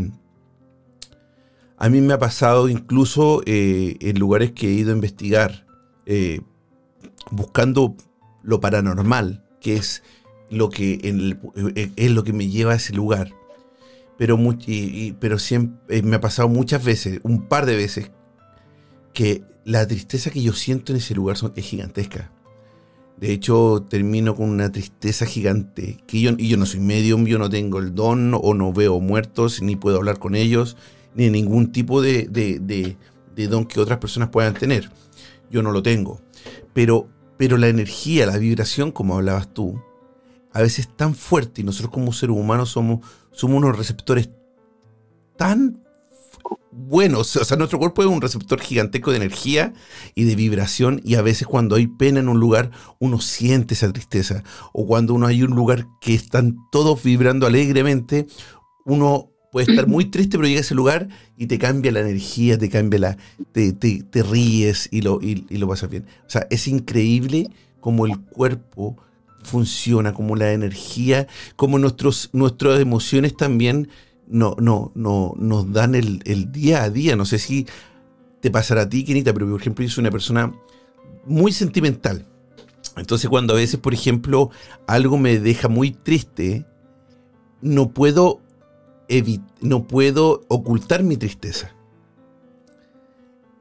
A 1.77 1.89
mí 1.89 2.01
me 2.01 2.13
ha 2.13 2.19
pasado 2.19 2.69
incluso 2.69 3.41
eh, 3.45 3.97
en 3.99 4.19
lugares 4.19 4.51
que 4.51 4.67
he 4.67 4.71
ido 4.71 4.91
a 4.91 4.95
investigar, 4.95 5.65
buscando 7.31 7.95
lo 8.43 8.59
paranormal, 8.59 9.43
que 9.59 9.75
es 9.77 10.03
lo 10.49 10.69
que, 10.69 10.99
es 11.95 12.11
lo 12.11 12.23
que 12.23 12.33
me 12.33 12.49
lleva 12.49 12.73
a 12.73 12.75
ese 12.75 12.93
lugar. 12.93 13.31
Pero, 14.17 14.37
pero 15.19 15.39
siempre, 15.39 16.01
me 16.03 16.15
ha 16.17 16.21
pasado 16.21 16.49
muchas 16.49 16.83
veces, 16.83 17.19
un 17.23 17.47
par 17.47 17.65
de 17.65 17.75
veces, 17.75 18.11
que 19.13 19.43
la 19.65 19.87
tristeza 19.87 20.29
que 20.31 20.41
yo 20.41 20.53
siento 20.53 20.91
en 20.91 20.97
ese 20.97 21.13
lugar 21.15 21.37
es 21.55 21.65
gigantesca. 21.65 22.31
De 23.17 23.31
hecho, 23.31 23.85
termino 23.87 24.35
con 24.35 24.49
una 24.49 24.71
tristeza 24.71 25.25
gigante. 25.25 25.99
Que 26.07 26.21
yo, 26.21 26.31
y 26.37 26.47
yo 26.47 26.57
no 26.57 26.65
soy 26.65 26.79
medium, 26.79 27.25
yo 27.25 27.37
no 27.37 27.49
tengo 27.49 27.77
el 27.77 27.93
don, 27.93 28.33
o 28.33 28.53
no 28.55 28.73
veo 28.73 28.99
muertos, 28.99 29.61
ni 29.61 29.75
puedo 29.75 29.97
hablar 29.97 30.17
con 30.17 30.33
ellos, 30.33 30.75
ni 31.13 31.29
ningún 31.29 31.71
tipo 31.71 32.01
de, 32.01 32.27
de- 32.27 32.59
de- 32.59 32.97
don 33.47 33.65
que 33.65 33.79
otras 33.79 33.99
personas 33.99 34.29
puedan 34.29 34.53
tener. 34.53 34.89
Yo 35.51 35.61
no 35.61 35.71
lo 35.71 35.83
tengo. 35.83 36.21
Pero, 36.73 37.09
pero 37.37 37.57
la 37.57 37.67
energía, 37.67 38.25
la 38.25 38.37
vibración, 38.37 38.91
como 38.91 39.15
hablabas 39.15 39.53
tú, 39.53 39.81
a 40.53 40.61
veces 40.61 40.87
es 40.87 40.95
tan 40.97 41.15
fuerte 41.15 41.61
y 41.61 41.63
nosotros 41.63 41.91
como 41.91 42.13
seres 42.13 42.35
humanos 42.35 42.69
somos, 42.69 43.05
somos 43.31 43.57
unos 43.57 43.77
receptores 43.77 44.29
tan 45.37 45.80
buenos. 46.71 47.35
O 47.35 47.43
sea, 47.45 47.57
nuestro 47.57 47.79
cuerpo 47.79 48.01
es 48.01 48.07
un 48.07 48.21
receptor 48.21 48.59
gigantesco 48.59 49.11
de 49.11 49.17
energía 49.17 49.73
y 50.15 50.23
de 50.25 50.35
vibración 50.35 51.01
y 51.03 51.15
a 51.15 51.21
veces 51.21 51.47
cuando 51.47 51.75
hay 51.75 51.87
pena 51.87 52.19
en 52.19 52.29
un 52.29 52.39
lugar 52.39 52.71
uno 52.99 53.19
siente 53.19 53.73
esa 53.73 53.91
tristeza 53.91 54.43
o 54.73 54.85
cuando 54.87 55.13
uno 55.13 55.27
hay 55.27 55.43
un 55.43 55.51
lugar 55.51 55.87
que 55.99 56.13
están 56.13 56.57
todos 56.71 57.03
vibrando 57.03 57.45
alegremente 57.47 58.27
uno 58.85 59.29
puede 59.51 59.65
estar 59.65 59.87
muy 59.87 60.05
triste 60.05 60.37
pero 60.37 60.47
llega 60.47 60.59
a 60.59 60.61
ese 60.61 60.75
lugar 60.75 61.09
y 61.37 61.47
te 61.47 61.59
cambia 61.59 61.91
la 61.91 61.99
energía 62.01 62.57
te 62.57 62.69
cambia 62.69 62.99
la 62.99 63.17
te, 63.51 63.73
te- 63.73 64.03
te 64.03 64.23
ríes 64.23 64.87
y 64.91 65.01
lo, 65.01 65.19
y, 65.21 65.45
y 65.49 65.57
lo 65.57 65.67
pasas 65.67 65.89
bien 65.89 66.05
o 66.25 66.29
sea 66.29 66.47
es 66.49 66.67
increíble 66.67 67.49
como 67.79 68.05
el 68.05 68.19
cuerpo 68.19 68.97
funciona 69.43 70.13
como 70.13 70.35
la 70.35 70.53
energía 70.53 71.27
como 71.55 71.79
nuestros 71.79 72.29
nuestras 72.33 72.79
emociones 72.79 73.35
también 73.35 73.89
no, 74.31 74.55
no, 74.59 74.91
no, 74.95 75.33
nos 75.37 75.71
dan 75.71 75.93
el, 75.93 76.51
día 76.51 76.83
a 76.83 76.89
día. 76.89 77.15
No 77.15 77.25
sé 77.25 77.37
si 77.37 77.67
te 78.39 78.49
pasará 78.49 78.83
a 78.83 78.89
ti, 78.89 79.03
Kenita, 79.03 79.33
pero 79.33 79.47
por 79.49 79.59
ejemplo, 79.59 79.83
yo 79.83 79.91
soy 79.91 80.01
una 80.01 80.11
persona 80.11 80.53
muy 81.25 81.51
sentimental. 81.51 82.25
Entonces, 82.97 83.29
cuando 83.29 83.53
a 83.53 83.57
veces, 83.57 83.79
por 83.79 83.93
ejemplo, 83.93 84.49
algo 84.87 85.17
me 85.17 85.39
deja 85.39 85.67
muy 85.67 85.91
triste, 85.91 86.65
no 87.61 87.91
puedo 87.91 88.41
no 89.59 89.87
puedo 89.87 90.45
ocultar 90.47 91.03
mi 91.03 91.17
tristeza. 91.17 91.75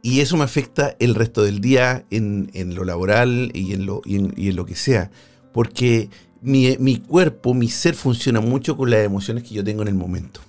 Y 0.00 0.20
eso 0.20 0.36
me 0.36 0.44
afecta 0.44 0.94
el 1.00 1.16
resto 1.16 1.42
del 1.42 1.60
día 1.60 2.06
en, 2.10 2.48
lo 2.76 2.84
laboral 2.84 3.50
y 3.52 3.72
en 3.72 3.84
lo, 3.84 4.00
y 4.04 4.48
en 4.48 4.56
lo 4.56 4.64
que 4.64 4.76
sea. 4.76 5.10
Porque 5.52 6.08
mi, 6.40 6.76
mi 6.78 6.98
cuerpo, 6.98 7.52
mi 7.52 7.68
ser 7.68 7.96
funciona 7.96 8.40
mucho 8.40 8.76
con 8.76 8.90
las 8.90 9.04
emociones 9.04 9.42
que 9.42 9.56
yo 9.56 9.64
tengo 9.64 9.82
en 9.82 9.88
el 9.88 9.94
momento. 9.94 10.40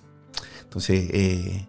Entonces, 0.72 1.10
eh, 1.12 1.68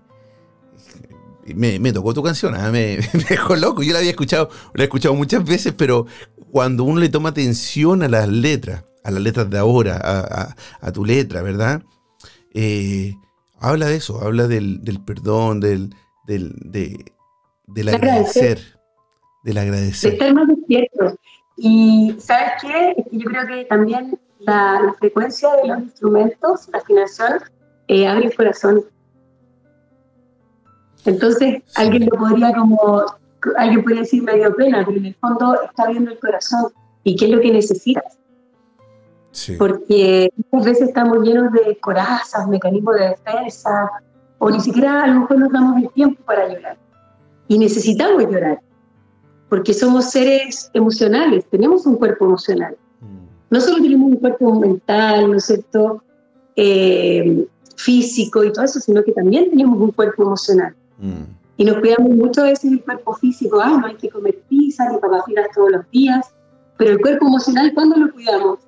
me, 1.57 1.80
me 1.80 1.92
tocó 1.92 2.14
tu 2.14 2.22
canción, 2.22 2.55
ah, 2.55 2.70
me, 2.70 2.98
me 3.14 3.24
dejó 3.28 3.57
loco. 3.57 3.82
Yo 3.82 3.92
la 3.92 3.98
había 3.98 4.11
escuchado, 4.11 4.48
la 4.74 4.82
he 4.82 4.84
escuchado 4.84 5.14
muchas 5.16 5.44
veces, 5.44 5.74
pero 5.76 6.07
cuando 6.53 6.84
uno 6.84 7.00
le 7.00 7.09
toma 7.09 7.30
atención 7.30 8.05
a 8.05 8.09
las 8.09 8.28
letras, 8.28 8.84
a 9.03 9.11
las 9.11 9.20
letras 9.20 9.50
de 9.50 9.59
ahora, 9.59 9.96
a, 9.96 10.20
a- 10.20 10.57
a 10.80 10.92
tu 10.92 11.05
letra, 11.05 11.42
¿verdad? 11.42 11.82
Eh, 12.55 13.12
habla 13.59 13.86
de 13.86 13.96
eso, 13.96 14.22
habla 14.22 14.46
del, 14.46 14.84
del 14.84 15.00
perdón, 15.03 15.59
del, 15.59 15.92
del, 16.28 16.55
de- 16.61 17.05
del 17.66 17.86
De 17.86 17.92
agradecer. 17.96 18.59
agradecer, 18.59 18.78
del 19.42 19.55
de 19.55 19.61
agradecer. 19.61 20.12
estar 20.12 20.32
más 20.34 20.46
despierto. 20.46 21.18
Y 21.57 22.14
¿sabes 22.20 22.53
qué? 22.61 22.94
Yo 23.11 23.24
creo 23.28 23.46
que 23.48 23.64
también 23.64 24.16
la, 24.38 24.80
la 24.80 24.94
frecuencia 24.94 25.48
de 25.61 25.66
los 25.68 25.78
instrumentos, 25.80 26.68
la 26.72 26.78
afinación, 26.78 27.40
eh, 27.89 28.07
abre 28.07 28.26
el 28.26 28.37
corazón. 28.37 28.85
Entonces, 31.05 31.62
alguien 31.74 32.09
lo 32.11 32.18
podría 32.18 32.53
como 32.55 33.05
alguien 33.57 33.83
podría 33.83 34.01
decir 34.03 34.22
me 34.22 34.35
dio 34.35 34.55
pena, 34.55 34.85
pero 34.87 34.99
en 34.99 35.07
el 35.07 35.14
fondo 35.14 35.61
está 35.62 35.89
viendo 35.89 36.11
el 36.11 36.18
corazón 36.18 36.72
y 37.05 37.16
qué 37.16 37.26
es 37.26 37.30
lo 37.33 37.41
que 37.41 37.53
necesitas. 37.53 38.18
Sí. 39.33 39.57
Porque 39.57 40.30
muchas 40.51 40.66
veces 40.66 40.89
estamos 40.89 41.26
llenos 41.26 41.53
de 41.53 41.78
corazas, 41.78 42.47
mecanismos 42.49 42.97
de 42.97 43.09
defensa, 43.09 43.91
o 44.39 44.51
ni 44.51 44.61
siquiera 44.61 45.05
a 45.05 45.07
lo 45.07 45.20
mejor 45.20 45.39
nos 45.39 45.53
damos 45.53 45.83
el 45.83 45.91
tiempo 45.91 46.22
para 46.24 46.49
llorar. 46.49 46.76
Y 47.49 47.59
necesitamos 47.59 48.22
llorar, 48.24 48.61
porque 49.49 49.72
somos 49.74 50.11
seres 50.11 50.70
emocionales, 50.74 51.47
tenemos 51.51 51.87
un 51.87 51.97
cuerpo 51.97 52.26
emocional. 52.26 52.76
Mm. 53.01 53.26
No 53.51 53.61
solo 53.61 53.83
tenemos 53.83 54.11
un 54.12 54.16
cuerpo 54.16 54.55
mental, 54.55 55.30
¿no 55.30 55.37
es 55.37 55.45
cierto? 55.45 56.03
Eh, 56.57 57.47
físico 57.76 58.44
y 58.44 58.52
todo 58.52 58.64
eso, 58.64 58.80
sino 58.80 59.02
que 59.02 59.12
también 59.12 59.50
tenemos 59.50 59.80
un 59.80 59.90
cuerpo 59.92 60.22
emocional. 60.22 60.74
Mm. 60.98 61.22
Y 61.56 61.64
nos 61.64 61.78
cuidamos 61.78 62.10
mucho 62.10 62.42
veces 62.44 62.70
del 62.70 62.82
cuerpo 62.82 63.14
físico, 63.14 63.60
ah, 63.60 63.78
no 63.80 63.86
hay 63.86 63.96
que 63.96 64.08
comer 64.08 64.42
pizza 64.48 64.88
ni 64.90 64.98
papas 64.98 65.24
fritas 65.24 65.48
todos 65.54 65.70
los 65.70 65.90
días, 65.90 66.34
pero 66.76 66.92
el 66.92 67.00
cuerpo 67.00 67.26
emocional, 67.26 67.72
¿cuándo 67.74 67.96
lo 67.96 68.12
cuidamos? 68.12 68.58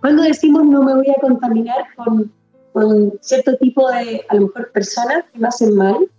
Cuando 0.00 0.22
decimos 0.22 0.64
no 0.64 0.82
me 0.82 0.94
voy 0.94 1.10
a 1.10 1.20
contaminar 1.20 1.86
con, 1.96 2.32
con 2.72 3.12
cierto 3.20 3.56
tipo 3.56 3.90
de, 3.90 4.24
a 4.28 4.34
lo 4.34 4.42
mejor, 4.42 4.70
personas 4.72 5.24
que 5.32 5.38
me 5.38 5.48
hacen 5.48 5.74
mal, 5.74 6.10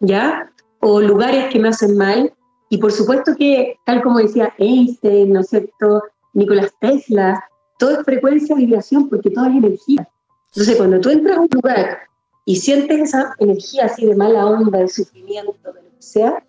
¿ya? 0.00 0.50
O 0.80 1.00
lugares 1.00 1.52
que 1.52 1.58
me 1.58 1.68
hacen 1.68 1.96
mal. 1.96 2.32
Y 2.68 2.78
por 2.78 2.92
supuesto 2.92 3.34
que, 3.36 3.76
tal 3.84 4.02
como 4.02 4.18
decía 4.18 4.54
Einstein, 4.58 5.32
¿no 5.32 5.40
es 5.40 5.48
cierto? 5.48 6.02
Nicolás 6.32 6.72
Tesla, 6.80 7.44
todo 7.78 7.98
es 7.98 8.04
frecuencia, 8.04 8.56
vibración, 8.56 9.08
porque 9.08 9.30
todo 9.30 9.46
es 9.46 9.56
energía. 9.56 10.08
Entonces, 10.54 10.76
cuando 10.76 11.00
tú 11.00 11.10
entras 11.10 11.38
a 11.38 11.40
un 11.40 11.48
lugar 11.50 11.98
y 12.44 12.56
sientes 12.56 13.00
esa 13.00 13.34
energía 13.38 13.86
así 13.86 14.04
de 14.04 14.14
mala 14.14 14.46
onda, 14.46 14.80
de 14.80 14.88
sufrimiento, 14.88 15.72
de 15.72 15.82
lo 15.82 15.88
que 15.88 16.02
sea, 16.02 16.44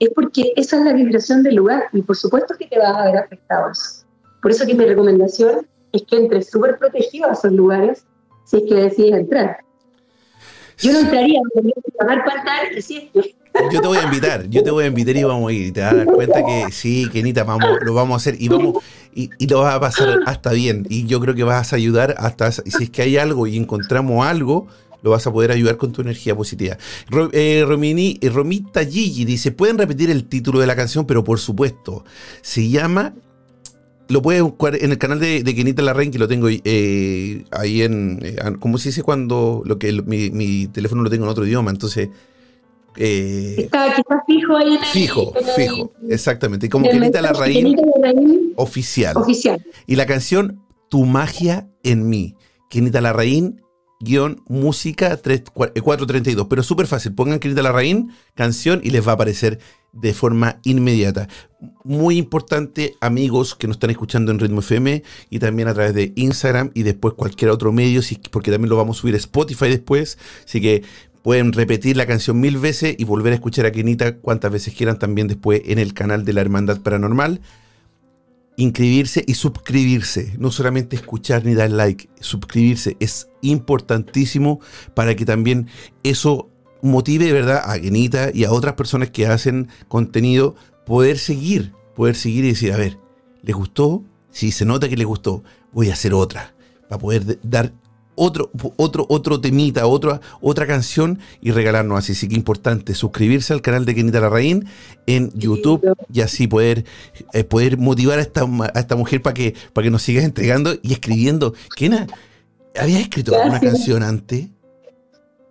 es 0.00 0.08
porque 0.10 0.52
esa 0.56 0.78
es 0.78 0.84
la 0.84 0.92
vibración 0.92 1.42
del 1.42 1.54
lugar 1.54 1.84
y 1.92 2.02
por 2.02 2.16
supuesto 2.16 2.54
que 2.58 2.66
te 2.66 2.78
vas 2.78 2.96
a 2.96 3.04
ver 3.04 3.16
afectado. 3.16 3.70
Por 4.42 4.50
eso 4.50 4.66
que 4.66 4.74
mi 4.74 4.84
recomendación 4.84 5.66
es 5.92 6.02
que 6.02 6.16
entres 6.16 6.50
súper 6.50 6.78
protegido 6.78 7.30
a 7.30 7.32
esos 7.32 7.52
lugares 7.52 8.04
si 8.44 8.56
es 8.56 8.62
que 8.64 8.74
decides 8.74 9.14
entrar. 9.14 9.58
Yo 10.78 10.92
no 10.92 10.98
entraría, 10.98 11.40
me 11.44 11.50
tendría 11.50 11.74
que 11.76 11.92
llamar 12.00 12.24
para 12.24 12.72
y 12.72 13.08
que 13.08 13.36
Yo 13.72 13.80
te 13.80 13.86
voy 13.86 13.98
a 13.98 14.02
invitar, 14.02 14.48
yo 14.48 14.64
te 14.64 14.70
voy 14.72 14.84
a 14.84 14.86
invitar 14.88 15.16
y 15.16 15.22
vamos 15.22 15.48
a 15.48 15.52
ir. 15.52 15.72
Te 15.72 15.80
vas 15.80 15.92
a 15.92 15.96
dar 15.96 16.06
cuenta 16.06 16.44
que 16.44 16.66
sí, 16.72 17.08
Kenita, 17.12 17.44
vamos, 17.44 17.78
lo 17.82 17.94
vamos 17.94 18.14
a 18.14 18.16
hacer 18.16 18.40
y 18.40 18.48
vamos 18.48 18.82
y, 19.14 19.30
y 19.38 19.46
lo 19.46 19.60
vas 19.60 19.74
a 19.74 19.80
pasar 19.80 20.20
hasta 20.26 20.52
bien. 20.52 20.86
Y 20.88 21.06
yo 21.06 21.20
creo 21.20 21.34
que 21.34 21.44
vas 21.44 21.72
a 21.72 21.76
ayudar 21.76 22.14
hasta 22.18 22.50
si 22.52 22.62
es 22.84 22.90
que 22.90 23.02
hay 23.02 23.16
algo 23.16 23.46
y 23.46 23.56
encontramos 23.56 24.26
algo, 24.26 24.66
lo 25.02 25.10
vas 25.10 25.26
a 25.26 25.32
poder 25.32 25.50
ayudar 25.50 25.76
con 25.76 25.92
tu 25.92 26.00
energía 26.02 26.34
positiva. 26.34 26.78
Eh, 27.32 27.64
Romini, 27.66 28.18
eh, 28.20 28.30
Romita 28.30 28.84
Gigi 28.84 29.24
dice: 29.24 29.52
¿Pueden 29.52 29.78
repetir 29.78 30.10
el 30.10 30.24
título 30.24 30.60
de 30.60 30.66
la 30.66 30.76
canción? 30.76 31.06
Pero 31.06 31.22
por 31.24 31.38
supuesto, 31.38 32.04
se 32.42 32.68
llama. 32.68 33.14
Lo 34.08 34.20
puedes 34.20 34.42
buscar 34.42 34.76
en 34.76 34.90
el 34.90 34.98
canal 34.98 35.18
de, 35.18 35.42
de 35.42 35.54
Kenita 35.54 35.80
Larraín, 35.80 36.10
que 36.10 36.18
lo 36.18 36.28
tengo 36.28 36.48
eh, 36.50 37.44
ahí 37.50 37.82
en. 37.82 38.20
eh, 38.22 38.36
¿Cómo 38.60 38.78
se 38.78 38.90
dice 38.90 39.02
cuando 39.02 39.62
lo 39.64 39.78
que 39.78 39.92
mi, 40.02 40.30
mi 40.30 40.66
teléfono 40.66 41.02
lo 41.02 41.10
tengo 41.10 41.24
en 41.24 41.30
otro 41.30 41.46
idioma? 41.46 41.70
Entonces. 41.70 42.08
Eh, 42.96 43.68
fijo 44.26 44.56
ahí 44.56 44.74
en 44.74 44.80
el, 44.80 44.84
Fijo, 44.86 45.32
en 45.36 45.48
el- 45.48 45.54
fijo, 45.54 45.92
exactamente. 46.08 46.68
Como 46.68 46.88
Kenita 46.88 47.20
Larraín 47.22 47.76
Larraín 48.02 48.52
oficial. 48.56 49.16
oficial. 49.16 49.64
Y 49.86 49.96
la 49.96 50.06
canción 50.06 50.60
Tu 50.90 51.04
magia 51.04 51.68
en 51.82 52.08
mí. 52.08 52.34
Kenita 52.70 53.00
Larraín, 53.00 53.60
guion 54.00 54.42
música 54.46 55.16
3 55.16 55.44
cua- 55.44 55.72
eh, 55.74 55.80
432. 55.80 56.46
Pero 56.48 56.62
súper 56.62 56.86
fácil. 56.86 57.14
Pongan 57.14 57.38
Kenita 57.40 57.62
Larraín, 57.62 58.10
canción 58.34 58.80
y 58.84 58.90
les 58.90 59.06
va 59.06 59.12
a 59.12 59.14
aparecer 59.14 59.58
de 59.92 60.12
forma 60.12 60.60
inmediata. 60.64 61.28
Muy 61.84 62.16
importante, 62.18 62.94
amigos 63.00 63.54
que 63.54 63.66
nos 63.66 63.76
están 63.76 63.90
escuchando 63.90 64.30
en 64.32 64.38
Ritmo 64.38 64.60
FM 64.60 65.02
y 65.30 65.38
también 65.38 65.68
a 65.68 65.74
través 65.74 65.94
de 65.94 66.12
Instagram 66.16 66.70
y 66.74 66.82
después 66.82 67.14
cualquier 67.14 67.50
otro 67.50 67.72
medio, 67.72 68.00
porque 68.30 68.50
también 68.50 68.70
lo 68.70 68.76
vamos 68.76 68.98
a 68.98 69.00
subir 69.00 69.14
a 69.14 69.18
Spotify 69.18 69.68
después. 69.68 70.18
Así 70.44 70.60
que 70.60 70.82
pueden 71.24 71.54
repetir 71.54 71.96
la 71.96 72.04
canción 72.06 72.38
mil 72.38 72.58
veces 72.58 72.94
y 72.98 73.04
volver 73.04 73.32
a 73.32 73.36
escuchar 73.36 73.64
a 73.64 73.72
Kenita 73.72 74.18
cuantas 74.18 74.52
veces 74.52 74.74
quieran 74.74 74.98
también 74.98 75.26
después 75.26 75.62
en 75.64 75.78
el 75.78 75.94
canal 75.94 76.26
de 76.26 76.34
la 76.34 76.42
Hermandad 76.42 76.82
Paranormal 76.82 77.40
inscribirse 78.56 79.24
y 79.26 79.34
suscribirse. 79.34 80.34
No 80.38 80.50
solamente 80.50 80.96
escuchar 80.96 81.44
ni 81.44 81.54
dar 81.54 81.70
like, 81.70 82.10
suscribirse 82.20 82.96
es 83.00 83.28
importantísimo 83.40 84.60
para 84.94 85.16
que 85.16 85.24
también 85.24 85.68
eso 86.02 86.50
motive, 86.82 87.32
¿verdad?, 87.32 87.62
a 87.64 87.78
Genita 87.78 88.30
y 88.32 88.44
a 88.44 88.52
otras 88.52 88.74
personas 88.74 89.08
que 89.08 89.26
hacen 89.26 89.68
contenido 89.88 90.54
poder 90.84 91.18
seguir, 91.18 91.72
poder 91.96 92.16
seguir 92.16 92.44
y 92.44 92.48
decir, 92.48 92.70
a 92.72 92.76
ver, 92.76 92.98
¿les 93.42 93.56
gustó? 93.56 94.04
Si 94.30 94.52
se 94.52 94.66
nota 94.66 94.90
que 94.90 94.96
les 94.98 95.06
gustó, 95.06 95.42
voy 95.72 95.88
a 95.88 95.94
hacer 95.94 96.12
otra, 96.12 96.54
para 96.88 97.00
poder 97.00 97.24
de- 97.24 97.38
dar 97.42 97.72
otro, 98.16 98.50
otro, 98.76 99.06
otro 99.08 99.40
temita, 99.40 99.86
otra, 99.86 100.20
otra 100.40 100.66
canción 100.66 101.18
y 101.40 101.50
regalarnos 101.52 101.98
así. 101.98 102.12
Así 102.12 102.28
que 102.28 102.34
importante 102.34 102.94
suscribirse 102.94 103.52
al 103.52 103.62
canal 103.62 103.84
de 103.84 103.94
Kenita 103.94 104.20
Larraín 104.20 104.66
en 105.06 105.30
YouTube 105.34 105.82
y 106.12 106.20
así 106.20 106.46
poder, 106.46 106.84
eh, 107.32 107.44
poder 107.44 107.78
motivar 107.78 108.18
a 108.18 108.22
esta, 108.22 108.42
a 108.42 108.78
esta 108.80 108.96
mujer 108.96 109.22
para 109.22 109.34
que, 109.34 109.54
para 109.72 109.84
que 109.84 109.90
nos 109.90 110.02
sigas 110.02 110.24
entregando 110.24 110.74
y 110.82 110.92
escribiendo. 110.92 111.54
Kena, 111.76 112.06
¿habías 112.78 113.00
escrito 113.02 113.34
alguna 113.34 113.58
Gracias. 113.58 113.72
canción 113.74 114.02
antes? 114.02 114.46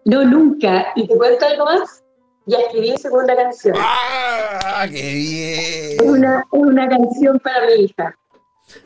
No, 0.06 0.24
nunca. 0.26 0.88
¿Y 0.96 1.08
te 1.08 1.16
cuento 1.16 1.46
algo 1.46 1.66
más? 1.66 2.04
Ya 2.46 2.58
escribí 2.60 2.94
segunda 2.98 3.36
canción. 3.38 3.76
¡Ah! 3.80 4.86
¡Qué 4.90 5.94
Es 5.94 5.98
bien! 5.98 6.10
una, 6.10 6.44
una 6.52 6.90
canción 6.90 7.40
para 7.40 7.68
mi 7.68 7.84
hija. 7.86 8.14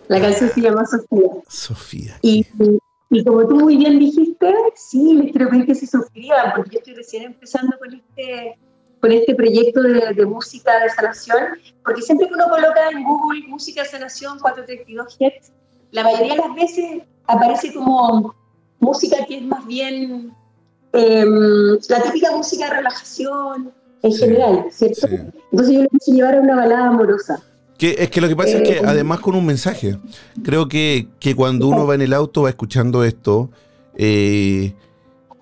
La 0.07 0.19
canción 0.21 0.51
se 0.53 0.61
llama 0.61 0.85
Sofía. 0.85 1.29
Sofía. 1.47 2.17
Y, 2.21 2.45
y 2.59 2.77
como 3.25 3.47
tú 3.47 3.55
muy 3.55 3.77
bien 3.77 3.99
dijiste, 3.99 4.53
sí, 4.75 5.13
les 5.13 5.31
quiero 5.31 5.49
pedir 5.49 5.65
que 5.65 5.75
se 5.75 5.87
suscriban, 5.87 6.53
porque 6.55 6.71
yo 6.73 6.79
estoy 6.79 6.93
recién 6.95 7.23
empezando 7.23 7.77
con 7.79 7.93
este, 7.93 8.57
con 8.99 9.11
este 9.11 9.35
proyecto 9.35 9.81
de, 9.81 10.13
de 10.13 10.25
música 10.25 10.79
de 10.81 10.89
sanación, 10.89 11.37
porque 11.83 12.01
siempre 12.01 12.27
que 12.27 12.33
uno 12.33 12.49
coloca 12.49 12.89
en 12.91 13.03
Google 13.03 13.47
música 13.47 13.83
de 13.83 13.89
sanación 13.89 14.39
432 14.39 15.17
Hz, 15.19 15.51
la 15.91 16.03
mayoría 16.03 16.33
de 16.33 16.39
las 16.39 16.55
veces 16.55 17.03
aparece 17.27 17.73
como 17.73 18.35
música 18.79 19.25
que 19.25 19.37
es 19.37 19.43
más 19.43 19.65
bien 19.65 20.33
em, 20.93 21.77
la 21.89 22.01
típica 22.03 22.35
música 22.35 22.65
de 22.69 22.73
relajación 22.75 23.73
en 24.03 24.11
Sí, 24.11 24.19
general, 24.19 24.65
¿cierto? 24.71 25.07
sí. 25.07 25.15
Entonces 25.51 25.75
yo 25.75 25.81
le 25.83 25.87
quise 25.89 26.11
llevar 26.11 26.35
a 26.35 26.41
una 26.41 26.55
balada 26.57 26.87
amorosa. 26.87 27.41
Que, 27.77 27.95
es 27.99 28.09
que 28.09 28.21
lo 28.21 28.27
que 28.27 28.35
pasa 28.35 28.57
es 28.57 28.63
que 28.67 28.77
Eh, 28.77 28.81
además 28.85 29.19
con 29.19 29.35
un 29.35 29.45
mensaje, 29.45 29.97
creo 30.43 30.67
que, 30.67 31.07
que 31.19 31.35
cuando 31.35 31.67
uno 31.67 31.85
va 31.85 31.93
en 31.95 32.01
el 32.01 32.13
auto, 32.13 32.41
va 32.43 32.49
escuchando 32.49 33.03
esto, 33.03 33.51
eh, 33.95 34.73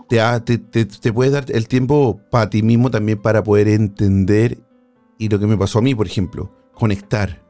te, 0.10 0.20
te, 0.42 0.58
te- 0.58 0.86
te 0.86 1.14
puedes 1.14 1.32
dar 1.34 1.46
el 1.50 1.68
tiempo 1.68 2.20
para 2.30 2.50
ti 2.50 2.62
mismo 2.62 2.92
también 2.92 3.22
para 3.22 3.44
poder 3.44 3.68
entender 3.70 4.58
y 5.18 5.30
lo 5.30 5.40
que 5.40 5.48
me 5.48 5.58
pasó 5.58 5.80
a 5.80 5.82
mí, 5.82 5.96
por 5.96 6.08
ejemplo, 6.08 6.52
conectar. 6.74 7.42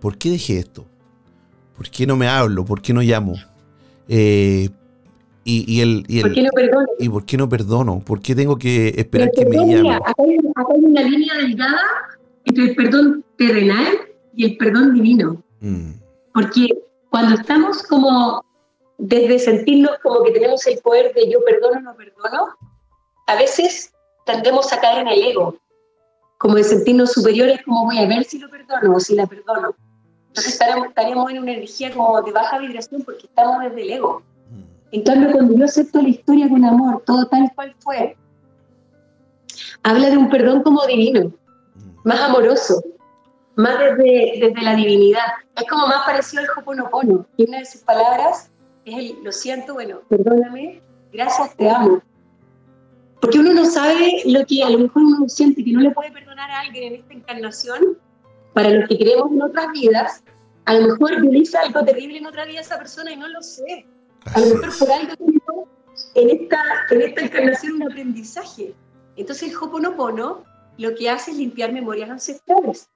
¿Por 0.00 0.16
qué 0.16 0.30
dejé 0.30 0.58
esto? 0.58 0.86
¿Por 1.76 1.90
qué 1.90 2.06
no 2.06 2.16
me 2.16 2.26
hablo? 2.26 2.64
¿Por 2.64 2.80
qué 2.80 2.92
no 2.94 3.02
llamo? 3.02 3.34
Eh, 4.08 4.68
y, 5.44 5.64
y 5.70 5.80
el, 5.80 6.04
y, 6.08 6.16
el- 6.18 6.22
¿Por 6.22 6.32
qué 6.34 6.42
no 6.42 6.50
perdonas? 6.52 6.88
¿Y 6.98 7.08
por 7.08 7.24
qué 7.26 7.36
no 7.36 7.48
perdono? 7.48 8.00
¿Por 8.00 8.20
qué 8.20 8.34
tengo 8.34 8.56
que 8.56 8.94
esperar 8.96 9.30
que 9.30 9.44
me 9.44 9.56
acá, 9.58 10.12
hay, 10.18 10.36
acá 10.54 10.64
hay 10.74 10.84
una 10.84 11.02
línea 11.02 11.34
delgada 11.36 11.80
entre 12.46 12.64
el 12.64 12.74
perdón 12.74 13.24
terrenal 13.36 13.86
y 14.34 14.44
el 14.46 14.56
perdón 14.56 14.94
divino. 14.94 15.42
Mm, 15.60 15.92
Porque 16.32 16.68
cuando 17.10 17.36
estamos 17.36 17.82
como 17.82 18.44
desde 18.98 19.38
sentirnos 19.38 19.98
como 20.02 20.22
que 20.22 20.30
tenemos 20.30 20.66
el 20.66 20.78
poder 20.78 21.12
de 21.14 21.30
yo 21.30 21.44
perdono, 21.44 21.80
no 21.80 21.94
perdono, 21.96 22.56
a 23.26 23.34
veces 23.34 23.92
tendemos 24.24 24.72
a 24.72 24.80
caer 24.80 25.00
en 25.00 25.08
el 25.08 25.22
ego, 25.22 25.56
como 26.38 26.54
de 26.54 26.64
sentirnos 26.64 27.12
superiores, 27.12 27.60
como 27.64 27.84
voy 27.84 27.98
a 27.98 28.06
ver 28.06 28.24
si 28.24 28.38
lo 28.38 28.48
perdono 28.48 28.96
o 28.96 29.00
si 29.00 29.14
la 29.14 29.26
perdono. 29.26 29.74
Entonces 30.28 30.52
estaremos, 30.54 30.88
estaremos 30.88 31.30
en 31.30 31.40
una 31.40 31.52
energía 31.52 31.92
como 31.92 32.22
de 32.22 32.32
baja 32.32 32.58
vibración 32.58 33.02
porque 33.02 33.26
estamos 33.26 33.62
desde 33.62 33.82
el 33.82 33.90
ego. 33.90 34.22
mm, 34.50 34.62
En 34.92 35.02
cambio, 35.02 35.32
cuando 35.32 35.54
yo 35.54 35.64
acepto 35.64 36.00
la 36.00 36.08
historia 36.08 36.48
con 36.48 36.64
amor, 36.64 37.02
todo 37.04 37.26
tal 37.26 37.50
cual 37.54 37.74
fue, 37.80 38.16
habla 39.82 40.10
de 40.10 40.16
un 40.16 40.30
perdón 40.30 40.62
como 40.62 40.86
divino, 40.86 41.32
mm. 41.74 42.08
más 42.08 42.20
amoroso, 42.20 42.82
más 43.56 43.78
desde, 43.78 44.38
desde 44.40 44.62
la 44.62 44.74
divinidad. 44.74 45.26
Es 45.56 45.68
como 45.68 45.86
más 45.86 46.04
parecido 46.04 46.42
al 46.42 46.48
Hoponopono, 46.56 47.26
y 47.36 47.48
una 47.48 47.58
de 47.58 47.66
sus 47.66 47.82
palabras 47.82 48.50
es 48.84 48.98
el 48.98 49.22
lo 49.22 49.32
siento, 49.32 49.74
bueno, 49.74 50.00
perdóname, 50.08 50.82
gracias, 51.12 51.54
te 51.56 51.68
amo. 51.68 52.02
Porque 53.20 53.38
uno 53.38 53.52
no 53.52 53.64
sabe 53.64 54.22
lo 54.26 54.44
que 54.46 54.64
a 54.64 54.70
lo 54.70 54.78
mejor 54.80 55.02
uno 55.02 55.28
siente 55.28 55.62
que 55.64 55.72
no 55.72 55.80
le 55.80 55.90
puede 55.92 56.10
perdonar 56.10 56.50
a 56.50 56.60
alguien 56.60 56.92
en 56.92 57.00
esta 57.00 57.14
encarnación, 57.14 57.98
para 58.52 58.70
los 58.70 58.88
que 58.88 58.98
creemos 58.98 59.30
en 59.32 59.42
otras 59.42 59.72
vidas, 59.72 60.24
a 60.64 60.74
lo 60.74 60.88
mejor 60.88 61.22
yo 61.22 61.30
le 61.30 61.38
hice 61.38 61.56
algo 61.58 61.84
terrible 61.84 62.18
en 62.18 62.26
otra 62.26 62.44
vida 62.44 62.58
a 62.58 62.62
esa 62.62 62.78
persona 62.78 63.12
y 63.12 63.16
no 63.16 63.28
lo 63.28 63.42
sé. 63.42 63.86
A 64.34 64.40
lo 64.40 64.46
mejor 64.46 64.78
por 64.78 64.92
algo 64.92 65.16
tengo 65.16 65.68
en 66.14 66.30
esta, 66.30 66.62
en 66.90 67.02
esta 67.02 67.20
encarnación 67.22 67.74
un 67.74 67.82
aprendizaje. 67.84 68.74
Entonces 69.16 69.50
el 69.50 69.56
Hoponopono 69.56 70.44
lo 70.78 70.94
que 70.94 71.10
hace 71.10 71.32
es 71.32 71.36
limpiar 71.36 71.72
memorias 71.72 72.10
ancestrales. 72.10 72.88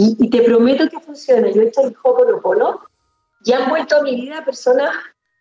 Y, 0.00 0.30
te 0.30 0.42
prometo 0.42 0.88
que 0.88 1.00
funciona. 1.00 1.50
Yo 1.50 1.62
he 1.62 1.68
hecho 1.68 1.80
el 1.80 1.96
Hoponopono 2.00 2.82
y 3.44 3.52
han 3.52 3.68
vuelto 3.68 3.96
a 3.96 4.02
mi 4.02 4.14
vida 4.14 4.44
personas 4.44 4.90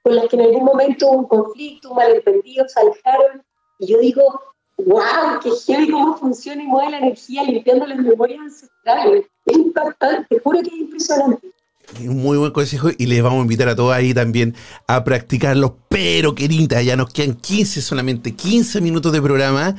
con 0.02 0.16
las 0.16 0.28
que 0.28 0.36
en 0.36 0.44
algún 0.44 0.66
momento 0.66 1.12
hubo 1.12 1.20
un 1.20 1.28
conflicto, 1.28 1.92
un 1.92 1.98
malentendido, 1.98 2.68
se 2.68 2.80
alejaron. 2.80 3.44
Y 3.78 3.88
yo 3.88 4.00
digo, 4.00 4.24
wow, 4.78 5.40
qué 5.44 5.52
genial 5.52 5.92
cómo 5.92 6.18
funciona 6.18 6.64
y 6.64 6.66
mueve 6.66 6.90
la 6.90 6.98
energía 6.98 7.44
limpiando 7.44 7.86
las 7.86 8.00
memorias 8.00 8.40
ancestrales. 8.40 9.26
Es 9.46 9.58
impactante, 9.58 10.26
te 10.28 10.40
juro 10.40 10.60
que 10.62 10.70
es 10.70 10.76
impresionante. 10.76 11.52
Un 12.02 12.18
muy 12.18 12.40
buen 12.40 12.52
consejo 12.52 12.90
y 12.98 13.06
les 13.06 13.22
vamos 13.22 13.40
a 13.40 13.42
invitar 13.44 13.70
a 13.70 13.76
todos 13.76 13.94
ahí 13.94 14.12
también 14.12 14.56
a 14.88 15.04
practicarlo. 15.04 15.78
Pero, 15.88 16.34
querida, 16.34 16.82
ya 16.82 16.96
nos 16.96 17.14
quedan 17.14 17.36
15 17.36 17.80
solamente, 17.82 18.36
15 18.36 18.82
minutos 18.82 19.12
de 19.12 19.22
programa. 19.22 19.76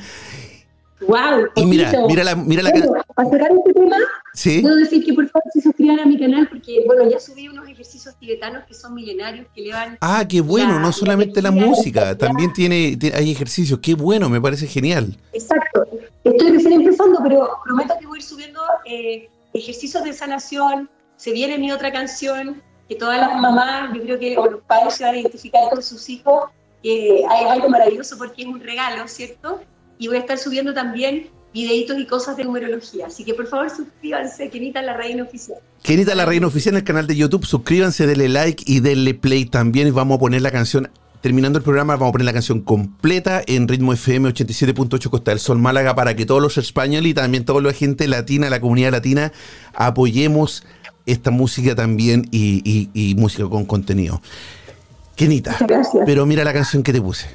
¡Wow! 1.01 1.47
Y 1.55 1.65
mira, 1.65 1.91
mira 2.07 2.23
la, 2.23 2.35
mira 2.35 2.61
la 2.61 2.71
Para 3.15 3.29
cerrar 3.29 3.51
este 3.51 3.73
tema, 3.73 3.95
¿Sí? 4.33 4.61
puedo 4.61 4.75
decir 4.75 5.05
que 5.05 5.13
por 5.13 5.27
favor 5.29 5.49
se 5.53 5.61
suscriban 5.61 5.99
a 5.99 6.05
mi 6.05 6.19
canal 6.19 6.47
porque, 6.49 6.83
bueno, 6.85 7.09
ya 7.09 7.19
subí 7.19 7.47
unos 7.47 7.67
ejercicios 7.67 8.15
tibetanos 8.19 8.63
que 8.65 8.73
son 8.73 8.93
milenarios, 8.93 9.47
que 9.55 9.61
le 9.61 9.71
van... 9.71 9.97
Ah, 10.01 10.25
qué 10.27 10.41
bueno, 10.41 10.79
no 10.79 10.91
solamente 10.91 11.41
la, 11.41 11.51
música, 11.51 12.17
también 12.17 12.53
tiene, 12.53 12.97
hay 13.13 13.31
ejercicios, 13.31 13.79
qué 13.81 13.95
bueno, 13.95 14.29
me 14.29 14.41
parece 14.41 14.67
genial. 14.67 15.17
Exacto, 15.33 15.85
estoy 16.23 16.51
recién 16.51 16.73
empezando, 16.73 17.19
pero 17.23 17.49
prometo 17.63 17.93
que 17.99 18.05
voy 18.05 18.17
a 18.17 18.21
ir 18.21 18.23
subiendo 18.23 18.61
eh, 18.85 19.29
ejercicios 19.53 20.03
de 20.03 20.13
sanación, 20.13 20.89
se 21.15 21.31
viene 21.31 21.57
mi 21.57 21.71
otra 21.71 21.91
canción, 21.91 22.61
que 22.87 22.95
todas 22.95 23.19
las 23.19 23.39
mamás, 23.39 23.93
yo 23.93 24.01
creo 24.01 24.19
que 24.19 24.37
o 24.37 24.49
los 24.49 24.61
padres 24.63 24.95
se 24.95 25.03
van 25.03 25.15
a 25.15 25.17
identificar 25.19 25.69
con 25.69 25.81
sus 25.81 26.09
hijos, 26.09 26.45
que 26.81 27.23
hay 27.29 27.45
algo 27.45 27.69
maravilloso 27.69 28.17
porque 28.17 28.43
es 28.43 28.47
un 28.47 28.59
regalo, 28.59 29.07
¿cierto? 29.07 29.61
Y 29.99 30.07
voy 30.07 30.17
a 30.17 30.21
estar 30.21 30.39
subiendo 30.39 30.73
también 30.73 31.27
videitos 31.53 31.99
y 31.99 32.05
cosas 32.05 32.37
de 32.37 32.45
numerología. 32.45 33.07
Así 33.07 33.23
que 33.23 33.33
por 33.33 33.47
favor 33.47 33.69
suscríbanse, 33.69 34.49
Kenita 34.49 34.81
La 34.81 34.95
Reina 34.95 35.23
Oficial. 35.23 35.59
Kenita 35.83 36.15
La 36.15 36.25
Reina 36.25 36.47
Oficial 36.47 36.73
en 36.73 36.79
el 36.79 36.83
canal 36.83 37.05
de 37.05 37.15
YouTube, 37.15 37.45
suscríbanse, 37.45 38.07
denle 38.07 38.29
like 38.29 38.63
y 38.65 38.79
denle 38.79 39.13
play 39.13 39.45
también. 39.45 39.87
Y 39.87 39.91
vamos 39.91 40.15
a 40.15 40.19
poner 40.19 40.41
la 40.41 40.51
canción, 40.51 40.89
terminando 41.21 41.57
el 41.57 41.63
programa, 41.63 41.95
vamos 41.95 42.09
a 42.09 42.11
poner 42.13 42.25
la 42.25 42.33
canción 42.33 42.61
completa 42.61 43.41
en 43.45 43.67
ritmo 43.67 43.91
FM 43.91 44.29
87.8 44.29 45.09
Costa 45.09 45.31
del 45.31 45.39
Sol 45.39 45.59
Málaga 45.59 45.93
para 45.95 46.15
que 46.15 46.25
todos 46.25 46.41
los 46.41 46.57
españoles 46.57 47.11
y 47.11 47.13
también 47.13 47.43
toda 47.43 47.61
la 47.61 47.73
gente 47.73 48.07
latina, 48.07 48.49
la 48.49 48.61
comunidad 48.61 48.91
latina, 48.91 49.33
apoyemos 49.73 50.63
esta 51.05 51.29
música 51.29 51.75
también 51.75 52.27
y, 52.31 52.89
y 52.93 53.15
música 53.15 53.49
con 53.49 53.65
contenido. 53.65 54.21
Kenita, 55.15 55.57
pero 56.05 56.25
mira 56.25 56.45
la 56.45 56.53
canción 56.53 56.83
que 56.83 56.93
te 56.93 57.01
puse. 57.01 57.27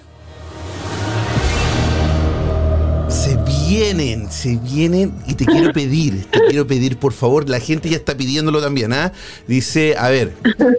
Vienen, 3.68 4.30
se 4.30 4.56
vienen 4.56 5.12
y 5.26 5.34
te 5.34 5.44
quiero 5.44 5.72
pedir, 5.72 6.24
te 6.26 6.40
quiero 6.48 6.66
pedir 6.66 6.98
por 6.98 7.12
favor, 7.12 7.48
la 7.48 7.60
gente 7.60 7.88
ya 7.88 7.96
está 7.96 8.16
pidiéndolo 8.16 8.60
también, 8.60 8.92
¿ah? 8.92 9.12
Dice, 9.46 9.96
a 9.98 10.08
ver, 10.08 10.32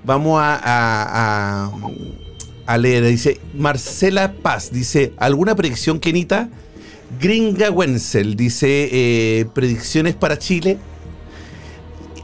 vamos 0.03 0.39
a, 0.41 1.71
a, 2.65 2.77
leer, 2.77 3.05
dice 3.05 3.39
Marcela 3.53 4.33
Paz, 4.33 4.71
dice, 4.71 5.13
¿alguna 5.17 5.55
predicción, 5.55 5.99
Kenita? 5.99 6.49
Gringa 7.19 7.71
Wenzel, 7.71 8.35
dice, 8.35 8.89
eh, 8.91 9.45
predicciones 9.53 10.15
para 10.15 10.37
Chile. 10.37 10.77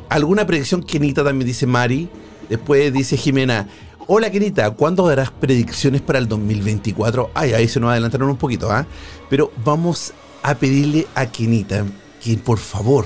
¿Alguna 0.09 0.45
predicción, 0.45 0.83
Kenita? 0.83 1.23
También 1.23 1.47
dice 1.47 1.65
Mari. 1.65 2.09
Después 2.49 2.91
dice 2.91 3.15
Jimena, 3.15 3.69
Hola, 4.07 4.29
Kenita, 4.29 4.69
¿cuándo 4.71 5.07
darás 5.07 5.31
predicciones 5.31 6.01
para 6.01 6.19
el 6.19 6.27
2024? 6.27 7.31
Ay, 7.33 7.53
ahí 7.53 7.69
se 7.69 7.79
nos 7.79 7.91
adelantaron 7.91 8.29
un 8.29 8.35
poquito, 8.35 8.69
¿ah? 8.69 8.85
Pero 9.29 9.53
vamos 9.63 10.13
a 10.43 10.55
pedirle 10.55 11.07
a 11.15 11.25
Kenita 11.27 11.85
que 12.23 12.37
por 12.37 12.59
favor, 12.59 13.05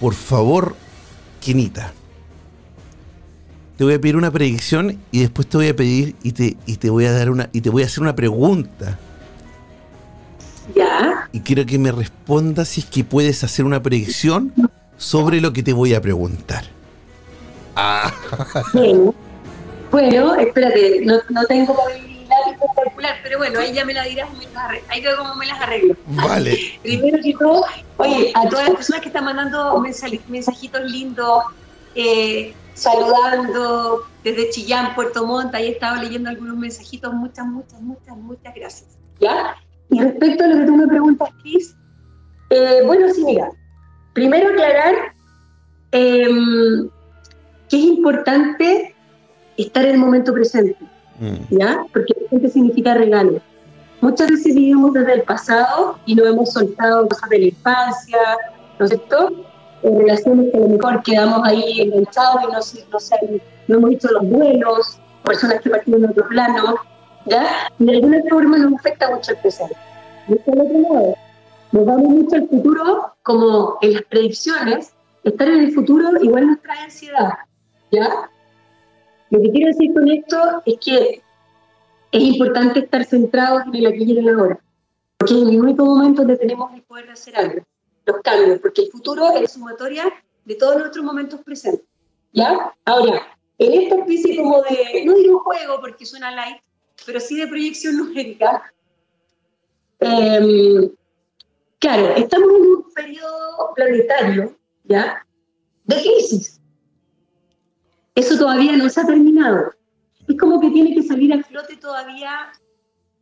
por 0.00 0.14
favor, 0.14 0.74
Kenita, 1.40 1.92
te 3.76 3.84
voy 3.84 3.94
a 3.94 4.00
pedir 4.00 4.16
una 4.16 4.30
predicción 4.30 4.98
y 5.10 5.20
después 5.20 5.46
te 5.48 5.56
voy 5.58 5.68
a 5.68 5.76
pedir 5.76 6.16
y 6.22 6.32
te, 6.32 6.56
y 6.64 6.76
te 6.76 6.88
voy 6.88 7.04
a 7.04 7.12
dar 7.12 7.30
una 7.30 7.50
y 7.52 7.60
te 7.60 7.70
voy 7.70 7.82
a 7.82 7.86
hacer 7.86 8.02
una 8.02 8.16
pregunta. 8.16 8.98
Ya. 10.74 11.28
Y 11.32 11.40
quiero 11.40 11.64
que 11.66 11.78
me 11.78 11.92
respondas 11.92 12.68
si 12.68 12.80
es 12.80 12.86
que 12.86 13.04
puedes 13.04 13.44
hacer 13.44 13.64
una 13.64 13.82
predicción 13.82 14.52
sobre 14.96 15.40
lo 15.40 15.52
que 15.52 15.62
te 15.62 15.72
voy 15.72 15.94
a 15.94 16.00
preguntar. 16.00 16.64
Ah. 17.76 18.12
Bueno, 19.88 20.34
espérate, 20.34 21.00
no, 21.04 21.14
no 21.30 21.44
tengo 21.44 21.74
papel 21.76 22.05
calcular, 22.74 23.16
pero 23.22 23.38
bueno, 23.38 23.60
ahí 23.60 23.72
ya 23.72 23.84
me 23.84 23.94
la 23.94 24.04
dirás, 24.04 24.28
ahí 24.88 25.00
veo 25.00 25.16
cómo 25.16 25.34
me 25.34 25.46
las 25.46 25.60
arreglo. 25.60 25.96
Vale. 26.06 26.58
Primero 26.82 27.18
que 27.22 27.34
todo, 27.34 27.64
oye, 27.96 28.32
a 28.34 28.48
todas 28.48 28.68
las 28.68 28.76
personas 28.76 29.00
que 29.02 29.08
están 29.08 29.24
mandando 29.24 29.82
mensajitos 30.28 30.82
lindos, 30.90 31.44
eh, 31.94 32.54
saludando 32.74 34.06
desde 34.22 34.50
Chillán, 34.50 34.94
Puerto 34.94 35.26
Montt, 35.26 35.54
ahí 35.54 35.68
he 35.68 35.70
estado 35.72 36.02
leyendo 36.02 36.30
algunos 36.30 36.56
mensajitos, 36.56 37.12
muchas, 37.14 37.46
muchas, 37.46 37.80
muchas, 37.80 38.16
muchas 38.16 38.54
gracias. 38.54 38.98
¿Ya? 39.20 39.56
Y 39.90 40.00
respecto 40.00 40.44
a 40.44 40.48
lo 40.48 40.56
que 40.58 40.66
tú 40.66 40.76
me 40.76 40.86
preguntas, 40.86 41.30
Cris, 41.42 41.74
eh, 42.50 42.82
bueno, 42.84 43.12
sí, 43.14 43.24
mira, 43.24 43.50
primero 44.12 44.50
aclarar 44.50 45.14
em, 45.92 46.88
que 47.68 47.76
es 47.76 47.84
importante 47.84 48.94
estar 49.56 49.84
en 49.84 49.92
el 49.92 49.98
momento 49.98 50.32
presente, 50.32 50.76
mm. 51.18 51.58
¿ya? 51.58 51.84
Porque 51.92 52.14
presente 52.14 52.48
significa 52.48 52.94
regalo. 52.94 53.40
Muchas 54.00 54.28
veces 54.28 54.54
vivimos 54.54 54.92
desde 54.92 55.14
el 55.14 55.22
pasado 55.22 55.98
y 56.06 56.14
no 56.14 56.26
hemos 56.26 56.52
soltado 56.52 57.08
cosas 57.08 57.28
de 57.30 57.38
la 57.38 57.44
infancia, 57.46 58.18
¿no 58.78 58.84
es 58.84 58.90
cierto? 58.90 59.32
En 59.82 59.98
relaciones 59.98 60.52
que 60.52 60.58
a 60.58 60.60
lo 60.60 60.68
mejor 60.68 61.02
quedamos 61.02 61.40
ahí 61.44 61.80
enganchados 61.80 62.74
y 62.74 62.78
no, 62.90 62.98
no, 63.68 63.76
hemos 63.76 63.90
visto 63.90 64.08
los 64.12 64.30
duelos, 64.30 64.98
personas 65.24 65.60
que 65.60 65.70
partieron 65.70 66.04
en 66.04 66.10
otro 66.10 66.28
plano, 66.28 66.76
¿ya? 67.26 67.68
Y 67.78 67.84
de 67.86 67.92
alguna 67.92 68.18
forma 68.28 68.58
nos 68.58 68.74
afecta 68.74 69.10
mucho 69.10 69.32
el 69.32 69.38
presente. 69.38 69.76
Y 70.28 70.34
por 70.34 70.58
otro 70.58 70.80
lado, 70.80 71.16
nos 71.72 71.86
vamos 71.86 72.08
mucho 72.08 72.36
al 72.36 72.48
futuro, 72.48 73.12
como 73.22 73.78
en 73.80 73.94
las 73.94 74.02
predicciones, 74.02 74.92
estar 75.24 75.48
en 75.48 75.60
el 75.60 75.72
futuro 75.72 76.10
igual 76.22 76.46
nos 76.48 76.62
trae 76.62 76.78
ansiedad, 76.80 77.30
¿ya? 77.90 78.30
Lo 79.30 79.40
que 79.40 79.50
quiero 79.50 79.68
decir 79.68 79.92
con 79.92 80.08
esto 80.08 80.62
es 80.64 80.78
que 80.84 81.22
es 82.12 82.22
importante 82.22 82.80
estar 82.80 83.04
centrados 83.04 83.62
en 83.66 83.74
el 83.74 83.86
aquí 83.86 84.04
y 84.04 84.18
en 84.18 84.28
el 84.28 84.38
ahora, 84.38 84.60
porque 85.18 85.34
en 85.34 85.48
el 85.48 85.60
único 85.60 85.84
momento 85.84 86.22
donde 86.22 86.36
tenemos 86.36 86.72
el 86.74 86.82
poder 86.82 87.06
de 87.06 87.12
hacer 87.12 87.36
algo, 87.36 87.62
los 88.04 88.16
cambios, 88.22 88.60
porque 88.60 88.82
el 88.82 88.90
futuro 88.90 89.36
es 89.36 89.52
sumatoria 89.52 90.04
de 90.44 90.54
todos 90.54 90.78
nuestros 90.78 91.04
momentos 91.04 91.40
presentes. 91.42 91.84
¿Ya? 92.32 92.72
Ahora, 92.84 93.36
en 93.58 93.82
esta 93.82 93.96
especie 93.96 94.36
como 94.36 94.62
de, 94.62 95.04
no 95.04 95.14
digo 95.14 95.40
juego 95.40 95.80
porque 95.80 96.04
suena 96.06 96.30
light, 96.30 96.58
pero 97.04 97.18
sí 97.20 97.38
de 97.38 97.46
proyección 97.46 97.96
numérica, 97.96 98.72
em, 100.00 100.90
claro, 101.78 102.14
estamos 102.16 102.48
en 102.48 102.62
un 102.62 102.92
periodo 102.94 103.72
planetario, 103.74 104.56
¿ya? 104.84 105.26
De 105.84 105.96
crisis. 105.96 106.60
Eso 108.16 108.38
todavía 108.38 108.74
no 108.76 108.88
se 108.88 109.02
ha 109.02 109.06
terminado. 109.06 109.72
Es 110.26 110.38
como 110.38 110.58
que 110.58 110.70
tiene 110.70 110.94
que 110.94 111.02
salir 111.02 111.34
a 111.34 111.42
flote 111.44 111.76
todavía, 111.76 112.50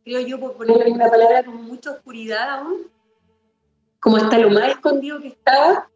creo 0.05 0.21
yo, 0.21 0.39
por 0.39 0.53
ponerle 0.53 0.91
una 0.91 1.09
palabra, 1.09 1.43
con 1.43 1.65
mucha 1.65 1.91
oscuridad 1.91 2.49
aún, 2.49 2.87
como 3.99 4.15
hasta 4.15 4.39
lo 4.39 4.49
más 4.49 4.69
escondido 4.69 5.19
que 5.21 5.27
estaba, 5.27 5.89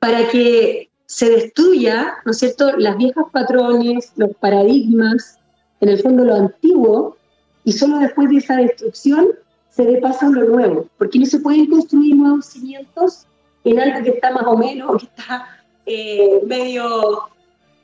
para 0.00 0.28
que 0.28 0.90
se 1.06 1.30
destruya, 1.30 2.16
¿no 2.24 2.32
es 2.32 2.38
cierto?, 2.38 2.76
las 2.76 2.96
viejas 2.96 3.26
patrones, 3.32 4.12
los 4.16 4.34
paradigmas, 4.38 5.38
en 5.80 5.88
el 5.90 6.02
fondo 6.02 6.24
lo 6.24 6.34
antiguo, 6.34 7.16
y 7.62 7.72
solo 7.72 7.98
después 8.00 8.28
de 8.28 8.38
esa 8.38 8.56
destrucción 8.56 9.28
se 9.70 9.84
dé 9.84 10.00
paso 10.00 10.26
a 10.26 10.30
lo 10.30 10.44
nuevo, 10.46 10.88
porque 10.98 11.20
no 11.20 11.26
se 11.26 11.38
pueden 11.38 11.70
construir 11.70 12.16
nuevos 12.16 12.46
cimientos 12.46 13.26
en 13.62 13.78
algo 13.78 14.02
que 14.02 14.10
está 14.10 14.32
más 14.32 14.46
o 14.46 14.56
menos, 14.56 15.00
que 15.00 15.06
está 15.06 15.64
eh, 15.86 16.40
medio 16.44 17.28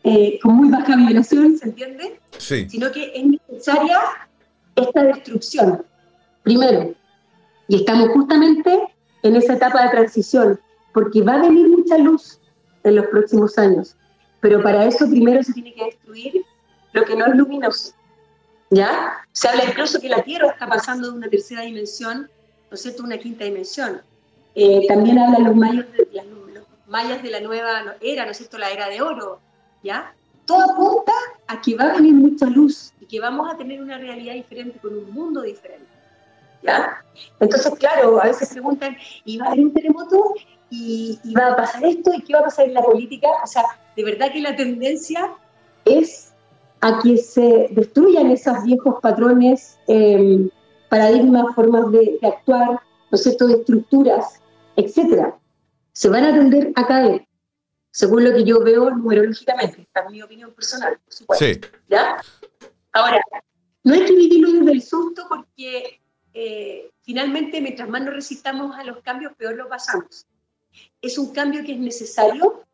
eh, 0.05 0.39
con 0.43 0.55
muy 0.55 0.71
baja 0.71 0.97
vibración, 0.97 1.59
¿se 1.59 1.67
entiende? 1.67 2.21
Sí. 2.39 2.69
Sino 2.69 2.91
que 2.91 3.13
es 3.15 3.25
necesaria 3.25 3.99
esta 4.77 5.03
destrucción, 5.05 5.85
primero. 6.43 6.95
Y 7.69 7.77
estamos 7.77 8.09
justamente 8.11 8.95
en 9.23 9.37
esa 9.37 9.55
etapa 9.55 9.85
de 9.85 9.91
transición, 9.91 10.61
porque 10.93 11.23
va 11.23 11.35
a 11.35 11.43
venir 11.43 11.69
mucha 11.69 11.99
luz 11.99 12.41
en 12.85 12.97
los 12.97 13.07
próximos 13.07 13.59
años. 13.59 13.97
Pero 14.41 14.63
para 14.63 14.87
eso 14.87 15.09
primero 15.09 15.43
se 15.43 15.53
tiene 15.53 15.75
que 15.75 15.85
destruir 15.85 16.45
lo 16.93 17.05
que 17.05 17.15
no 17.15 17.27
es 17.27 17.35
luminoso. 17.37 17.93
¿Ya? 18.71 19.25
Se 19.33 19.49
habla 19.49 19.65
incluso 19.65 20.01
que 20.01 20.09
la 20.09 20.23
Tierra 20.23 20.49
está 20.49 20.67
pasando 20.67 21.11
de 21.11 21.19
una 21.19 21.29
tercera 21.29 21.63
dimensión, 21.63 22.31
¿no 22.71 22.75
es 22.75 22.83
cierto?, 22.83 23.03
una 23.03 23.19
quinta 23.19 23.45
dimensión. 23.45 24.01
Eh, 24.55 24.87
también 24.89 25.19
hablan 25.19 25.45
los 25.45 25.57
mayas 25.57 25.87
de, 25.93 26.09
los 26.55 26.65
mayas 26.87 27.23
de 27.23 27.31
la 27.31 27.41
nueva 27.41 27.97
era, 28.01 28.25
¿no 28.25 28.31
es 28.31 28.37
cierto?, 28.37 28.59
la 28.59 28.71
era 28.71 28.89
de 28.89 29.03
oro, 29.03 29.41
¿ya? 29.83 30.15
Todo 30.47 30.73
apunta 30.73 31.13
a 31.47 31.61
que 31.61 31.77
va 31.77 31.85
a 31.85 31.95
venir 31.95 32.15
mucha 32.15 32.47
luz 32.47 32.93
y 33.01 33.07
que 33.07 33.21
vamos 33.21 33.53
a 33.53 33.57
tener 33.57 33.81
una 33.81 33.99
realidad 33.99 34.35
diferente, 34.35 34.79
con 34.79 34.97
un 34.97 35.11
mundo 35.13 35.43
diferente. 35.43 35.87
¿ya? 36.63 37.05
Entonces, 37.39 37.73
claro, 37.79 38.21
a 38.21 38.27
veces 38.27 38.51
preguntan, 38.51 38.97
¿y 39.25 39.39
va 39.39 39.47
a 39.47 39.49
haber 39.49 39.65
un 39.65 39.73
terremoto? 39.73 40.35
¿Y, 40.71 41.19
va 41.37 41.49
a 41.49 41.57
pasar 41.57 41.85
esto? 41.85 42.13
¿Y 42.15 42.23
qué 42.23 42.35
va 42.35 42.41
a 42.41 42.45
pasar 42.45 42.67
en 42.67 42.75
la 42.75 42.83
política? 42.83 43.29
O 43.43 43.47
sea, 43.47 43.65
de 43.97 44.05
verdad 44.05 44.33
que 44.33 44.41
la 44.41 44.55
tendencia 44.55 45.33
es 45.85 46.33
a 46.81 47.01
que 47.03 47.17
se 47.17 47.69
destruyan 47.73 48.31
esos 48.31 48.63
viejos 48.65 49.01
patrones, 49.03 49.79
eh, 49.89 50.49
paradigmas, 50.89 51.55
formas 51.55 51.91
de, 51.93 52.19
de, 52.21 52.29
actuar, 52.29 52.71
¿no 52.71 52.81
es 53.13 53.23
cierto?, 53.23 53.47
de 53.47 53.55
estructuras, 53.55 54.41
etcétera. 54.77 55.37
Se 55.93 56.09
van 56.09 56.25
a 56.25 56.33
tender 56.33 56.73
a 56.77 56.87
caer, 56.87 57.27
según 57.91 58.25
lo 58.25 58.33
que 58.33 58.45
yo 58.45 58.63
veo 58.63 58.91
numerológicamente, 58.91 59.83
esta 59.83 60.01
es 60.01 60.11
mi 60.11 60.23
opinión 60.23 60.53
personal, 60.53 60.99
por 61.05 61.13
supuesto. 61.13 61.45
Sí. 61.45 61.61
¿ya? 61.89 62.21
Ahora, 62.93 63.21
no 63.83 63.95
hay 63.95 64.05
que 64.05 64.15
vivirlo 64.15 64.53
desde 64.53 64.73
el 64.73 64.83
susto 64.83 65.27
porque 65.29 66.01
eh, 66.33 66.91
finalmente 67.03 67.61
mientras 67.61 67.89
más 67.89 68.03
nos 68.03 68.15
resistamos 68.15 68.77
a 68.77 68.85
los 68.85 68.99
cambios, 69.03 69.33
peor 69.37 69.57
lo 69.57 69.69
pasamos. 69.69 70.27
Es 71.03 71.19
un 71.19 71.33
cambio 71.33 71.65
que 71.65 71.73
es 71.73 71.79
necesario 71.79 72.65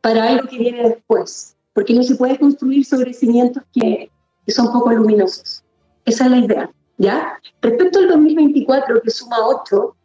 para 0.00 0.28
algo 0.28 0.48
que 0.48 0.58
viene 0.58 0.88
después, 0.88 1.56
porque 1.74 1.92
no 1.92 2.02
se 2.02 2.14
puede 2.14 2.38
construir 2.38 2.84
sobre 2.84 3.12
cimientos 3.12 3.62
que, 3.72 4.10
que 4.46 4.52
son 4.52 4.72
poco 4.72 4.92
luminosos. 4.92 5.64
Esa 6.04 6.24
es 6.24 6.30
la 6.30 6.38
idea, 6.38 6.70
¿ya? 6.96 7.38
Respecto 7.60 7.98
al 7.98 8.08
2024, 8.08 9.02
que 9.02 9.10
suma 9.10 9.36
8, 9.40 9.96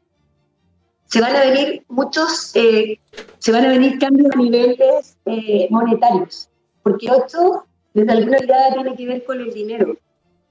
se 1.13 1.21
van 1.21 1.35
a 1.35 1.41
venir 1.41 1.85
muchos, 1.89 2.49
eh, 2.55 2.99
se 3.37 3.51
van 3.51 3.65
a 3.65 3.69
venir 3.69 3.99
cambios 3.99 4.31
a 4.33 4.35
niveles 4.35 5.15
eh, 5.27 5.67
monetarios, 5.69 6.49
porque 6.81 7.07
8 7.07 7.65
desde 7.93 8.11
alguna 8.11 8.39
mirada 8.39 8.73
tiene 8.73 8.95
que 8.95 9.05
ver 9.05 9.23
con 9.23 9.39
el 9.39 9.53
dinero, 9.53 9.95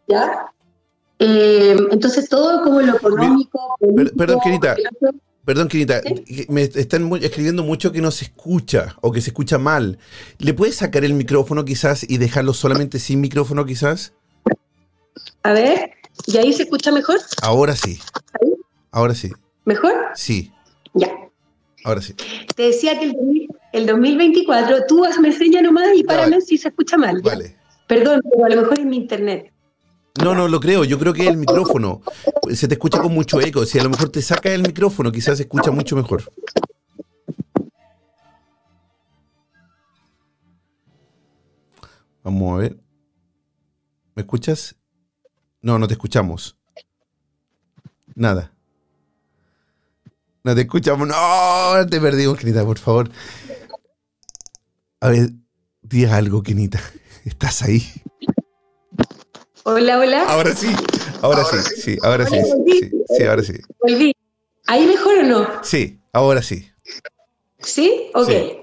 ¿ya? 0.07 0.53
Eh, 1.19 1.77
entonces 1.91 2.29
todo 2.29 2.63
como 2.63 2.81
lo 2.81 2.95
económico... 2.97 3.77
Político, 3.81 4.17
perdón, 4.17 4.39
Querita. 4.45 4.77
Perdón, 5.45 5.67
Querita, 5.67 6.01
¿Sí? 6.03 6.47
me 6.49 6.63
están 6.63 7.03
muy, 7.03 7.25
escribiendo 7.25 7.65
mucho 7.65 7.91
que 7.91 8.01
no 8.01 8.13
se 8.13 8.27
escucha 8.27 8.97
o 9.01 9.11
que 9.11 9.21
se 9.21 9.31
escucha 9.31 9.59
mal. 9.59 9.99
¿Le 10.39 10.55
puedes 10.55 10.77
sacar 10.77 11.05
el 11.05 11.15
micrófono 11.15 11.65
quizás 11.65 12.09
y 12.09 12.19
dejarlo 12.19 12.55
solamente 12.55 13.01
sin 13.01 13.21
micrófono 13.21 13.67
quizás? 13.67 14.13
A 15.43 15.55
ver, 15.55 15.91
¿y 16.27 16.37
ahí 16.37 16.53
se 16.53 16.63
escucha 16.63 16.93
mejor? 16.93 17.19
Ahora 17.43 17.75
sí. 17.75 17.99
¿Ahí? 18.41 18.53
Ahora 18.93 19.17
sí. 19.17 19.33
¿Mejor? 19.65 19.93
Sí. 20.15 20.53
Ya. 20.95 21.11
Ahora 21.85 22.01
sí. 22.01 22.15
Te 22.55 22.65
decía 22.65 22.99
que 22.99 23.07
el, 23.07 23.49
el 23.73 23.87
2024, 23.87 24.87
tú 24.87 25.05
me 25.21 25.33
señas 25.33 25.63
nomás 25.63 25.89
y 25.95 26.05
párame 26.05 26.41
si 26.41 26.59
se 26.59 26.69
escucha 26.69 26.97
mal. 26.97 27.23
¿ya? 27.23 27.31
Vale. 27.31 27.57
Perdón, 27.87 28.21
pero 28.31 28.45
a 28.45 28.49
lo 28.49 28.63
mejor 28.63 28.79
es 28.79 28.87
mi 28.87 28.97
internet. 28.97 29.53
No, 30.23 30.35
no 30.35 30.47
lo 30.47 30.61
creo. 30.61 30.85
Yo 30.85 30.99
creo 30.99 31.13
que 31.13 31.23
es 31.23 31.29
el 31.29 31.37
micrófono. 31.37 32.03
Se 32.53 32.69
te 32.69 32.75
escucha 32.75 33.01
con 33.01 33.13
mucho 33.13 33.41
eco. 33.41 33.65
Si 33.65 33.79
a 33.79 33.83
lo 33.83 33.91
mejor 33.91 34.11
te 34.11 34.21
sacas 34.21 34.53
el 34.53 34.63
micrófono, 34.63 35.11
quizás 35.11 35.39
se 35.39 35.45
escucha 35.45 35.71
mucho 35.71 35.97
mejor. 35.97 36.23
Vamos 42.23 42.55
a 42.55 42.57
ver. 42.57 42.79
¿Me 44.15 44.23
escuchas? 44.23 44.77
No, 45.61 45.79
no 45.79 45.89
te 45.89 45.95
escuchamos. 45.95 46.57
Nada. 48.15 48.52
No 50.45 50.55
te 50.55 50.63
escuchamos. 50.63 51.07
No, 51.07 51.87
te 51.89 52.01
perdimos, 52.01 52.39
Kenita, 52.39 52.65
por 52.65 52.79
favor. 52.79 53.11
A 55.01 55.09
ver, 55.09 55.31
di 55.83 56.05
algo, 56.05 56.43
Kenita. 56.43 56.81
¿Estás 57.25 57.63
ahí? 57.63 57.83
Hola, 59.65 59.99
hola. 59.99 60.25
Ahora 60.25 60.55
sí, 60.57 60.75
ahora, 61.21 61.43
ahora 61.43 61.63
sí, 61.63 61.81
sí, 61.81 61.99
ahora 62.03 62.27
sí, 62.27 62.37
sí, 62.67 62.91
sí, 63.17 63.25
ahora 63.25 63.43
sí. 63.45 63.53
Volví. 63.81 64.13
¿Ahí 64.67 64.87
mejor 64.87 65.19
o 65.19 65.23
no? 65.23 65.49
Sí, 65.63 66.01
ahora 66.13 66.43
sí. 66.43 66.69
¿Sí? 67.61 68.11
Ok. 68.15 68.29
Sí. 68.29 68.59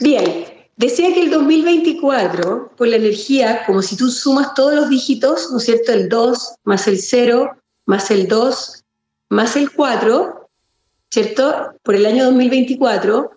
Bien. 0.00 0.46
Decía 0.76 1.14
que 1.14 1.22
el 1.22 1.30
2024, 1.30 2.72
por 2.76 2.88
la 2.88 2.96
energía, 2.96 3.64
como 3.66 3.82
si 3.82 3.96
tú 3.96 4.10
sumas 4.10 4.52
todos 4.54 4.74
los 4.74 4.90
dígitos, 4.90 5.50
¿no 5.50 5.58
es 5.58 5.64
cierto? 5.64 5.92
El 5.92 6.08
2 6.08 6.56
más 6.64 6.88
el 6.88 6.98
0 6.98 7.56
más 7.86 8.10
el 8.10 8.26
2 8.26 8.84
más 9.28 9.56
el 9.56 9.70
4, 9.72 10.41
¿cierto? 11.12 11.74
Por 11.82 11.94
el 11.94 12.06
año 12.06 12.24
2024, 12.24 13.30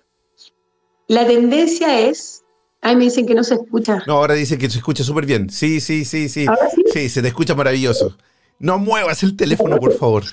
la 1.10 1.28
tendencia 1.28 2.00
es 2.00 2.42
Ay, 2.82 2.96
me 2.96 3.06
dicen 3.06 3.26
que 3.26 3.34
no 3.34 3.44
se 3.44 3.56
escucha. 3.56 4.04
No, 4.06 4.14
ahora 4.18 4.36
dice 4.36 4.60
que 4.60 4.70
se 4.70 4.78
escucha 4.78 5.04
súper 5.04 5.26
bien. 5.26 5.50
Sí, 5.50 5.80
sí, 5.82 6.06
sí, 6.06 6.30
sí. 6.30 6.46
¿Ahora 6.48 6.70
sí? 6.70 6.84
Sí, 6.94 7.10
se 7.10 7.24
te 7.24 7.30
escucha 7.30 7.56
maravilloso. 7.56 8.16
No 8.60 8.78
muevas 8.78 9.24
el 9.24 9.36
teléfono, 9.36 9.78
por 9.80 9.94
favor. 9.98 10.24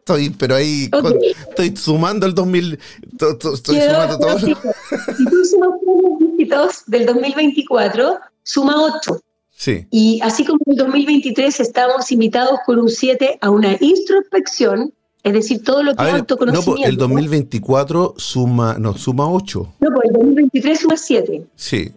Estoy, 0.00 0.28
pero 0.28 0.56
ahí, 0.56 0.90
Ok. 0.92 1.00
con- 1.00 1.18
estoy 1.48 1.74
sumando 1.74 2.26
el 2.26 2.34
2000. 2.34 2.78
to- 3.18 3.38
to- 3.38 3.54
estoy 3.54 3.80
sumando 3.80 4.18
todo. 4.18 4.38
Si 4.38 4.52
tú 4.54 5.44
sumas 5.46 5.70
los 5.86 6.18
dígitos 6.36 6.82
del 6.86 7.06
2024, 7.06 8.18
suma 8.42 8.74
8. 9.00 9.18
Sí, 9.50 9.86
Y 9.90 10.20
así 10.22 10.44
como 10.44 10.58
en 10.66 10.72
el 10.72 10.76
2023 10.78 11.60
estamos 11.60 12.12
invitados 12.12 12.58
con 12.66 12.78
un 12.78 12.90
7 12.90 13.38
a 13.40 13.48
una 13.48 13.74
introspección, 13.80 14.92
es 15.24 15.32
decir, 15.32 15.62
todo 15.62 15.82
lo 15.82 15.94
que 15.94 16.02
es 16.02 16.06
ver, 16.06 16.12
no, 16.14 16.18
autoconocimiento. 16.20 16.72
pues, 16.74 16.88
el 16.88 16.96
2024 16.96 18.14
suma, 18.16 18.76
no, 18.78 18.94
suma 18.96 19.28
8. 19.30 19.74
No, 19.80 19.90
pues 19.94 20.08
el 20.08 20.12
2023 20.14 20.80
suma 20.80 20.96
7. 20.96 21.46
Sí. 21.54 21.92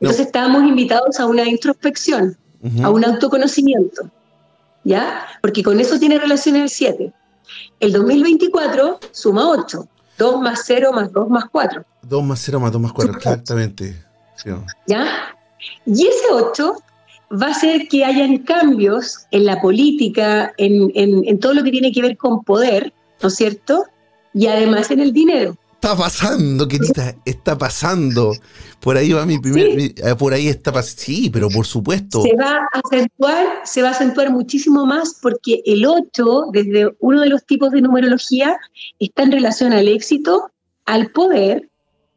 No. 0.00 0.08
Entonces 0.08 0.26
estábamos 0.26 0.62
invitados 0.64 1.20
a 1.20 1.26
una 1.26 1.46
introspección, 1.46 2.36
Ujú. 2.62 2.84
a 2.86 2.90
un 2.90 3.04
autoconocimiento, 3.04 4.08
¿ya? 4.84 5.26
Porque 5.42 5.62
con 5.62 5.78
eso 5.80 5.98
tiene 5.98 6.18
relación 6.18 6.56
el 6.56 6.70
7. 6.70 7.12
El 7.80 7.92
2024 7.92 9.00
suma 9.10 9.48
8, 9.50 9.86
2 10.18 10.40
más 10.40 10.62
0 10.64 10.92
más 10.94 11.12
2 11.12 11.28
más 11.28 11.44
4, 11.50 11.84
2 12.02 12.24
más 12.24 12.40
0 12.40 12.60
más 12.60 12.72
2 12.72 12.80
más 12.80 12.92
4, 12.92 13.12
Súper 13.12 13.20
ocho. 13.20 13.30
exactamente. 13.30 14.04
Sí. 14.36 14.50
¿ya? 14.86 15.06
Y 15.84 16.06
ese 16.06 16.32
8 16.32 16.74
va 17.32 17.46
a 17.46 17.50
hacer 17.50 17.88
que 17.88 18.04
hayan 18.04 18.38
cambios 18.38 19.26
en 19.30 19.44
la 19.46 19.60
política, 19.60 20.52
en, 20.58 20.90
en- 20.94 21.22
en 21.26 21.38
todo 21.38 21.54
lo 21.54 21.62
que 21.62 21.70
tiene 21.70 21.92
que 21.92 22.02
ver 22.02 22.16
con 22.16 22.42
poder, 22.42 22.92
¿no 23.22 23.28
es 23.28 23.34
cierto? 23.36 23.84
Y 24.34 24.46
además 24.46 24.90
en 24.90 25.00
el 25.00 25.12
dinero. 25.12 25.56
Está 25.74 25.96
pasando, 25.96 26.68
querida, 26.68 27.14
está 27.24 27.56
pasando. 27.56 28.32
Por 28.80 28.96
ahí 28.98 29.12
va 29.12 29.24
mi 29.24 29.38
primer. 29.38 29.68
Sí. 29.70 29.76
mi- 29.76 29.84
eh, 30.10 30.14
por 30.18 30.34
ahí 30.34 30.48
está 30.48 30.72
pasando. 30.72 31.00
Sí, 31.02 31.30
pero 31.30 31.48
por 31.48 31.64
supuesto. 31.66 32.22
Se 32.22 32.36
va 32.36 32.56
a 32.72 32.80
acentuar, 32.84 33.46
se 33.64 33.80
va 33.82 33.88
a 33.88 33.92
acentuar 33.92 34.30
muchísimo 34.30 34.84
más 34.84 35.18
porque 35.22 35.62
el 35.64 35.86
8, 35.86 36.46
desde 36.52 36.94
uno 37.00 37.22
de 37.22 37.28
los 37.30 37.46
tipos 37.46 37.70
de 37.70 37.80
numerología, 37.80 38.58
está 38.98 39.22
en 39.22 39.32
relación 39.32 39.72
al 39.72 39.88
éxito, 39.88 40.50
al 40.84 41.10
poder, 41.12 41.70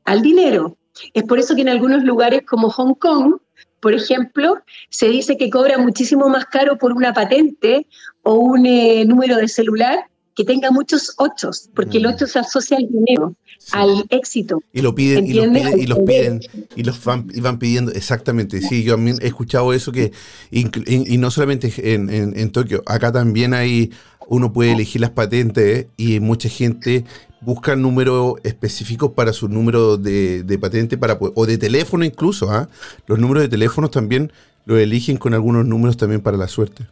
al 0.03 0.22
dinero. 0.22 0.76
Es 1.14 1.24
por 1.24 1.39
eso 1.39 1.55
que 1.55 1.61
en 1.61 1.70
algunos 1.70 2.03
lugares 2.03 2.41
como 2.45 2.70
Hong 2.70 2.95
Kong, 2.95 3.36
por 3.84 3.93
ejemplo, 3.93 4.55
se 4.89 5.09
dice 5.09 5.38
que 5.38 5.49
cobra 5.51 5.77
muchísimo 5.77 6.27
más 6.29 6.45
caro 6.45 6.77
por 6.79 6.93
una 6.93 7.13
patente 7.13 7.86
o 8.23 8.36
un 8.36 8.65
eh, 8.65 9.03
número 9.05 9.36
de 9.38 9.47
celular 9.47 10.05
que 10.36 10.43
tenga 10.43 10.71
muchos 10.71 11.13
ochos, 11.17 11.69
porque 11.75 11.97
el 11.99 12.05
Mm. 12.07 12.13
8 12.15 12.25
se 12.25 12.39
asocia 12.39 12.77
al 12.77 12.88
dinero, 12.89 13.36
Sí. 13.59 13.69
al 13.73 14.03
éxito. 14.09 14.63
Y 14.73 14.81
lo 14.81 14.95
piden, 14.95 15.27
y 15.27 15.34
los 15.34 15.45
¿Entiendes? 15.45 15.73
piden, 15.75 15.84
y 15.84 15.88
los 15.88 15.99
piden, 15.99 16.41
y 16.75 16.84
los 16.84 17.03
van, 17.05 17.27
y 17.31 17.39
van 17.39 17.59
pidiendo, 17.59 17.91
exactamente, 17.91 18.59
sí, 18.61 18.84
yo 18.84 18.95
también 18.95 19.17
he 19.21 19.27
escuchado 19.27 19.73
eso 19.73 19.91
que, 19.91 20.11
y, 20.49 20.65
y 21.13 21.17
no 21.19 21.29
solamente 21.29 21.71
en, 21.93 22.09
en- 22.09 22.34
en 22.39 22.51
Tokio, 22.51 22.81
acá 22.88 23.11
también 23.11 23.53
hay, 23.53 23.91
uno 24.28 24.53
puede 24.53 24.74
elegir 24.74 25.01
las 25.01 25.11
patentes 25.11 25.88
y 25.97 26.19
mucha 26.19 26.49
gente 26.49 27.05
busca 27.41 27.76
números 27.76 28.36
específicos 28.43 29.11
para 29.11 29.34
su 29.34 29.49
número 29.49 29.97
de, 29.97 30.43
de 30.43 30.57
patente, 30.57 30.97
para, 30.97 31.17
o 31.19 31.45
de 31.45 31.57
teléfono 31.57 32.05
incluso, 32.05 32.49
¿ah? 32.49 32.69
los 33.05 33.19
números 33.19 33.43
de 33.43 33.49
teléfonos 33.49 33.91
también 33.91 34.32
los 34.65 34.80
eligen 34.80 35.17
con 35.17 35.34
algunos 35.34 35.65
números 35.65 35.97
también 35.97 36.21
para 36.21 36.38
la 36.38 36.47
suerte. 36.47 36.86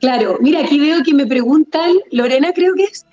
Claro, 0.00 0.38
mira, 0.40 0.60
aquí 0.60 0.80
veo 0.80 1.02
que 1.04 1.14
me 1.14 1.26
preguntan, 1.26 1.92
Lorena 2.10 2.52
creo 2.52 2.74
que 2.74 2.84
es, 2.84 3.06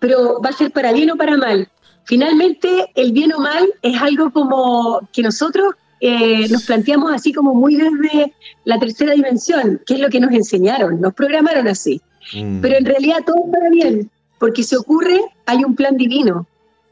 pero 0.00 0.40
¿va 0.40 0.50
a 0.50 0.52
ser 0.52 0.72
para 0.72 0.92
bien 0.92 1.10
o 1.10 1.16
para 1.16 1.36
mal? 1.36 1.68
Finalmente, 2.04 2.90
el 2.94 3.12
bien 3.12 3.32
o 3.34 3.38
mal 3.38 3.68
es 3.82 4.00
algo 4.00 4.30
como 4.30 5.00
que 5.12 5.22
nosotros 5.22 5.74
eh, 6.00 6.48
nos 6.48 6.64
planteamos 6.64 7.12
así 7.12 7.32
como 7.32 7.54
muy 7.54 7.76
desde 7.76 8.32
la 8.64 8.78
tercera 8.78 9.12
dimensión, 9.12 9.80
que 9.86 9.94
es 9.94 10.00
lo 10.00 10.08
que 10.08 10.20
nos 10.20 10.32
enseñaron, 10.32 11.00
nos 11.00 11.14
programaron 11.14 11.68
así. 11.68 12.00
Mm. 12.34 12.60
Pero 12.60 12.76
en 12.76 12.84
realidad 12.84 13.18
todo 13.26 13.50
para 13.50 13.70
bien, 13.70 14.10
porque 14.38 14.62
si 14.62 14.76
ocurre, 14.76 15.20
hay 15.46 15.64
un 15.64 15.74
plan 15.74 15.96
divino. 15.96 16.46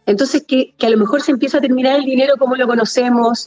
Entonces, 0.07 0.45
que, 0.47 0.73
que 0.79 0.87
a 0.87 0.91
lo 0.91 0.99
mejor 0.99 1.23
se 1.23 1.33
empieza 1.33 1.59
a 1.59 1.61
terminar 1.61 1.97
el 1.97 2.05
dinero 2.05 2.35
como 2.39 2.57
lo 2.57 2.67
conocemos, 2.67 3.47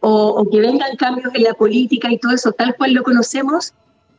o, 0.00 0.28
o 0.28 0.50
que 0.50 0.60
vengan 0.60 0.96
cambios 0.96 1.34
en 1.34 1.44
la 1.44 1.54
política 1.54 2.12
y 2.12 2.18
todo 2.18 2.32
eso, 2.32 2.52
tal 2.52 2.74
cual 2.76 2.92
lo 2.92 3.02
conocemos. 3.02 3.72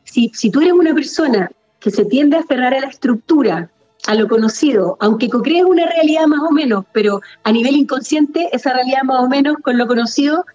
Si, 0.04 0.32
si 0.34 0.50
tú 0.50 0.62
eres 0.62 0.74
una 0.74 0.94
persona 0.96 1.52
que 1.80 1.92
se 1.92 2.06
tiende 2.06 2.38
a 2.38 2.40
aferrar 2.40 2.74
a 2.74 2.80
la 2.80 2.88
estructura, 2.88 3.70
a 4.08 4.16
lo 4.16 4.28
conocido, 4.28 4.98
aunque 5.00 5.30
co-crees 5.30 5.64
una 5.64 5.86
realidad 5.86 6.26
más 6.28 6.42
o 6.42 6.52
menos, 6.52 6.86
pero 6.92 7.22
a 7.44 7.52
nivel 7.52 7.76
inconsciente, 7.76 8.50
esa 8.52 8.74
realidad 8.74 9.04
más 9.04 9.24
o 9.24 9.30
menos 9.30 9.58
con 9.64 9.78
lo 9.78 9.88
conocido 9.88 10.46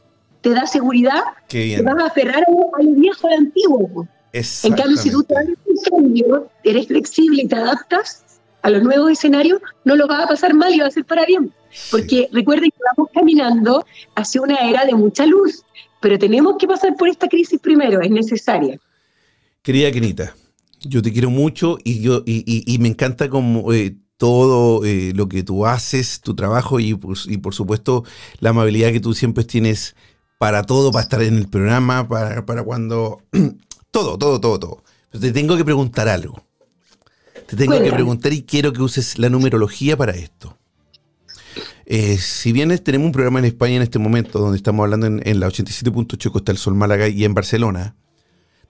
te 0.41 0.51
da 0.51 0.67
seguridad, 0.67 1.23
te 1.49 1.83
vas 1.83 2.03
a 2.03 2.07
aferrar 2.07 2.45
a 2.45 2.83
lo, 2.83 2.95
viejo, 2.95 3.27
a 3.27 3.31
lo 3.31 3.37
antiguo. 3.37 4.09
En 4.33 4.75
cambio, 4.75 4.97
si 4.97 5.11
tú 5.11 5.23
te 5.25 5.35
das 5.35 5.47
un 5.67 5.83
cambio, 5.91 6.51
eres 6.65 6.87
flexible 6.87 7.43
y 7.43 7.49
te 7.49 7.57
adaptas 7.57 8.25
a 8.63 8.71
los 8.71 8.83
nuevos 8.83 9.11
escenarios, 9.11 9.61
no 9.85 9.97
lo 9.97 10.07
vas 10.07 10.25
a 10.25 10.29
pasar 10.29 10.55
mal 10.55 10.75
y 10.75 10.81
va 10.81 10.87
a 10.87 10.91
ser 10.91 11.05
para 11.05 11.25
bien. 11.27 11.53
Porque 11.91 12.29
recuerden 12.33 12.71
que 12.71 12.79
vamos 12.97 13.11
caminando 13.15 13.85
hacia 14.15 14.43
una 14.43 14.57
era 14.69 14.85
de 14.85 14.95
mucha 14.95 15.27
luz, 15.27 15.65
pero 16.01 16.19
tenemos 16.19 16.57
que 16.59 16.67
pasar 16.67 16.97
por 16.97 17.09
esta 17.09 17.29
crisis 17.29 17.61
primero, 17.61 18.01
es 18.01 18.11
necesaria. 18.11 18.79
Querida 19.63 19.91
Kenita, 19.93 20.35
yo 20.81 21.03
te 21.03 21.13
quiero 21.13 21.31
mucho 21.31 21.79
y, 21.85 22.01
yo, 22.01 22.23
y, 22.27 22.77
me 22.81 22.89
encanta 22.89 23.29
como 23.29 23.73
eh, 23.73 23.97
todo 24.17 24.85
eh, 24.85 25.13
lo 25.15 25.29
que 25.29 25.43
tú 25.43 25.67
haces, 25.67 26.21
tu 26.21 26.35
trabajo 26.35 26.81
y, 26.81 26.99
y 27.27 27.37
por 27.39 27.55
supuesto 27.55 28.05
la 28.41 28.51
amabilidad 28.51 28.93
que 28.93 29.01
tú 29.01 29.15
siempre 29.15 29.45
tienes 29.45 29.95
para 30.41 30.63
todo, 30.63 30.91
para 30.91 31.03
estar 31.03 31.23
en 31.23 31.37
el 31.37 31.49
programa, 31.49 32.09
para, 32.09 32.47
para 32.47 32.63
cuando... 32.63 33.21
todo, 33.91 34.17
todo, 34.17 34.41
todo, 34.41 34.59
todo. 34.59 34.83
Pero 35.11 35.21
te 35.21 35.33
tengo 35.33 35.55
que 35.55 35.67
preguntar 35.67 36.09
algo. 36.09 36.43
Te 37.47 37.57
tengo 37.57 37.79
que 37.79 37.93
preguntar 37.93 38.33
y 38.33 38.45
quiero 38.45 38.73
que 38.73 38.81
uses 38.81 39.19
la 39.19 39.29
numerología 39.29 39.99
para 39.99 40.13
esto. 40.13 40.57
Eh, 41.85 42.17
si 42.17 42.53
bien 42.53 42.71
tenemos 42.79 43.05
un 43.05 43.13
programa 43.13 43.41
en 43.41 43.45
España 43.45 43.77
en 43.77 43.83
este 43.83 43.99
momento, 43.99 44.39
donde 44.39 44.57
estamos 44.57 44.83
hablando 44.83 45.09
en, 45.09 45.21
en 45.27 45.41
la 45.41 45.49
87.8 45.49 46.33
Costa 46.33 46.53
del 46.53 46.59
Sol 46.59 46.75
Málaga 46.75 47.07
y 47.09 47.27
en 47.27 47.35
Barcelona, 47.35 47.95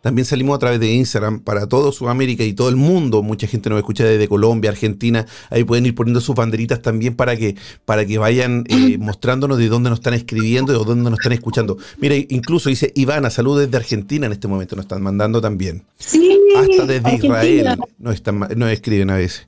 también 0.01 0.25
salimos 0.25 0.57
a 0.57 0.59
través 0.59 0.81
de 0.81 0.93
Instagram 0.95 1.41
para 1.41 1.67
todo 1.67 1.93
Sudamérica 1.93 2.43
y 2.43 2.55
todo 2.55 2.71
el 2.71 2.77
mundo. 2.77 3.23
Mucha 3.23 3.47
gente 3.47 3.69
nos 3.69 3.79
escucha 3.79 4.05
desde 4.05 4.29
Colombia, 4.29 4.71
Argentina. 4.71 5.27
Ahí 5.51 5.65
pueden 5.65 5.85
ir 5.85 5.95
poniendo 5.95 6.21
sus 6.23 6.35
banderitas 6.35 6.81
también 6.81 7.15
para 7.15 7.37
que, 7.37 7.57
para 7.85 8.07
que 8.07 8.17
vayan 8.17 8.65
eh, 8.69 8.97
mostrándonos 8.99 9.59
de 9.59 9.69
dónde 9.69 9.91
nos 9.91 9.99
están 9.99 10.15
escribiendo 10.15 10.73
y 10.73 10.79
de 10.79 10.85
dónde 10.85 11.11
nos 11.11 11.19
están 11.19 11.33
escuchando. 11.33 11.77
Mira, 11.99 12.15
incluso 12.17 12.71
dice 12.71 12.93
Ivana, 12.95 13.29
saludos 13.29 13.61
desde 13.61 13.77
Argentina 13.77 14.25
en 14.25 14.33
este 14.33 14.49
momento, 14.49 14.75
nos 14.75 14.87
están 14.87 15.03
mandando 15.03 15.41
también. 15.41 15.85
Sí, 15.99 16.39
Hasta 16.57 16.87
desde 16.87 17.15
Israel 17.17 17.79
nos, 17.99 18.15
están, 18.15 18.39
nos 18.39 18.71
escriben 18.71 19.11
a 19.11 19.17
veces. 19.17 19.47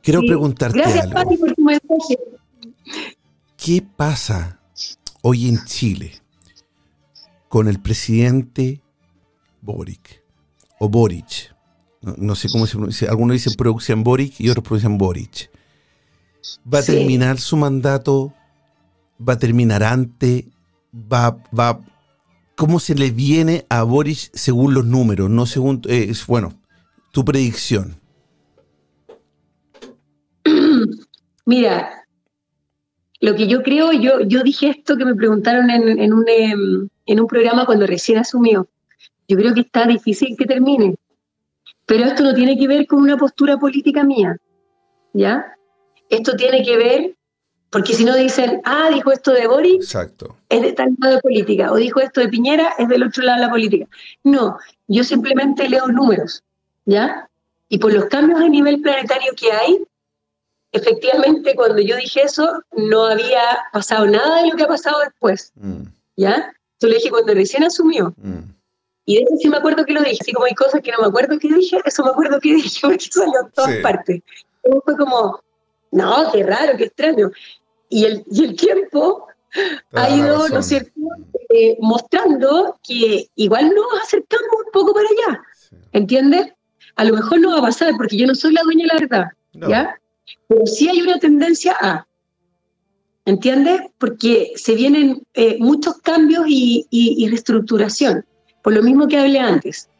Quiero 0.00 0.20
preguntarte 0.20 0.78
Gracias, 0.78 1.04
algo. 1.04 1.14
Pati, 1.14 1.36
por 1.36 1.52
tu 1.52 1.62
mensaje. 1.62 2.18
¿Qué 3.56 3.84
pasa 3.96 4.58
hoy 5.20 5.48
en 5.48 5.64
Chile 5.64 6.12
con 7.48 7.68
el 7.68 7.80
presidente 7.80 8.80
Boric 9.64 10.22
o 10.78 10.88
Boric? 10.88 11.54
No, 12.18 12.34
sé 12.34 12.48
cómo 12.50 12.66
se 12.66 12.72
pronuncia. 12.76 13.08
Algunos 13.08 13.32
dicen 13.34 13.54
pronuncian 13.54 14.04
Boric 14.04 14.38
y 14.38 14.50
otros 14.50 14.62
pronuncian 14.64 14.98
Boric. 14.98 15.50
¿Va 16.72 16.80
a 16.80 16.82
Sí. 16.82 16.92
terminar 16.92 17.38
su 17.40 17.56
mandato? 17.56 18.34
¿Va 19.26 19.32
a 19.34 19.38
terminar 19.38 19.82
antes? 19.82 20.44
¿Va, 20.94 21.42
va, 21.58 21.80
¿Cómo 22.56 22.78
se 22.78 22.94
le 22.94 23.10
viene 23.10 23.64
a 23.70 23.82
Boric 23.82 24.30
según 24.34 24.74
los 24.74 24.84
números? 24.84 25.28
No 25.30 25.46
según. 25.46 25.80
eh, 25.88 26.06
es- 26.10 26.26
bueno, 26.26 26.52
tu 27.10 27.24
predicción. 27.24 27.96
Mira, 31.46 32.06
lo 33.20 33.34
que 33.34 33.46
yo 33.48 33.62
creo, 33.62 33.92
yo, 33.92 34.20
yo 34.20 34.42
dije 34.42 34.68
esto 34.68 34.96
que 34.96 35.04
me 35.04 35.14
preguntaron 35.14 35.70
en, 35.70 35.98
en 35.98 36.12
un, 36.12 36.24
em, 36.28 36.88
en 37.06 37.20
un 37.20 37.26
programa 37.26 37.64
cuando 37.66 37.86
recién 37.86 38.18
asumió. 38.18 38.68
Yo 39.28 39.36
creo 39.36 39.54
que 39.54 39.60
está 39.60 39.86
difícil 39.86 40.36
que 40.36 40.44
termine. 40.46 40.96
Pero 41.86 42.04
esto 42.04 42.22
no 42.22 42.34
tiene 42.34 42.56
que 42.58 42.66
ver 42.66 42.86
con 42.86 43.00
una 43.00 43.16
postura 43.16 43.58
política 43.58 44.04
mía, 44.04 44.36
¿ya? 45.12 45.44
Esto 46.08 46.34
tiene 46.36 46.62
que 46.62 46.76
ver, 46.78 47.14
porque 47.70 47.92
si 47.94 48.04
no 48.04 48.14
dicen, 48.16 48.60
ah, 48.64 48.88
dijo 48.92 49.12
esto 49.12 49.32
de 49.32 49.46
Boris, 49.46 49.76
Exacto. 49.84 50.36
es 50.48 50.62
de 50.62 50.72
tal 50.72 50.94
lado 50.98 51.16
de 51.16 51.20
política, 51.20 51.70
o 51.72 51.76
dijo 51.76 52.00
esto 52.00 52.20
de 52.20 52.28
Piñera, 52.28 52.74
es 52.78 52.88
del 52.88 53.02
otro 53.02 53.22
lado 53.22 53.40
de 53.40 53.46
la 53.46 53.50
política. 53.52 53.86
No, 54.22 54.56
yo 54.88 55.04
simplemente 55.04 55.68
leo 55.68 55.86
números, 55.88 56.42
¿ya? 56.86 57.28
Y 57.68 57.78
por 57.78 57.92
los 57.92 58.06
cambios 58.06 58.40
a 58.40 58.48
nivel 58.48 58.80
planetario 58.80 59.32
que 59.36 59.52
hay, 59.52 59.84
efectivamente 60.72 61.54
cuando 61.54 61.80
yo 61.82 61.96
dije 61.96 62.22
eso, 62.22 62.62
no 62.72 63.04
había 63.04 63.42
pasado 63.72 64.06
nada 64.06 64.42
de 64.42 64.48
lo 64.50 64.56
que 64.56 64.62
ha 64.64 64.68
pasado 64.68 65.00
después, 65.00 65.52
Mm, 65.56 65.82
¿ya? 66.16 66.52
Yo 66.80 66.88
lo 66.88 66.94
dije 66.94 67.10
cuando 67.10 67.34
recién 67.34 67.64
asumió. 67.64 68.14
mm. 68.16 68.53
Y 69.06 69.16
de 69.16 69.22
eso 69.24 69.36
sí 69.38 69.48
me 69.48 69.56
acuerdo 69.58 69.84
que 69.84 69.92
lo 69.92 70.00
dije, 70.02 70.18
así 70.20 70.32
como 70.32 70.46
hay 70.46 70.54
cosas 70.54 70.80
que 70.82 70.90
no 70.92 70.98
me 71.02 71.06
acuerdo 71.08 71.38
que 71.38 71.48
dije, 71.48 71.78
eso 71.84 72.02
me 72.04 72.10
acuerdo 72.10 72.40
que 72.40 72.54
dije, 72.54 72.78
porque 72.82 73.04
salió 73.10 73.40
en 73.44 73.50
todas 73.52 73.70
Sí. 73.76 73.82
partes. 73.82 74.22
Fue 74.84 74.96
como, 74.96 75.40
no, 75.92 76.32
qué 76.32 76.42
raro, 76.42 76.76
qué 76.78 76.84
extraño. 76.84 77.30
Y 77.90 78.04
el, 78.06 78.24
y 78.30 78.44
el 78.44 78.56
tiempo 78.56 79.26
Toda 79.90 80.04
ha 80.04 80.10
ido, 80.16 80.48
¿no 80.48 80.58
es 80.60 80.66
cierto?, 80.66 80.90
eh, 81.50 81.76
mostrando 81.80 82.78
que 82.82 83.28
igual 83.36 83.70
nos 83.74 84.02
acercamos 84.02 84.48
un 84.66 84.72
poco 84.72 84.94
para 84.94 85.06
allá, 85.06 85.40
Sí. 85.68 85.76
¿entiendes? 85.92 86.52
A 86.96 87.04
lo 87.04 87.14
mejor 87.14 87.38
no 87.40 87.50
va 87.52 87.58
a 87.58 87.62
pasar 87.62 87.92
porque 87.96 88.16
yo 88.16 88.26
no 88.26 88.34
soy 88.34 88.52
la 88.54 88.62
dueña 88.62 88.84
de 88.84 88.94
la 88.94 89.00
verdad, 89.00 89.26
No. 89.52 89.68
¿ya? 89.68 90.00
Pero 90.48 90.66
sí 90.66 90.88
hay 90.88 91.02
una 91.02 91.18
tendencia 91.20 91.76
a, 91.80 92.06
¿entiendes? 93.26 93.80
Porque 93.98 94.52
se 94.56 94.74
vienen 94.74 95.22
eh, 95.34 95.56
muchos 95.60 95.98
cambios 95.98 96.44
y, 96.48 96.86
y- 96.90 97.24
y 97.24 97.28
reestructuración, 97.28 98.24
por 98.64 98.72
lo 98.72 98.82
mismo 98.82 99.06
que 99.06 99.18
hablé 99.18 99.38
antes. 99.38 99.90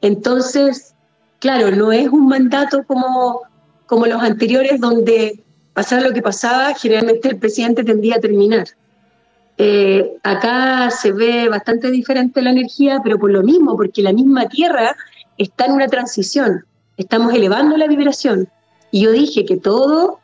Entonces, 0.00 0.94
claro, 1.40 1.72
no 1.72 1.90
es 1.90 2.08
un 2.08 2.28
mandato 2.28 2.84
como, 2.86 3.42
como 3.86 4.06
los 4.06 4.22
anteriores 4.22 4.80
donde 4.80 5.42
pasara 5.74 6.02
lo 6.02 6.14
que 6.14 6.22
pasaba, 6.22 6.72
generalmente 6.74 7.28
el 7.28 7.36
presidente 7.36 7.82
tendía 7.82 8.14
a 8.14 8.20
terminar. 8.20 8.68
Eh, 9.58 10.18
acá 10.22 10.88
se 10.92 11.10
ve 11.10 11.48
bastante 11.48 11.90
diferente 11.90 12.40
la 12.42 12.50
energía, 12.50 13.00
pero 13.02 13.18
por 13.18 13.32
lo 13.32 13.42
mismo, 13.42 13.76
porque 13.76 14.02
la 14.02 14.12
misma 14.12 14.48
Tierra 14.48 14.94
está 15.36 15.66
en 15.66 15.72
una 15.72 15.88
transición, 15.88 16.64
estamos 16.96 17.34
elevando 17.34 17.76
la 17.76 17.88
vibración. 17.88 18.48
Y 18.92 19.02
yo 19.02 19.10
dije 19.10 19.44
que 19.44 19.56
todo 19.56 20.20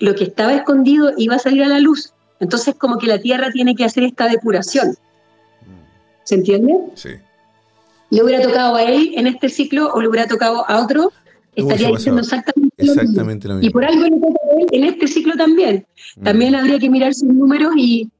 lo 0.00 0.16
que 0.16 0.24
estaba 0.24 0.52
escondido 0.52 1.12
iba 1.16 1.36
a 1.36 1.38
salir 1.38 1.62
a 1.62 1.68
la 1.68 1.78
luz. 1.78 2.12
Entonces 2.40 2.74
como 2.74 2.98
que 2.98 3.06
la 3.06 3.20
Tierra 3.20 3.52
tiene 3.52 3.76
que 3.76 3.84
hacer 3.84 4.02
esta 4.02 4.26
depuración, 4.26 4.96
¿se 6.24 6.34
entiende? 6.34 6.74
Sí. 6.94 7.10
Le 8.10 8.22
hubiera 8.22 8.42
tocado 8.42 8.76
a 8.76 8.82
él 8.82 9.12
en 9.16 9.26
este 9.26 9.48
ciclo 9.48 9.92
o 9.92 10.00
le 10.00 10.08
hubiera 10.08 10.26
tocado 10.28 10.68
a 10.68 10.82
otro, 10.82 11.12
estaría 11.56 11.88
diciendo 11.88 12.20
exactamente 12.20 12.84
lo 12.84 12.94
mismo. 12.94 13.48
Lo 13.48 13.54
Y 13.54 13.56
mismo. 13.58 13.72
por 13.72 13.84
algo 13.84 14.02
le 14.04 14.10
toca 14.10 14.40
a 14.44 14.60
él 14.60 14.66
en 14.72 14.84
este 14.84 15.06
ciclo 15.08 15.34
también. 15.36 15.86
Mm. 16.16 16.22
También 16.24 16.54
habría 16.54 16.78
que 16.78 16.90
mirar 16.90 17.14
sus 17.14 17.28
números 17.28 17.72
y, 17.76 18.10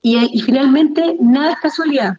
y, 0.00 0.16
y 0.32 0.40
finalmente 0.42 1.16
nada 1.20 1.52
es 1.52 1.58
casualidad. 1.60 2.18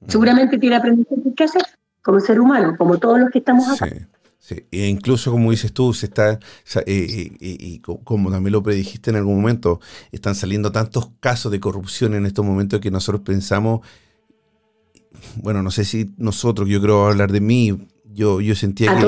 Mm. 0.00 0.10
Seguramente 0.10 0.58
tiene 0.58 0.76
aprendizaje 0.76 1.22
que 1.36 1.44
hacer 1.44 1.62
como 2.02 2.20
ser 2.20 2.40
humano, 2.40 2.74
como 2.78 2.98
todos 2.98 3.18
los 3.20 3.30
que 3.30 3.38
estamos 3.38 3.68
acá. 3.68 3.86
Sí, 3.88 4.04
sí. 4.38 4.64
E 4.70 4.86
incluso 4.88 5.30
como 5.30 5.50
dices 5.50 5.72
tú, 5.72 5.92
se 5.94 6.06
está, 6.06 6.32
eh, 6.32 6.38
eh, 6.86 7.32
eh, 7.40 7.56
y 7.60 7.78
co- 7.80 8.00
como 8.04 8.30
también 8.30 8.52
lo 8.52 8.62
predijiste 8.62 9.10
en 9.10 9.16
algún 9.16 9.36
momento, 9.36 9.80
están 10.12 10.34
saliendo 10.34 10.72
tantos 10.72 11.10
casos 11.20 11.52
de 11.52 11.60
corrupción 11.60 12.14
en 12.14 12.26
estos 12.26 12.44
momentos 12.44 12.80
que 12.80 12.90
nosotros 12.90 13.22
pensamos, 13.22 13.80
bueno, 15.36 15.62
no 15.62 15.70
sé 15.70 15.84
si 15.84 16.10
nosotros, 16.18 16.68
yo 16.68 16.80
creo 16.80 17.06
hablar 17.06 17.32
de 17.32 17.40
mí, 17.40 17.88
yo, 18.12 18.40
yo 18.40 18.54
sentía 18.54 18.88
que, 18.96 19.04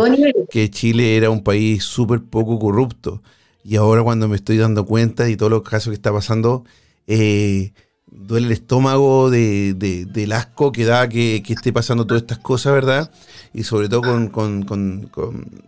que 0.50 0.70
Chile 0.70 1.16
era 1.16 1.30
un 1.30 1.42
país 1.42 1.84
súper 1.84 2.22
poco 2.22 2.58
corrupto. 2.58 3.22
Y 3.64 3.76
ahora 3.76 4.02
cuando 4.02 4.28
me 4.28 4.36
estoy 4.36 4.56
dando 4.56 4.84
cuenta 4.86 5.24
de 5.24 5.36
todos 5.36 5.50
los 5.50 5.62
casos 5.62 5.90
que 5.90 5.94
está 5.94 6.12
pasando, 6.12 6.64
eh, 7.06 7.72
duele 8.10 8.46
el 8.46 8.52
estómago 8.52 9.30
de, 9.30 9.74
de- 9.74 10.04
del 10.06 10.32
asco 10.32 10.72
que 10.72 10.84
da 10.84 11.08
que, 11.08 11.42
que 11.44 11.52
esté 11.52 11.72
pasando 11.72 12.06
todas 12.06 12.22
estas 12.22 12.38
cosas, 12.38 12.72
¿verdad? 12.72 13.10
Y 13.54 13.62
sobre 13.64 13.88
todo 13.88 14.02
con, 14.02 14.28
con, 14.28 14.62
con, 14.64 15.08
con, 15.12 15.62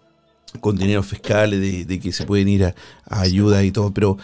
con 0.60 0.76
dineros 0.76 1.06
fiscales, 1.06 1.60
de, 1.60 1.84
de 1.84 2.00
que 2.00 2.12
se 2.12 2.24
pueden 2.26 2.48
ir 2.48 2.64
a, 2.64 2.74
a 3.08 3.20
ayuda 3.20 3.62
y 3.64 3.70
todo. 3.70 3.92
Pero 3.92 4.18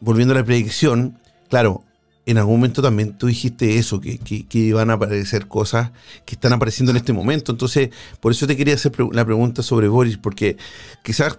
volviendo 0.00 0.34
a 0.34 0.38
la 0.38 0.44
predicción, 0.44 1.18
claro, 1.48 1.84
en 2.30 2.38
algún 2.38 2.56
momento 2.56 2.82
también 2.82 3.16
tú 3.16 3.26
dijiste 3.26 3.78
eso, 3.78 4.00
que, 4.00 4.18
que, 4.18 4.46
que 4.46 4.58
iban 4.58 4.90
a 4.90 4.94
aparecer 4.94 5.48
cosas 5.48 5.90
que 6.26 6.34
están 6.34 6.52
apareciendo 6.52 6.90
en 6.90 6.96
este 6.98 7.12
momento. 7.12 7.52
Entonces, 7.52 7.90
por 8.20 8.32
eso 8.32 8.46
te 8.46 8.56
quería 8.56 8.74
hacer 8.74 8.92
pre- 8.92 9.08
la 9.12 9.24
pregunta 9.24 9.62
sobre 9.62 9.88
Boris, 9.88 10.18
porque 10.18 10.56
quizás 11.02 11.38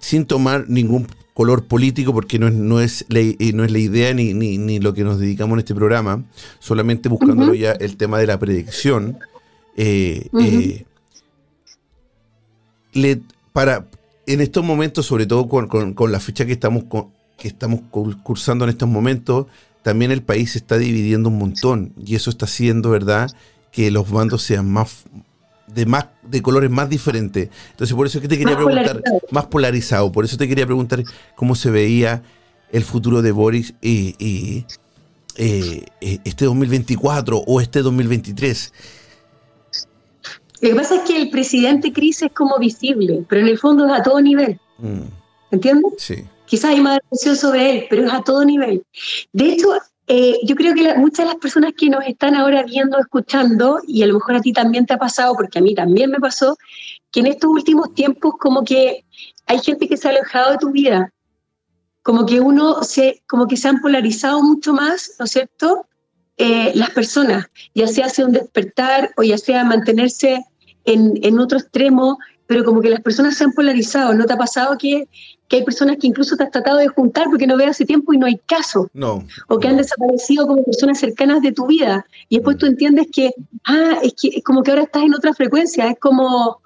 sin 0.00 0.26
tomar 0.26 0.66
ningún 0.68 1.06
color 1.34 1.64
político, 1.66 2.12
porque 2.12 2.38
no 2.38 2.48
es, 2.48 2.54
no 2.54 2.80
es, 2.80 3.04
la, 3.08 3.20
eh, 3.20 3.52
no 3.54 3.64
es 3.64 3.70
la 3.72 3.78
idea 3.78 4.12
ni, 4.12 4.34
ni, 4.34 4.58
ni 4.58 4.80
lo 4.80 4.92
que 4.92 5.02
nos 5.04 5.18
dedicamos 5.18 5.54
en 5.54 5.60
este 5.60 5.74
programa, 5.74 6.24
solamente 6.58 7.08
buscándolo 7.08 7.52
Ujú. 7.52 7.60
ya 7.60 7.72
el 7.72 7.96
tema 7.96 8.18
de 8.18 8.26
la 8.26 8.38
predicción. 8.38 9.18
eh, 9.76 10.28
eh, 10.40 10.84
le, 12.92 13.20
para, 13.52 13.86
en 14.26 14.40
estos 14.40 14.64
momentos, 14.64 15.06
sobre 15.06 15.26
todo 15.26 15.48
con, 15.48 15.68
con- 15.68 15.94
con 15.94 16.12
la 16.12 16.20
fecha 16.20 16.44
que 16.46 16.52
estamos, 16.52 16.84
con- 16.84 17.08
que 17.38 17.48
estamos 17.48 17.80
cur- 17.90 18.20
cursando 18.22 18.64
en 18.64 18.70
estos 18.70 18.88
momentos, 18.88 19.46
también 19.82 20.10
el 20.10 20.22
país 20.22 20.52
se 20.52 20.58
está 20.58 20.76
dividiendo 20.78 21.28
un 21.28 21.38
montón 21.38 21.92
y 22.04 22.14
eso 22.14 22.30
está 22.30 22.46
haciendo, 22.46 22.90
¿verdad?, 22.90 23.30
que 23.72 23.90
los 23.90 24.10
bandos 24.10 24.42
sean 24.42 24.70
más 24.70 25.04
de 25.66 25.84
más 25.86 26.06
de 26.22 26.40
colores 26.42 26.70
más 26.70 26.88
diferentes. 26.88 27.50
Entonces, 27.72 27.94
por 27.94 28.06
eso 28.06 28.18
es 28.18 28.22
que 28.22 28.28
te 28.28 28.38
quería 28.38 28.54
Más 28.54 28.64
preguntar, 28.64 28.96
polarizado. 29.02 29.20
más 29.30 29.46
polarizado, 29.46 30.12
por 30.12 30.24
eso 30.24 30.36
te 30.36 30.48
quería 30.48 30.64
preguntar 30.66 31.02
cómo 31.36 31.54
se 31.54 31.70
veía 31.70 32.22
el 32.72 32.84
futuro 32.84 33.20
de 33.22 33.32
Boris 33.32 33.74
y, 33.82 34.14
y, 34.18 34.64
eh, 35.36 35.84
eh, 36.00 36.18
este 36.24 36.46
2024 36.46 37.38
o 37.46 37.60
este 37.60 37.82
2023. 37.82 38.72
Lo 40.60 40.70
que 40.70 40.74
pasa 40.74 40.96
es 40.96 41.02
que 41.02 41.16
el 41.16 41.30
presidente 41.30 41.92
Cris 41.92 42.22
es 42.22 42.32
como 42.32 42.58
visible, 42.58 43.24
pero 43.28 43.42
en 43.42 43.48
el 43.48 43.58
fondo 43.58 43.86
es 43.86 43.92
a 43.92 44.02
todo 44.02 44.20
nivel. 44.20 44.58
Mm, 44.78 45.02
¿Entiendes? 45.52 45.92
sí. 45.98 46.24
Quizás 46.48 46.70
hay 46.70 46.80
más 46.80 46.98
atención 46.98 47.36
sobre 47.36 47.70
él, 47.70 47.86
pero 47.90 48.06
es 48.06 48.12
a 48.12 48.22
todo 48.22 48.44
nivel. 48.44 48.82
De 49.32 49.52
hecho, 49.52 49.68
eh, 50.06 50.38
yo 50.44 50.56
creo 50.56 50.74
que 50.74 50.82
la- 50.82 50.94
muchas 50.96 51.26
de 51.26 51.32
las 51.32 51.36
personas 51.36 51.72
que 51.76 51.90
nos 51.90 52.04
están 52.06 52.34
ahora 52.34 52.62
viendo, 52.62 52.98
escuchando, 52.98 53.80
y 53.86 54.02
a 54.02 54.06
lo 54.06 54.14
mejor 54.14 54.36
a 54.36 54.40
ti 54.40 54.52
también 54.52 54.86
te 54.86 54.94
ha 54.94 54.98
pasado, 54.98 55.34
porque 55.34 55.58
a 55.58 55.62
mí 55.62 55.74
también 55.74 56.10
me 56.10 56.18
pasó, 56.18 56.56
que 57.10 57.20
en 57.20 57.26
estos 57.26 57.50
últimos 57.50 57.94
tiempos 57.94 58.34
como 58.40 58.64
que 58.64 59.04
hay 59.46 59.58
gente 59.58 59.86
que 59.88 59.96
se 59.96 60.08
ha 60.08 60.10
alejado 60.10 60.52
de 60.52 60.58
tu 60.58 60.70
vida, 60.70 61.12
como 62.02 62.24
que 62.24 62.40
uno 62.40 62.82
se, 62.82 63.22
como 63.26 63.46
que 63.46 63.58
se 63.58 63.68
han 63.68 63.80
polarizado 63.80 64.42
mucho 64.42 64.72
más, 64.72 65.14
¿no 65.18 65.26
es 65.26 65.30
cierto? 65.30 65.86
Eh, 66.38 66.72
las 66.74 66.90
personas, 66.90 67.46
ya 67.74 67.86
sea 67.86 68.06
hacia 68.06 68.24
un 68.24 68.32
despertar 68.32 69.10
o 69.16 69.22
ya 69.22 69.36
sea 69.36 69.64
mantenerse 69.64 70.44
en, 70.86 71.18
en 71.22 71.38
otro 71.38 71.58
extremo, 71.58 72.18
pero 72.48 72.64
como 72.64 72.80
que 72.80 72.90
las 72.90 73.00
personas 73.02 73.36
se 73.36 73.44
han 73.44 73.52
polarizado. 73.52 74.12
¿No 74.14 74.24
te 74.24 74.32
ha 74.32 74.36
pasado 74.36 74.76
que, 74.76 75.06
que 75.46 75.56
hay 75.58 75.64
personas 75.64 75.98
que 76.00 76.06
incluso 76.08 76.34
te 76.36 76.42
has 76.44 76.50
tratado 76.50 76.78
de 76.78 76.88
juntar 76.88 77.26
porque 77.30 77.46
no 77.46 77.56
ves 77.56 77.68
hace 77.68 77.84
tiempo 77.84 78.12
y 78.12 78.18
no 78.18 78.26
hay 78.26 78.40
caso? 78.46 78.90
No. 78.94 79.24
o 79.48 79.58
que 79.60 79.68
han 79.68 79.76
desaparecido 79.76 80.46
como 80.48 80.64
personas 80.64 80.98
cercanas 80.98 81.40
de 81.42 81.52
tu 81.52 81.66
vida. 81.66 82.04
Y 82.28 82.36
después 82.38 82.56
tú 82.58 82.66
entiendes 82.66 83.06
que, 83.12 83.30
ah, 83.64 83.98
es 84.02 84.14
que 84.20 84.28
es 84.38 84.42
como 84.42 84.62
que 84.64 84.70
ahora 84.72 84.84
estás 84.84 85.02
en 85.04 85.14
otra 85.14 85.32
frecuencia, 85.34 85.86
es 85.88 85.98
como, 86.00 86.60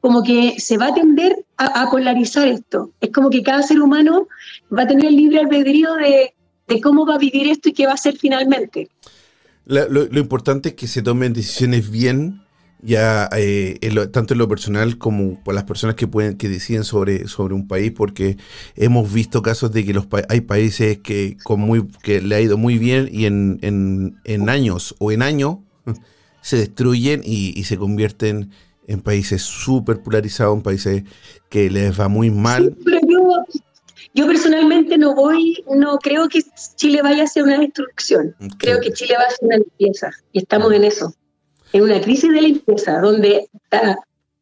como 0.00 0.22
que 0.22 0.58
se 0.58 0.76
va 0.76 0.88
a 0.88 0.94
tender 0.94 1.46
a, 1.56 1.82
a 1.82 1.90
polarizar 1.90 2.46
esto. 2.48 2.90
Es 3.00 3.10
como 3.12 3.30
que 3.30 3.42
cada 3.42 3.62
ser 3.62 3.80
humano 3.80 4.26
va 4.76 4.82
a 4.82 4.86
tener 4.88 5.06
el 5.06 5.16
libre 5.16 5.38
albedrío 5.38 5.94
de, 5.94 6.34
de 6.66 6.80
cómo 6.80 7.06
va 7.06 7.14
a 7.14 7.18
vivir 7.18 7.48
esto 7.48 7.68
y 7.68 7.72
qué 7.72 7.86
va 7.86 7.92
a 7.92 7.94
hacer 7.94 8.16
finalmente. 8.18 8.88
La- 9.66 9.86
lo, 9.86 10.04
lo 10.06 10.18
importante 10.20 10.70
es 10.70 10.74
que 10.74 10.88
se 10.88 11.02
tomen 11.02 11.32
decisiones 11.32 11.90
bien, 11.90 12.42
ya 12.80 13.28
eh, 13.36 13.76
en 13.80 13.94
lo- 13.94 14.10
tanto 14.10 14.34
en 14.34 14.38
lo 14.38 14.48
personal 14.48 14.98
como 14.98 15.42
por 15.42 15.54
las 15.54 15.64
personas 15.64 15.96
que 15.96 16.06
pueden 16.06 16.36
que 16.36 16.48
deciden 16.48 16.84
sobre, 16.84 17.26
sobre 17.28 17.54
un 17.54 17.66
país, 17.66 17.92
porque 17.92 18.36
hemos 18.76 19.12
visto 19.12 19.42
casos 19.42 19.72
de 19.72 19.84
que 19.84 19.92
los 19.92 20.06
pa- 20.06 20.24
hay 20.28 20.42
países 20.42 20.98
que 20.98 21.36
con 21.42 21.60
muy 21.60 21.86
que 22.02 22.22
le 22.22 22.34
ha 22.36 22.40
ido 22.40 22.56
muy 22.56 22.78
bien 22.78 23.08
y 23.12 23.26
en, 23.26 23.58
en, 23.62 24.16
en 24.24 24.48
años 24.48 24.94
o 24.98 25.10
en 25.12 25.22
años 25.22 25.56
se 26.42 26.56
destruyen 26.56 27.22
y, 27.24 27.58
y 27.58 27.64
se 27.64 27.76
convierten 27.76 28.50
en 28.86 29.00
países 29.00 29.42
súper 29.42 30.00
polarizados, 30.02 30.56
en 30.56 30.62
países 30.62 31.02
que 31.50 31.68
les 31.70 31.98
va 31.98 32.08
muy 32.08 32.30
mal. 32.30 32.74
Sí, 32.76 32.82
pero 32.84 33.00
yo, 33.06 33.44
yo 34.14 34.26
personalmente 34.26 34.96
no 34.96 35.14
voy, 35.14 35.62
no 35.76 35.98
creo 35.98 36.26
que 36.28 36.40
Chile 36.76 37.02
vaya 37.02 37.24
a 37.24 37.26
ser 37.26 37.42
una 37.42 37.58
destrucción. 37.58 38.34
Creo 38.58 38.80
que 38.80 38.92
Chile 38.92 39.14
va 39.18 39.24
a 39.24 39.30
ser 39.30 39.38
una 39.42 39.56
limpieza 39.58 40.10
y 40.32 40.38
estamos 40.38 40.72
en 40.72 40.84
eso, 40.84 41.12
en 41.72 41.82
una 41.82 42.00
crisis 42.00 42.30
de 42.30 42.40
limpieza, 42.42 43.00
donde 43.00 43.48
ah, 43.72 43.96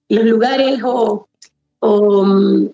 los 0.08 0.24
lugares 0.24 0.80
o, 0.84 1.26
o, 1.80 2.24
mm, 2.24 2.68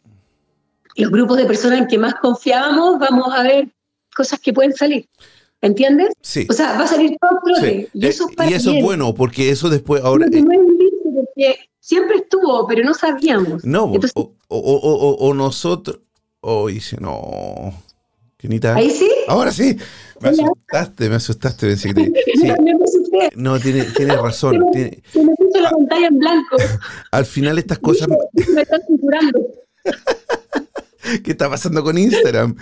los 0.97 1.11
grupos 1.11 1.37
de 1.39 1.47
personas 1.47 1.81
en 1.81 1.87
que 1.87 1.99
más 1.99 2.15
confiábamos, 2.17 2.99
vamos 2.99 3.33
a 3.35 3.43
ver 3.43 3.69
cosas 4.15 4.39
que 4.41 4.53
pueden 4.53 4.75
salir. 4.75 5.09
¿Entiendes? 5.63 6.09
Sí. 6.21 6.47
O 6.51 6.53
sea, 6.53 6.77
va 6.77 6.85
a 6.85 6.87
salir 6.89 7.17
todo 7.21 7.39
sí. 7.61 7.87
Y 7.95 8.07
eso, 8.07 8.25
Eh, 8.25 8.27
es 8.31 8.37
para 8.37 8.51
y 8.51 8.55
eso 8.55 8.73
es 8.73 8.83
bueno, 8.83 9.15
porque 9.15 9.49
eso 9.51 9.71
después 9.71 10.03
ahora... 10.03 10.27
Eh, 10.27 10.43
no 10.43 10.51
es 10.53 10.59
porque 11.15 11.57
siempre 11.79 12.17
estuvo, 12.17 12.67
pero 12.67 12.83
no 12.85 12.95
sabíamos. 12.95 13.65
No, 13.65 13.87
Entonces, 13.87 14.13
o, 14.17 14.33
o- 14.49 14.59
o- 14.59 15.29
o- 15.29 15.35
nosotros. 15.35 16.01
O 16.41 16.67
dice, 16.67 16.97
no. 17.01 17.73
Ahí 18.75 18.91
sí, 18.91 19.09
Ahora 19.29 19.53
sí. 19.53 19.77
Me 20.21 20.31
Hola. 20.31 20.43
asustaste, 20.45 21.09
me 21.09 21.15
asustaste. 21.17 21.77
sí. 21.77 21.93
me 21.95 22.03
asusté. 22.03 23.31
No, 23.37 23.59
tiene, 23.61 23.85
tiene 23.85 24.17
razón. 24.17 24.65
tiene- 24.73 25.03
Se 25.13 25.23
me 25.23 25.33
puso 25.37 25.61
la 25.61 25.71
pantalla 25.71 26.07
en 26.09 26.19
blanco. 26.19 26.57
al 27.13 27.25
final 27.25 27.59
estas 27.59 27.79
cosas. 27.79 28.09
Me 28.09 28.63
están 28.63 28.81
censurando. 28.87 29.47
¿Qué 31.25 31.33
está 31.33 31.51
pasando 31.51 31.83
con 31.83 31.99
Instagram? 31.99 32.57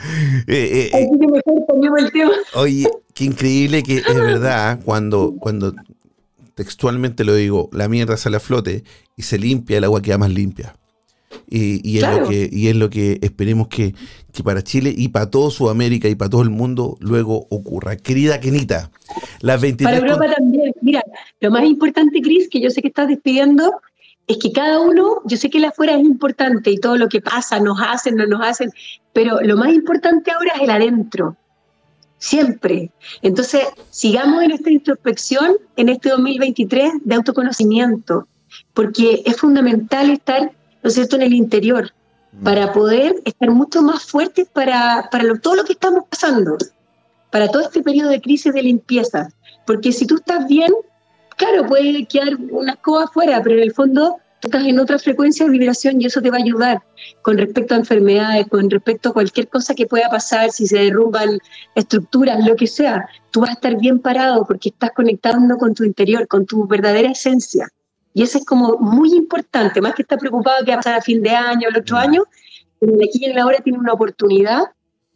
Eh, 0.46 0.54
eh, 0.56 0.90
eh, 0.92 1.06
Así 1.08 1.18
que 1.20 1.26
mejor 1.26 1.66
cambiamos 1.68 1.98
el 2.00 2.10
tema. 2.12 2.32
oye, 2.54 2.88
qué 3.14 3.24
increíble 3.24 3.82
que 3.82 3.98
es 3.98 4.14
verdad 4.14 4.80
cuando, 4.84 5.34
cuando 5.38 5.74
textualmente 6.54 7.24
lo 7.24 7.34
digo, 7.34 7.68
la 7.72 7.88
mierda 7.88 8.16
sale 8.16 8.38
a 8.38 8.40
flote 8.40 8.82
y 9.16 9.22
se 9.22 9.38
limpia, 9.38 9.78
el 9.78 9.84
agua 9.84 10.00
queda 10.00 10.16
más 10.18 10.30
limpia. 10.30 10.74
Y, 11.48 11.80
y 11.88 11.98
es, 11.98 12.04
Claro. 12.04 12.22
lo 12.22 12.28
que, 12.28 12.48
y 12.50 12.68
es 12.68 12.76
lo 12.76 12.90
que 12.90 13.18
esperemos 13.22 13.68
que, 13.68 13.94
que 14.32 14.42
para 14.42 14.62
Chile 14.62 14.92
y 14.96 15.08
para 15.08 15.30
todo 15.30 15.50
Sudamérica 15.50 16.08
y 16.08 16.14
para 16.14 16.28
todo 16.30 16.42
el 16.42 16.50
mundo 16.50 16.96
luego 17.00 17.46
ocurra. 17.50 17.96
Querida 17.96 18.40
Kenita, 18.40 18.90
las 19.40 19.60
23 19.60 20.00
Para 20.00 20.00
con- 20.00 20.22
Europa 20.22 20.34
también. 20.38 20.72
Mira, 20.80 21.02
lo 21.40 21.50
más 21.50 21.64
importante, 21.64 22.20
Cris, 22.20 22.48
que 22.48 22.60
yo 22.60 22.70
sé 22.70 22.82
que 22.82 22.88
estás 22.88 23.08
despidiendo, 23.08 23.80
es 24.26 24.38
que 24.38 24.52
cada 24.52 24.80
uno, 24.80 25.22
yo 25.24 25.36
sé 25.36 25.50
que 25.50 25.58
el 25.58 25.64
afuera 25.64 25.94
es 25.94 26.00
importante 26.04 26.70
y 26.70 26.78
todo 26.78 26.96
lo 26.96 27.08
que 27.08 27.20
pasa, 27.20 27.58
nos 27.58 27.78
hacen, 27.80 28.14
no 28.16 28.26
nos 28.26 28.40
hacen, 28.46 28.70
pero 29.12 29.40
lo 29.40 29.56
más 29.56 29.72
importante 29.72 30.30
ahora 30.30 30.52
es 30.56 30.62
el 30.62 30.70
adentro. 30.70 31.36
Siempre. 32.18 32.90
Entonces, 33.22 33.62
sigamos 33.90 34.42
en 34.42 34.50
esta 34.50 34.70
introspección 34.70 35.54
en 35.76 35.88
este 35.88 36.10
2023 36.10 36.92
de 37.02 37.14
autoconocimiento, 37.14 38.28
porque 38.74 39.22
es 39.24 39.36
fundamental 39.38 40.10
estar, 40.10 40.52
¿no 40.82 40.88
es 40.88 40.94
cierto?, 40.94 41.16
en 41.16 41.22
el 41.22 41.32
interior, 41.34 41.92
para 42.44 42.72
poder 42.72 43.16
estar 43.24 43.50
mucho 43.50 43.82
más 43.82 44.04
fuertes 44.04 44.48
para, 44.52 45.08
para 45.10 45.24
lo- 45.24 45.38
todo 45.40 45.56
lo 45.56 45.64
que 45.64 45.72
estamos 45.72 46.04
pasando, 46.08 46.56
para 47.30 47.48
todo 47.48 47.62
este 47.62 47.82
periodo 47.82 48.10
de 48.10 48.20
crisis 48.20 48.52
de 48.52 48.62
limpieza. 48.62 49.28
Porque 49.66 49.92
si 49.92 50.06
tú 50.06 50.16
estás 50.16 50.46
bien, 50.46 50.72
claro, 51.36 51.66
puede 51.66 52.04
quedar 52.06 52.36
una 52.50 52.72
escoba 52.72 53.04
afuera, 53.04 53.40
pero 53.42 53.56
en 53.56 53.62
el 53.62 53.72
fondo 53.72 54.16
tú 54.40 54.48
estás 54.48 54.64
en 54.64 54.78
otra 54.78 54.98
frecuencia 54.98 55.44
de 55.44 55.52
vibración 55.52 56.00
y 56.00 56.06
eso 56.06 56.22
te 56.22 56.30
va 56.30 56.38
a 56.38 56.40
ayudar 56.40 56.82
con 57.22 57.36
respecto 57.36 57.74
a 57.74 57.78
enfermedades, 57.78 58.46
con 58.48 58.70
respecto 58.70 59.10
a 59.10 59.12
cualquier 59.12 59.48
cosa 59.48 59.74
que 59.74 59.86
pueda 59.86 60.08
pasar, 60.08 60.50
si 60.50 60.66
se 60.66 60.78
derrumban 60.78 61.38
estructuras, 61.74 62.46
lo 62.46 62.56
que 62.56 62.66
sea. 62.66 63.08
Tú 63.32 63.40
vas 63.40 63.50
a 63.50 63.52
estar 63.54 63.76
bien 63.76 63.98
parado 63.98 64.46
porque 64.46 64.70
estás 64.70 64.92
conectando 64.92 65.56
con 65.58 65.74
tu 65.74 65.84
interior, 65.84 66.26
con 66.26 66.46
tu 66.46 66.66
verdadera 66.66 67.10
esencia. 67.10 67.68
Y 68.12 68.22
eso 68.22 68.38
es 68.38 68.44
como 68.44 68.76
muy 68.78 69.12
importante, 69.14 69.80
más 69.80 69.94
que 69.94 70.02
estar 70.02 70.18
preocupado 70.18 70.64
que 70.64 70.72
va 70.72 70.76
a 70.76 70.78
pasar 70.78 70.94
a 70.94 71.02
fin 71.02 71.22
de 71.22 71.30
año, 71.30 71.68
el 71.68 71.76
otro 71.76 71.96
año, 71.96 72.24
en 72.80 72.94
el 72.94 73.08
aquí 73.08 73.20
y 73.20 73.26
en 73.26 73.36
la 73.36 73.42
ahora 73.42 73.58
tiene 73.58 73.78
una 73.78 73.92
oportunidad 73.92 74.64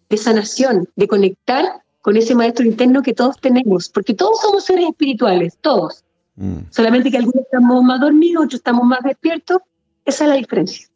de 0.09 0.17
sanación, 0.17 0.89
de 0.95 1.09
conectar 1.09 1.83
con 2.03 2.17
ese 2.17 2.35
maestro 2.35 2.67
interno 2.67 3.03
que 3.03 3.15
todos 3.15 3.41
tenemos, 3.41 3.89
porque 3.89 4.15
todos 4.15 4.41
somos 4.41 4.65
seres 4.65 4.87
espirituales, 4.89 5.57
todos. 5.61 6.05
Mm. 6.37 6.59
Solamente 6.71 7.11
que 7.11 7.17
algunos 7.17 7.45
estamos 7.45 7.83
más 7.83 8.01
dormidos, 8.01 8.45
otros 8.45 8.61
estamos 8.61 8.85
más 8.85 9.01
despiertos. 9.03 9.59
Esa 10.05 10.25
es 10.25 10.31
la 10.31 10.37
diferencia. 10.37 10.87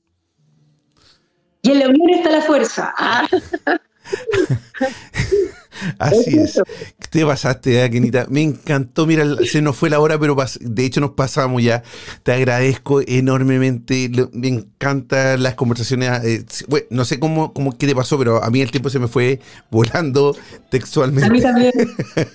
Y 1.63 1.71
en 1.71 1.79
la 1.79 1.89
unión 1.89 2.11
está 2.11 2.31
la 2.31 2.43
fuerza. 2.43 2.95
Ah, 2.97 3.27
Así 5.99 6.37
es. 6.39 6.61
Te 7.11 7.25
pasaste, 7.25 7.85
¿eh, 7.85 7.91
Kenita. 7.91 8.27
Me 8.29 8.43
encantó. 8.43 9.07
Mira, 9.07 9.25
se 9.45 9.63
nos 9.63 9.77
fue 9.77 9.89
la 9.91 10.01
hora, 10.01 10.19
pero 10.19 10.37
de 10.61 10.85
hecho 10.85 11.01
nos 11.01 11.13
pasamos 11.13 11.63
ya. 11.63 11.83
Te 12.25 12.33
agradezco 12.33 13.01
enormemente. 13.07 14.11
Me 14.33 14.49
encantan 14.49 15.41
las 15.43 15.55
conversaciones. 15.55 16.11
eh, 16.25 16.45
bueno, 16.67 16.87
no 16.91 17.05
sé 17.05 17.21
cómo, 17.21 17.53
cómo 17.53 17.79
qué 17.79 17.87
te 17.87 17.95
pasó, 17.95 18.19
pero 18.19 18.43
a 18.43 18.51
mí 18.51 18.61
el 18.61 18.71
tiempo 18.73 18.91
se 18.91 18.99
me 18.99 19.07
fue 19.07 19.39
volando 19.71 20.31
A 20.31 20.33
mí 20.33 20.59
textualmente. 20.71 21.41
también. 21.43 21.73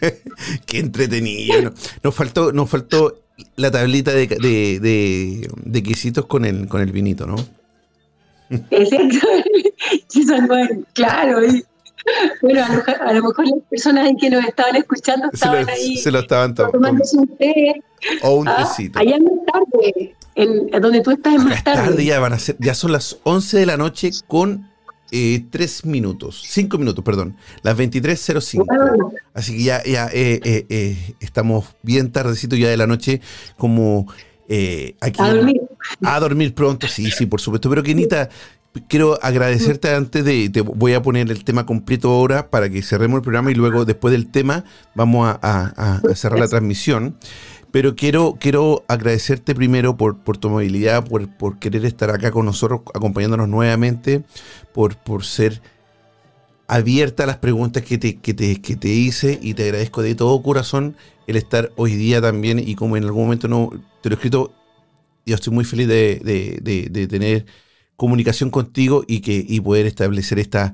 Qué 0.66 0.80
entretenido. 0.80 1.62
¿no? 1.64 1.74
Nos 2.02 2.16
faltó, 2.16 2.54
nos 2.54 2.70
faltó 2.70 3.20
la 3.58 3.72
tablita 3.72 4.12
de, 4.12 4.28
de, 4.28 4.80
de- 4.80 5.50
de 5.66 5.84
quesitos 5.84 6.26
con 6.28 6.46
el, 6.46 6.68
con 6.68 6.82
el 6.82 6.92
vinito, 6.94 7.26
¿no? 7.28 7.36
Exacto. 8.50 9.28
Claro. 10.94 11.46
y- 11.46 11.64
bueno, 12.42 12.66
a 12.66 12.68
lo, 12.70 12.76
mejor, 12.76 12.96
a 13.02 13.14
lo 13.14 13.24
mejor 13.24 13.46
las 13.48 13.60
personas 13.70 14.10
en 14.10 14.18
que 14.18 14.30
nos 14.30 14.44
estaban 14.46 14.76
escuchando 14.76 15.30
Se 15.34 15.46
lo, 15.46 15.54
estaban 15.54 15.70
ahí 15.70 15.98
se 15.98 16.12
lo 16.12 16.20
estaban 16.20 16.54
to- 16.54 16.70
tomándose 16.70 17.18
un 17.18 17.28
té. 17.38 17.82
O 18.24 18.36
un 18.36 18.48
ah, 18.50 18.58
tecito. 18.58 19.00
allá 19.00 19.18
más 19.20 19.32
tarde, 19.52 20.14
en, 20.36 20.68
donde 20.82 21.00
tú 21.02 21.12
estás 21.12 21.36
es 21.36 21.40
Acá 21.40 21.50
más 21.50 21.64
tarde, 21.64 21.88
tarde. 21.92 22.06
ya 22.06 22.20
van 22.20 22.34
a 22.34 22.40
ser, 22.40 22.58
ya 22.60 22.74
son 22.74 22.92
las 22.92 23.20
11 23.24 23.58
de 23.60 23.66
la 23.66 23.78
noche 23.78 24.12
con 24.28 24.70
eh, 25.12 25.46
3 25.50 25.86
minutos, 25.86 26.44
5 26.46 26.78
minutos, 26.78 27.06
perdón, 27.06 27.38
las 27.62 27.78
23.05. 27.78 28.66
Wow. 28.98 29.14
Así 29.34 29.56
que 29.56 29.64
ya, 29.64 29.82
ya 29.86 30.08
eh, 30.08 30.42
eh, 30.44 30.66
eh, 30.68 31.16
estamos 31.22 31.68
bien 31.84 32.12
tardecito 32.12 32.58
ya 32.58 32.68
de 32.68 32.76
la 32.76 32.88
noche, 32.88 33.22
como 33.58 34.08
eh, 34.50 34.96
aquí. 35.02 35.22
A 35.22 35.34
dormir. 35.34 35.62
A 36.04 36.20
dormir 36.20 36.54
pronto, 36.54 36.88
sí, 36.88 37.10
sí, 37.12 37.26
por 37.26 37.42
supuesto. 37.42 37.70
Pero 37.70 37.84
Kenita, 37.84 38.30
quiero 38.88 39.20
agradecerte 39.22 39.94
antes 39.94 40.24
de, 40.26 40.50
te 40.50 40.62
voy 40.62 40.94
a 40.94 41.02
poner 41.02 41.30
el 41.30 41.44
tema 41.44 41.66
completo 41.66 42.10
ahora 42.10 42.50
para 42.50 42.70
que 42.70 42.82
cerremos 42.82 43.18
el 43.18 43.24
programa 43.24 43.52
y 43.52 43.56
luego 43.56 43.86
después 43.86 44.12
del 44.12 44.32
tema 44.32 44.64
vamos 44.96 45.28
a, 45.28 45.40
a- 45.42 46.02
a 46.10 46.16
cerrar 46.16 46.40
la 46.40 46.48
transmisión. 46.48 47.18
Pero 47.72 47.96
quiero, 47.96 48.38
quiero 48.40 48.84
agradecerte 48.88 49.56
primero 49.56 49.98
por, 49.98 50.20
por 50.20 50.38
tu 50.38 50.48
amabilidad, 50.50 51.04
por, 51.08 51.28
por 51.28 51.58
querer 51.58 51.86
estar 51.86 52.12
acá 52.12 52.30
con 52.30 52.46
nosotros, 52.46 52.82
acompañándonos 52.94 53.50
nuevamente, 53.50 54.24
por, 54.74 54.96
por 54.96 55.26
ser 55.26 55.60
abierta 56.68 57.24
a 57.24 57.28
las 57.28 57.38
preguntas 57.38 57.84
que 57.84 57.98
te, 57.98 58.18
que, 58.20 58.34
te, 58.34 58.62
que 58.62 58.76
te 58.76 58.88
hice 58.90 59.40
y 59.42 59.54
te 59.54 59.64
agradezco 59.66 60.02
de 60.02 60.16
todo 60.16 60.42
corazón 60.42 60.96
el 61.28 61.36
estar 61.36 61.72
hoy 61.76 61.96
día 61.96 62.22
también 62.22 62.60
y 62.60 62.76
como 62.76 62.98
en 62.98 63.04
algún 63.04 63.24
momento 63.24 63.48
no 63.48 63.70
te 64.02 64.10
lo 64.10 64.16
he 64.16 64.18
escrito 64.18 64.54
yo 65.26 65.36
estoy 65.36 65.54
muy 65.54 65.66
feliz 65.66 65.88
de, 65.88 66.20
de- 66.24 66.60
de- 66.62 66.90
de 66.90 67.08
tener 67.08 67.46
comunicación 67.96 68.50
contigo 68.50 69.04
y 69.08 69.22
que 69.22 69.46
y 69.48 69.62
poder 69.62 69.86
establecer 69.86 70.40
esta, 70.40 70.74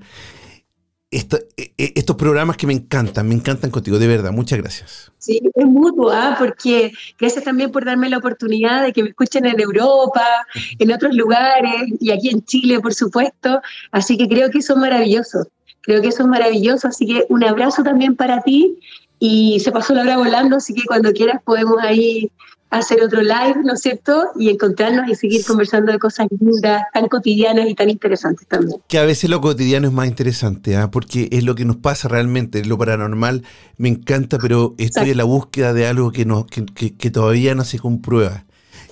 e- 1.11 1.73
e- 1.77 1.93
estos 1.95 2.15
programas 2.15 2.55
que 2.57 2.67
me 2.67 2.73
encantan, 2.73 3.27
me 3.27 3.35
encantan 3.35 3.71
contigo, 3.71 3.97
de 3.99 4.07
verdad. 4.07 4.31
Muchas 4.31 4.59
gracias. 4.59 5.11
Sí, 5.17 5.41
es 5.53 5.65
mutuo, 5.65 6.11
¿ah? 6.11 6.35
porque 6.37 6.91
gracias 7.19 7.43
también 7.43 7.71
por 7.71 7.83
darme 7.83 8.09
la 8.09 8.17
oportunidad 8.17 8.83
de 8.83 8.93
que 8.93 9.03
me 9.03 9.09
escuchen 9.09 9.45
en 9.45 9.59
Europa, 9.59 10.23
en 10.77 10.91
otros 10.91 11.15
lugares 11.15 11.83
y 11.99 12.11
aquí 12.11 12.29
en 12.29 12.43
Chile, 12.45 12.79
por 12.79 12.93
supuesto. 12.93 13.59
Así 13.91 14.17
que 14.17 14.27
creo 14.27 14.49
que 14.49 14.59
eso 14.59 14.73
es 14.73 14.79
maravilloso. 14.79 15.47
Creo 15.89 16.03
que 16.03 16.09
eso 16.09 16.21
es 16.21 16.29
maravilloso. 16.29 16.87
Así 16.87 17.07
que 17.07 17.25
un 17.29 17.43
abrazo 17.43 17.81
también 17.81 18.15
para 18.15 18.41
ti. 18.43 18.77
Y 19.17 19.59
se 19.59 19.71
pasó 19.71 19.95
la 19.95 20.01
hora 20.03 20.17
volando, 20.17 20.57
así 20.57 20.75
que 20.75 20.83
cuando 20.85 21.11
quieras 21.13 21.41
podemos 21.43 21.77
ahí 21.81 22.31
hacer 22.69 23.01
otro 23.01 23.21
live, 23.21 23.55
¿no 23.63 23.73
es 23.73 23.81
cierto? 23.81 24.27
Y 24.37 24.49
encontrarnos 24.49 25.09
y 25.09 25.15
seguir 25.15 25.43
conversando 25.43 25.91
de 25.91 25.97
cosas 25.97 26.27
lindas, 26.39 26.83
tan 26.93 27.07
cotidianas 27.07 27.67
y 27.67 27.73
tan 27.73 27.89
interesantes 27.89 28.47
también. 28.47 28.79
Que 28.87 28.99
a 28.99 29.03
veces 29.05 29.27
lo 29.31 29.41
cotidiano 29.41 29.87
es 29.87 29.93
más 29.93 30.07
interesante, 30.07 30.77
¿ah? 30.77 30.91
porque 30.91 31.27
es 31.31 31.43
lo 31.43 31.55
que 31.55 31.65
nos 31.65 31.77
pasa 31.77 32.07
realmente, 32.07 32.63
lo 32.63 32.77
paranormal 32.77 33.43
me 33.77 33.89
encanta, 33.89 34.37
pero 34.37 34.75
estoy 34.77 34.85
Exacto. 34.85 35.11
en 35.11 35.17
la 35.17 35.23
búsqueda 35.23 35.73
de 35.73 35.87
algo 35.87 36.11
que, 36.11 36.25
no, 36.25 36.45
que, 36.45 36.63
que- 36.67 36.95
que 36.95 37.09
todavía 37.09 37.55
no 37.55 37.63
se 37.65 37.79
comprueba. 37.79 38.45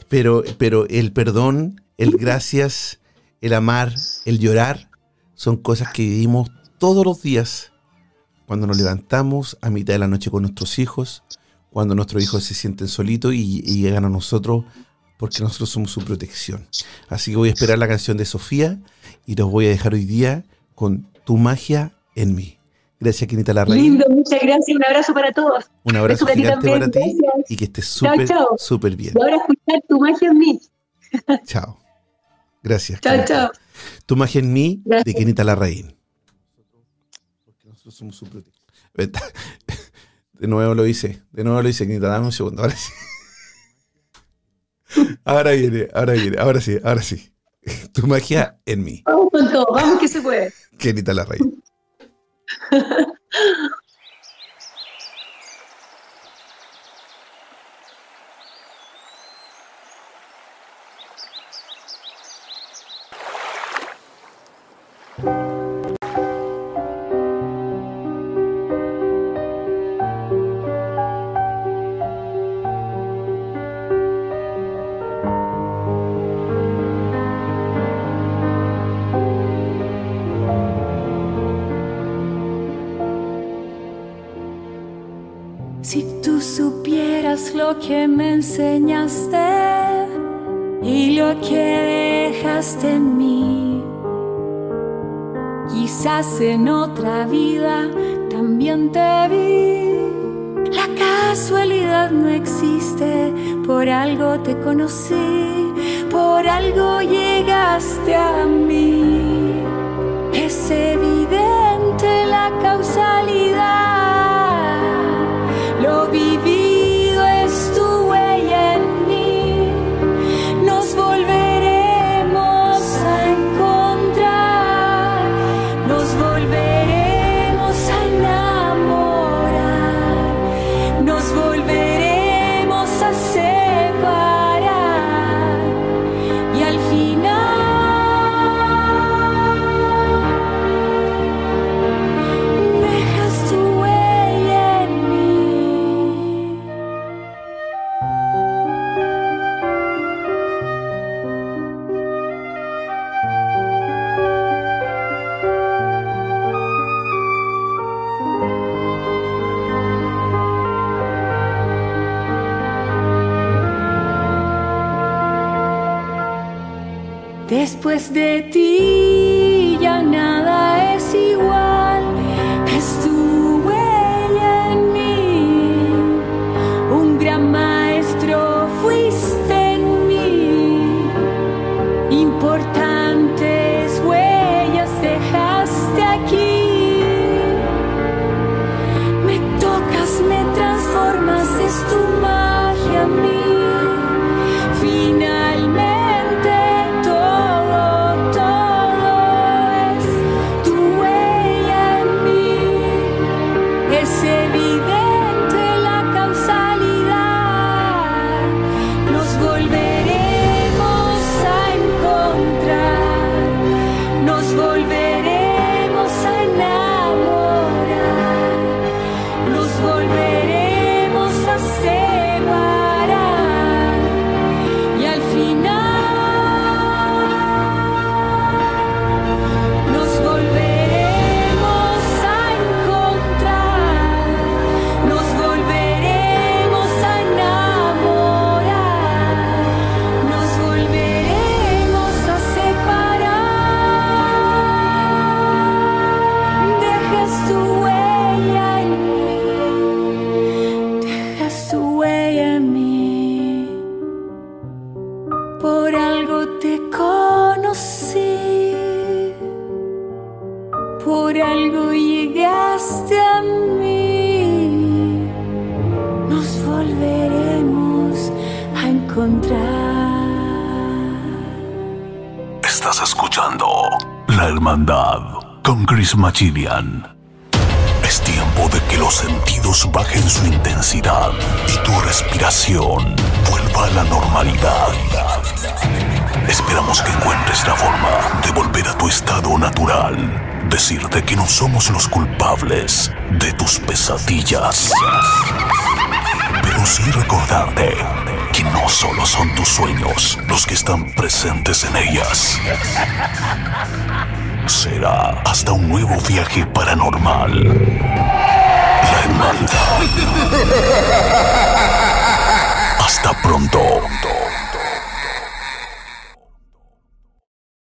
Pero, 0.10 0.44
pero 0.58 0.88
el 0.90 1.12
perdón, 1.14 1.82
el 1.98 2.18
gracias, 2.18 3.00
el 3.42 3.54
amar, 3.54 3.94
el 4.26 4.40
llorar, 4.40 4.90
son 5.36 5.56
cosas 5.58 5.94
que 5.94 6.02
vivimos 6.02 6.50
todos 6.78 7.06
los 7.06 7.22
días 7.22 7.72
cuando 8.46 8.68
nos 8.68 8.78
levantamos 8.78 9.58
a 9.62 9.70
mitad 9.70 9.94
de 9.94 10.00
la 10.00 10.08
noche 10.08 10.32
con 10.32 10.44
nuestros 10.44 10.80
hijos, 10.80 11.24
cuando 11.70 11.96
nuestros 11.96 12.24
hijos 12.24 12.44
se 12.44 12.54
sienten 12.54 12.88
solitos 12.88 13.34
y, 13.34 13.62
y 13.66 13.82
llegan 13.82 14.06
a 14.06 14.10
nosotros 14.10 14.64
porque 15.18 15.42
nosotros 15.42 15.70
somos 15.70 15.92
su 15.92 16.02
protección. 16.02 16.68
Así 17.10 17.32
que 17.32 17.38
voy 17.38 17.50
a 17.50 17.54
esperar 17.54 17.78
la 17.78 17.88
canción 17.88 18.18
de 18.18 18.26
Sofía 18.26 18.80
y 19.26 19.36
los 19.36 19.52
voy 19.52 19.66
a 19.66 19.70
dejar 19.70 19.94
hoy 19.94 20.06
día 20.06 20.46
con 20.76 21.08
Tu 21.26 21.38
magia 21.38 21.92
en 22.16 22.36
mí. 22.36 22.58
Gracias, 23.00 23.28
Quinita 23.28 23.54
Larraín. 23.54 23.84
Lindo, 23.84 24.06
muchas 24.10 24.40
gracias. 24.42 24.76
Un 24.76 24.84
abrazo 24.84 25.14
para 25.14 25.32
todos. 25.32 25.66
Un 25.84 25.96
abrazo 25.96 26.26
para 26.26 26.36
ti 26.36 26.42
gigante 26.42 26.68
también, 26.68 26.92
para 26.92 27.06
ti 27.06 27.18
gracias. 27.22 27.52
y 27.52 27.56
que 27.56 27.66
estés 27.66 27.86
súper, 27.86 28.96
bien. 28.96 29.14
Y 29.16 29.22
ahora 29.22 29.36
escuchar 29.36 29.82
tu 29.88 30.00
magia 30.00 30.30
en 30.30 30.38
mí. 30.38 30.62
Chao. 31.46 31.78
Gracias. 32.64 33.00
Chao, 33.02 33.14
Quinita. 33.14 33.34
chao. 33.34 33.52
Tu 34.06 34.16
magia 34.16 34.40
en 34.40 34.52
mí 34.52 34.82
de. 34.86 35.14
Kenita 35.14 35.44
Larraín. 35.44 35.97
Nosotros 37.88 38.18
somos 38.18 38.30
protección. 38.30 38.66
De 40.34 40.48
nuevo 40.48 40.76
lo 40.76 40.86
hice. 40.86 41.24
De 41.32 41.46
nuevo 41.46 41.62
lo 41.62 41.70
hice, 41.70 41.88
Kenita. 41.88 42.10
Dame 42.10 42.26
un 42.26 42.32
segundo. 42.34 42.62
Ahora 42.62 42.76
sí. 42.76 42.92
Ahora 45.24 45.52
viene, 45.52 45.88
ahora 45.94 46.14
viene. 46.14 46.38
Ahora 46.38 46.60
sí, 46.60 46.78
ahora 46.84 47.02
sí. 47.02 47.34
Tu 47.94 48.06
magia 48.06 48.60
en 48.66 48.84
mí. 48.84 49.04
Vamos 49.06 49.30
con 49.32 49.50
todo, 49.52 49.68
vamos 49.74 50.00
que 50.00 50.08
se 50.10 50.22
puede. 50.22 50.54
Kenita 50.78 51.14
Larraín. 51.14 51.64
Si 52.70 52.78
lo 87.58 87.80
que 87.80 88.08
me 88.08 88.34
enseñaste 88.34 89.50
y 90.84 91.18
lo 91.18 91.42
que 91.42 92.32
dejaste 92.32 92.94
en 92.94 93.18
mí, 93.18 93.84
quizás 95.74 96.40
en 96.40 96.70
otra 96.70 97.26
vida 97.26 97.90
también 98.30 98.92
te 98.92 99.28
vi. 99.32 100.70
La 100.72 100.88
casualidad 101.04 102.12
no 102.12 102.30
existe, 102.30 103.34
por 103.66 103.90
algo 103.90 104.40
te 104.42 104.56
conocí, 104.60 105.74
por 106.12 106.48
algo 106.48 107.02
llegaste 107.02 108.14
a 108.14 108.46
mí. 108.46 109.64
Es 110.32 110.70
evidente 110.70 112.28
la 112.28 112.52
causalidad. 112.62 113.97